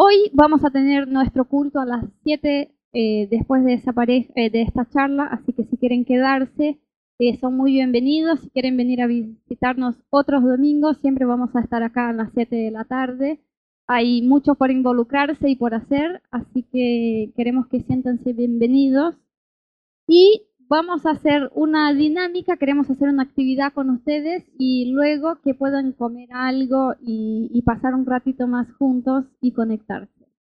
Hoy 0.00 0.30
vamos 0.32 0.64
a 0.64 0.70
tener 0.70 1.08
nuestro 1.08 1.48
culto 1.48 1.80
a 1.80 1.84
las 1.84 2.04
7 2.22 2.72
eh, 2.92 3.28
después 3.32 3.66
eh, 3.66 4.50
de 4.50 4.62
esta 4.62 4.88
charla, 4.88 5.24
así 5.24 5.52
que 5.52 5.64
si 5.64 5.76
quieren 5.76 6.04
quedarse, 6.04 6.78
son 7.40 7.56
muy 7.56 7.72
bienvenidos. 7.72 8.40
Si 8.40 8.50
quieren 8.50 8.76
venir 8.76 9.02
a 9.02 9.08
visitarnos 9.08 9.96
otros 10.08 10.44
domingos, 10.44 10.98
siempre 10.98 11.24
vamos 11.24 11.54
a 11.56 11.60
estar 11.60 11.82
acá 11.82 12.10
a 12.10 12.12
las 12.12 12.30
7 12.32 12.54
de 12.54 12.70
la 12.70 12.84
tarde. 12.84 13.40
Hay 13.88 14.22
mucho 14.22 14.54
por 14.54 14.70
involucrarse 14.70 15.48
y 15.48 15.56
por 15.56 15.74
hacer, 15.74 16.22
así 16.30 16.62
que 16.62 17.32
queremos 17.36 17.66
que 17.68 17.80
siéntanse 17.80 18.32
bienvenidos. 18.34 19.16
Y 20.06 20.42
vamos 20.68 21.06
a 21.06 21.10
hacer 21.10 21.50
una 21.54 21.92
dinámica, 21.92 22.56
queremos 22.56 22.88
hacer 22.88 23.08
una 23.08 23.24
actividad 23.24 23.72
con 23.72 23.90
ustedes 23.90 24.44
y 24.56 24.92
luego 24.92 25.40
que 25.42 25.54
puedan 25.54 25.92
comer 25.92 26.28
algo 26.32 26.94
y, 27.00 27.62
pasar 27.66 27.94
un 27.94 28.06
ratito 28.06 28.46
más 28.46 28.72
juntos 28.74 29.24
y 29.40 29.52
conectarse. 29.52 30.17